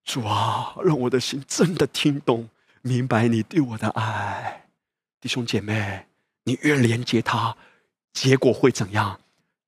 [0.05, 2.49] 主啊，让我的心真的听懂、
[2.81, 4.67] 明白你对我的爱。
[5.19, 6.05] 弟兄姐妹，
[6.45, 7.57] 你越连接他，
[8.13, 9.19] 结果会怎样？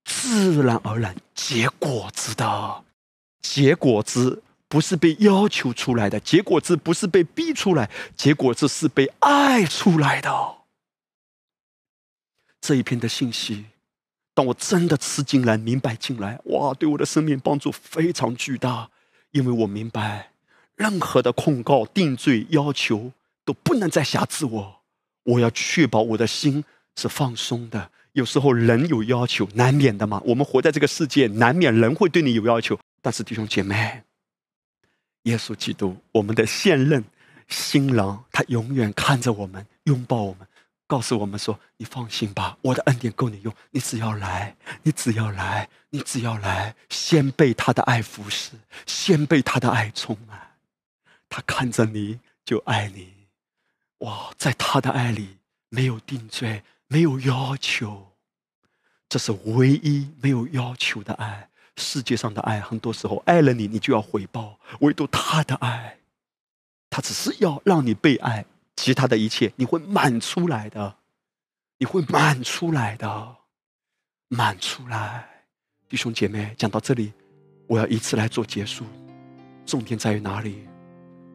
[0.06, 2.84] 自然而然结果子的。
[3.42, 4.42] 结果子
[4.72, 10.32] 不是被要求出来的，结果这不是被逼出来，结果这是被爱出来的。
[12.62, 13.66] 这一篇的信息，
[14.34, 18.90] 当我真的吃进来、明白进来，哇，对我的生命帮助非常巨大，
[19.32, 20.32] 因为我明白，
[20.76, 23.12] 任何的控告、定罪、要求
[23.44, 24.82] 都不能再辖制我。
[25.24, 26.64] 我要确保我的心
[26.96, 27.92] 是放松的。
[28.14, 30.22] 有时候人有要求，难免的嘛。
[30.24, 32.80] 我们活在这个世界，难免人会对你有要求。
[33.02, 34.04] 但是弟兄姐妹，
[35.24, 37.04] 耶稣基督，我们的现任
[37.48, 40.48] 新郎，他永远看着我们，拥抱我们，
[40.88, 43.54] 告诉我们说：“你放心吧，我的恩典够你用。
[43.72, 48.52] 你只要来，你只要来，你只要来，先被他的爱服侍，
[48.86, 50.58] 先被他的爱充满。
[51.30, 53.14] 他看着你就爱你。
[54.00, 55.38] 哇，在他的爱里
[55.70, 58.18] 没有定罪。”没有要求，
[59.08, 61.50] 这是唯一没有要求的爱。
[61.78, 65.98] 世界上的爱，很多时候爱了你，你就要回报；唯独他的爱，
[66.90, 68.46] 他只是要让你被爱，
[68.76, 70.96] 其他的一切你会满出来的，
[71.78, 73.36] 你会满出来的，
[74.28, 75.28] 满出来。
[75.90, 77.14] 弟兄姐妹，讲到这里，
[77.68, 78.86] 我要以此来做结束。
[79.66, 80.68] 重点在于哪里？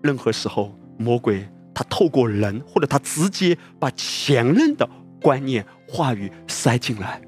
[0.02, 4.88] 任何时候，魔鬼他透过人，或者他直接把前任的。
[5.18, 7.20] 观念、话语塞进来，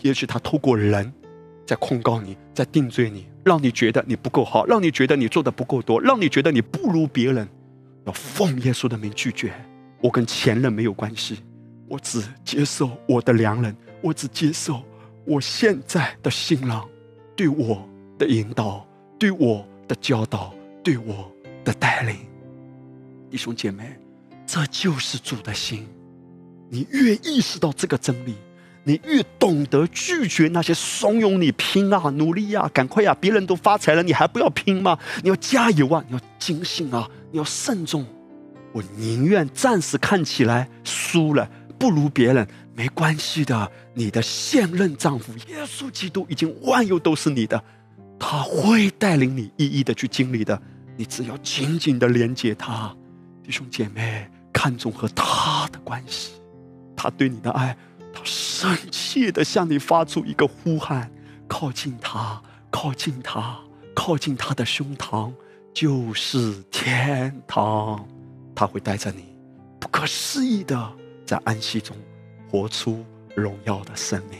[0.00, 1.12] 也许他透过人，
[1.66, 7.46] 在控告你，在定罪你，让你觉得你不够好，让你觉得你做的不够多，让你觉得你不如别人。
[8.06, 9.52] 要奉耶稣的名拒绝。
[10.00, 11.38] 我跟前任没有关系，
[11.88, 14.80] 我只接受我的良人，我只接受
[15.24, 16.88] 我现在的新郎
[17.34, 17.84] 对我
[18.16, 18.86] 的引导，
[19.18, 21.28] 对我的教导，对我
[21.64, 22.14] 的带领。
[23.28, 23.98] 弟兄姐妹，
[24.46, 25.84] 这就是主的心。
[26.70, 28.34] 你越意识到这个真理，
[28.86, 34.96] 你越懂得拒绝那些怂恿你拼啊、努力呀、赶快呀，别人都发财了，你还不要拼吗？
[35.24, 36.04] 你要加油啊！
[36.06, 37.10] 你要精信啊！
[37.32, 38.06] 你要慎重。
[38.72, 42.46] 我宁愿暂时看起来输了，不如别人，
[42.76, 43.68] 没关系的。
[43.92, 47.60] 你的现任丈夫耶稣基督已经万有都是你的，
[48.20, 50.62] 他会带领你一一的去经历的。
[50.96, 52.94] 你只要紧紧的连接他，
[53.42, 56.34] 弟兄姐妹，看重和他的关系。
[56.94, 57.76] 他对你的爱，
[58.16, 61.10] 他深切的向你发出一个呼喊：
[61.46, 62.40] 靠近他，
[62.70, 63.58] 靠近他，
[63.94, 65.32] 靠近他的胸膛，
[65.74, 68.08] 就是天堂。
[68.54, 69.36] 他会带着你，
[69.78, 70.92] 不可思议的
[71.26, 71.94] 在安息中
[72.50, 74.38] 活出荣耀的生命。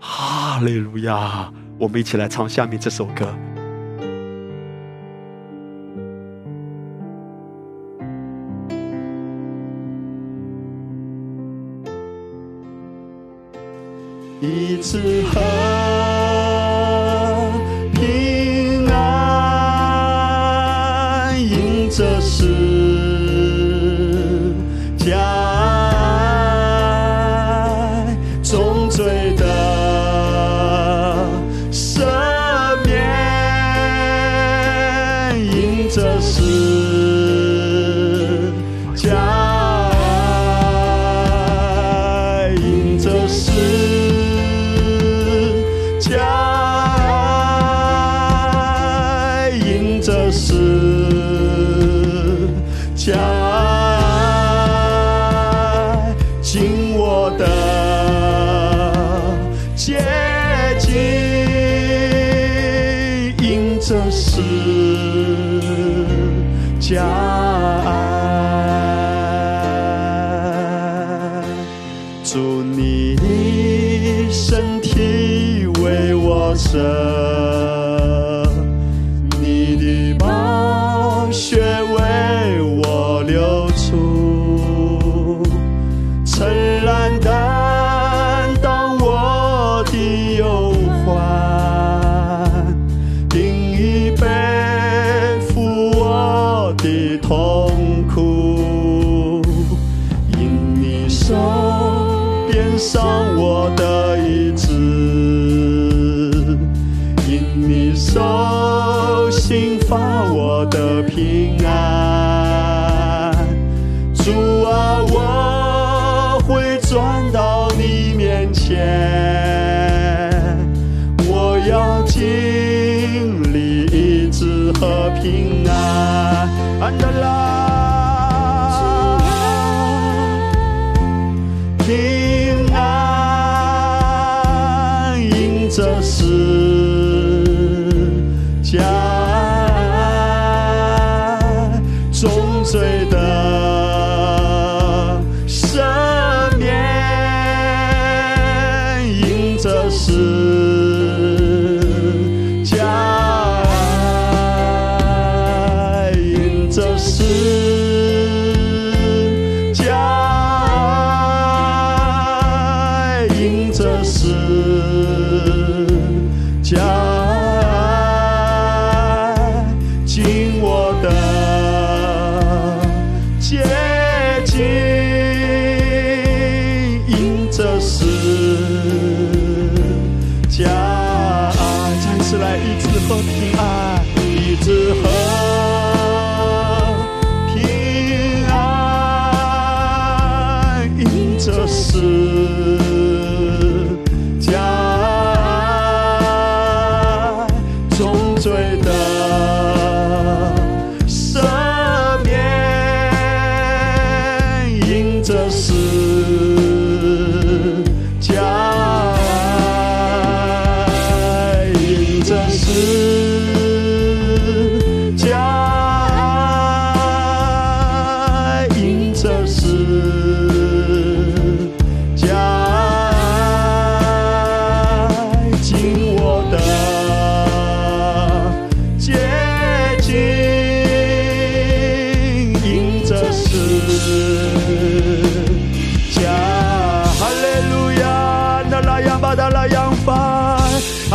[0.00, 1.52] 哈利路亚！
[1.78, 3.36] 我们一起来唱下面这首歌。
[14.40, 15.69] 一次和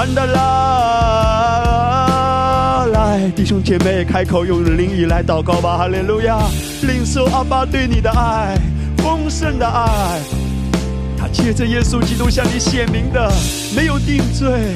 [0.06, 1.65] 欢的啦。
[2.94, 5.77] 来，弟兄姐妹，开口用灵语来祷告吧！
[5.77, 6.38] 哈利路亚，
[6.84, 8.56] 领受阿爸对你的爱，
[8.98, 10.22] 丰盛的爱。
[11.18, 13.32] 他借着耶稣基督向你显明的，
[13.76, 14.76] 没有定罪，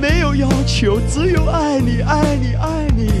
[0.00, 3.12] 没有要求，只有爱你，爱你，爱你。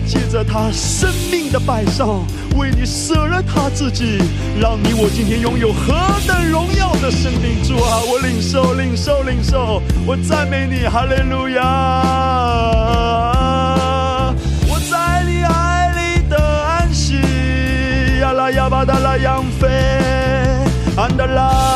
[0.00, 2.24] 借着他生命的摆上，
[2.56, 4.18] 为你舍了他自己，
[4.60, 5.94] 让你我今天拥有何
[6.26, 7.62] 等荣耀的生命！
[7.62, 11.62] 主啊，我领受，领受，领受，我赞美你，哈利路亚！
[14.68, 17.14] 我在你爱里的安息，
[18.20, 19.68] 呀啦呀巴达拉扬飞，
[20.96, 21.73] 安达拉。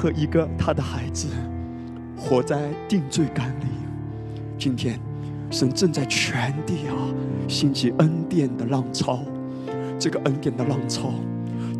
[0.00, 1.26] 何一个他的孩子
[2.16, 3.64] 活在定罪感里。
[4.56, 5.00] 今天，
[5.50, 6.94] 神正在全地啊
[7.48, 9.24] 兴起恩典的浪潮，
[9.98, 11.12] 这个恩典的浪潮，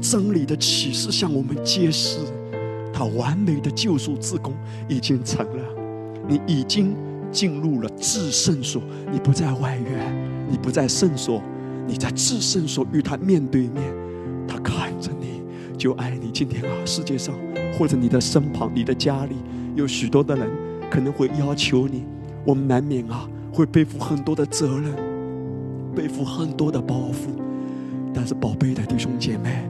[0.01, 2.19] 真理的启示向我们揭示，
[2.93, 4.53] 他完美的救赎之功
[4.89, 5.63] 已经成了，
[6.27, 6.97] 你已经
[7.31, 8.83] 进入了至圣所，
[9.13, 11.41] 你不在外院，你不在圣所，
[11.87, 13.85] 你在至圣所与他面对面，
[14.49, 15.41] 他看着你
[15.79, 16.33] 就爱你。
[16.33, 17.33] 今天啊，世界上
[17.79, 19.37] 或者你的身旁、你的家里
[19.77, 20.51] 有许多的人
[20.91, 22.05] 可能会要求你，
[22.45, 24.93] 我们难免啊会背负很多的责任，
[25.95, 27.31] 背负很多的包袱。
[28.13, 29.63] 但是，宝贝的弟兄姐妹，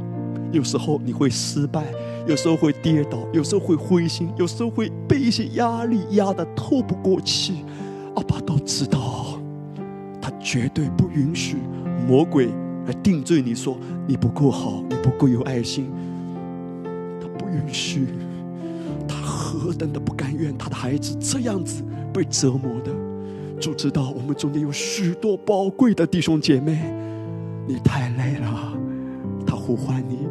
[0.52, 1.84] 有时候你会失败，
[2.26, 7.62] 有时候会跌倒，有时候会灰心，有时候会被一些压力压得透不过气。
[8.14, 9.38] 阿爸都知道，
[10.18, 11.58] 他绝对不允许
[12.06, 12.48] 魔鬼
[12.86, 13.76] 来定罪你说
[14.06, 15.90] 你不够好，你不够有爱心。
[17.52, 18.06] 允许，
[19.06, 22.92] 他何等的不甘愿他的孩子这样子被折磨的。
[23.60, 26.78] 主知道我们中间有许多宝贵的弟兄姐妹，
[27.66, 28.72] 你太累了，
[29.46, 30.28] 他呼唤你，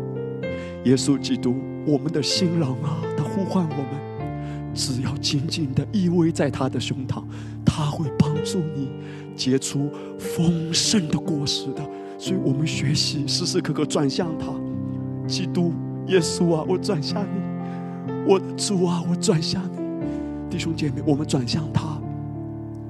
[0.89, 7.22] 耶稣基督，我们的新郎啊，他呼唤我们，只要紧紧的依偎在他的胸膛，
[7.65, 8.89] 他会帮助你
[9.35, 11.84] 结出丰盛的果实的。
[12.18, 14.48] 所以，我们学习时时刻刻转向他，
[15.27, 15.73] 基督
[16.07, 19.77] 耶稣啊，我转向你，我的主啊，我转向你。
[20.49, 21.99] 弟兄姐妹，我们转向他，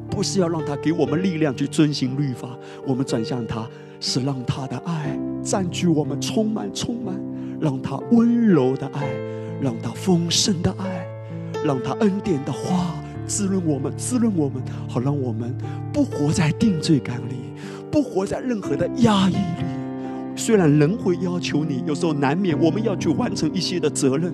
[0.09, 2.49] 不是要让他给我们力量去遵行律法，
[2.85, 3.67] 我们转向他
[3.99, 7.15] 是让他的爱占据我们，充满充满，
[7.59, 9.07] 让他温柔的爱，
[9.59, 11.07] 让他丰盛的爱，
[11.65, 12.93] 让他恩典的话
[13.25, 15.57] 滋润我们，滋润我们，好让我们
[15.91, 17.47] 不活在定罪感里。
[17.89, 19.39] 不活在任何的压抑里，
[20.37, 24.31] 虽然人会要求你，有时候难免我们要去完成一些的责任，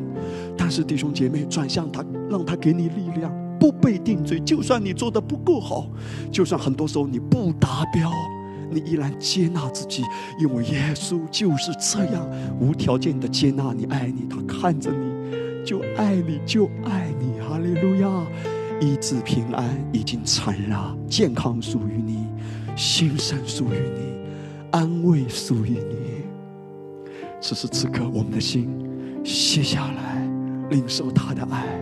[0.57, 4.39] 但是弟兄姐妹转向他，让他给你力量，不被定罪。
[4.41, 5.87] 就算你做的不够好，
[6.29, 8.11] 就算很多时候你不达标，
[8.69, 10.03] 你依然接纳自己，
[10.39, 14.27] 因为耶稣就是这样无条件的接纳你、爱你。
[14.29, 17.39] 他看着你就爱你，就爱你。
[17.39, 18.09] 哈利路亚！
[18.81, 19.63] 医治平安
[19.93, 22.27] 已经成了，健康属于你。
[22.75, 24.12] 心声属于你，
[24.73, 26.23] 安慰属于你。
[27.39, 28.67] 此时此刻，我们的心
[29.23, 30.27] 卸下来，
[30.71, 31.79] 领受他的爱，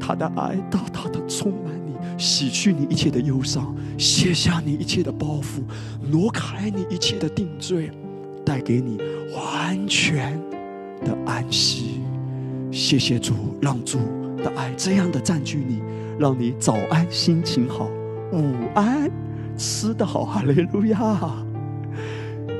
[0.00, 5.62] 他的爱大大的充满你，洗去你一切的忧伤，卸下你一切的包袱，
[6.10, 7.88] 挪开你一切的定罪，
[8.44, 8.98] 带给你
[9.32, 10.36] 完全
[11.04, 12.00] 的安息。
[12.72, 13.32] 谢谢主，
[13.62, 13.98] 让主
[14.38, 15.80] 的爱这样的占据你，
[16.18, 17.88] 让你早安心情好，
[18.32, 19.08] 午安。
[19.56, 20.98] 吃得好，哈利路亚！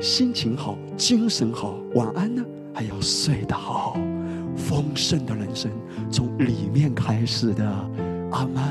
[0.01, 2.41] 心情好，精神好，晚安呢
[2.73, 3.99] 还要睡得好，
[4.55, 5.69] 丰盛的人生
[6.09, 7.65] 从里面开始的，
[8.31, 8.63] 阿门。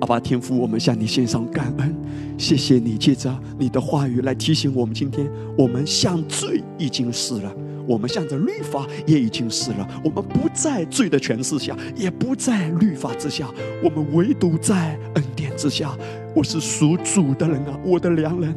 [0.00, 1.96] 阿爸天父，我们向你献上感恩，
[2.36, 5.26] 谢谢你借着你的话语来提醒我们，今天
[5.56, 7.50] 我们向罪已经死了。
[7.86, 13.48] 我们向着律法也已经死了，我们不在罪的权势下，也不在律法之下，
[13.82, 15.96] 我们唯独在恩典之下。
[16.36, 18.54] 我是属主的人啊，我的良人，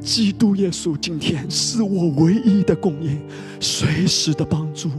[0.00, 3.20] 基督耶稣今天是我唯一的供应，
[3.60, 4.90] 随时的帮助。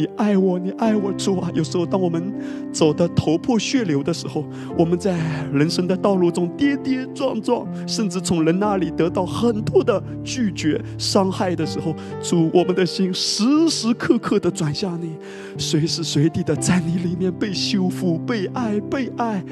[0.00, 1.50] 你爱我，你爱我，主啊！
[1.52, 2.32] 有时候，当我们
[2.72, 4.46] 走的头破血流的时候，
[4.78, 5.18] 我们在
[5.52, 15.16] 人生的道路中跌跌撞撞，甚至从人那里得到很多的拒绝、伤害的时候，主，我们的心时时刻刻的转向你，
[15.58, 19.44] 随时随地的在你里面被修复、被爱、被爱。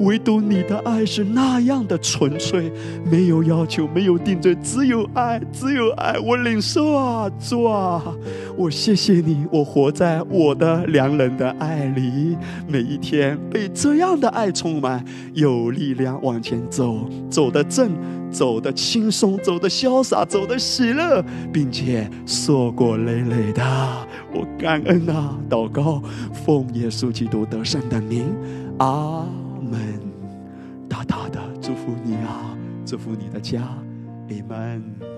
[0.00, 2.68] 唯独你的爱是那样的纯粹，
[3.08, 6.18] 没有要求，没有定罪，只有爱，只有爱。
[6.18, 8.02] 我领受啊，主啊，
[8.56, 17.92] 我谢谢你，我活在我的良人的爱里，每一天被这样的爱充满，有力量往前走，走得正，
[18.30, 23.62] 走得轻松，走得潇洒，走得喜乐，并且硕果累累的。
[24.34, 26.02] 我感恩啊，祷告，
[26.32, 28.24] 奉耶稣基督得胜的名，
[28.78, 29.24] 阿
[29.62, 30.00] 门
[30.88, 33.62] 大大的祝福你啊，祝福你的家，
[34.26, 35.13] 你们。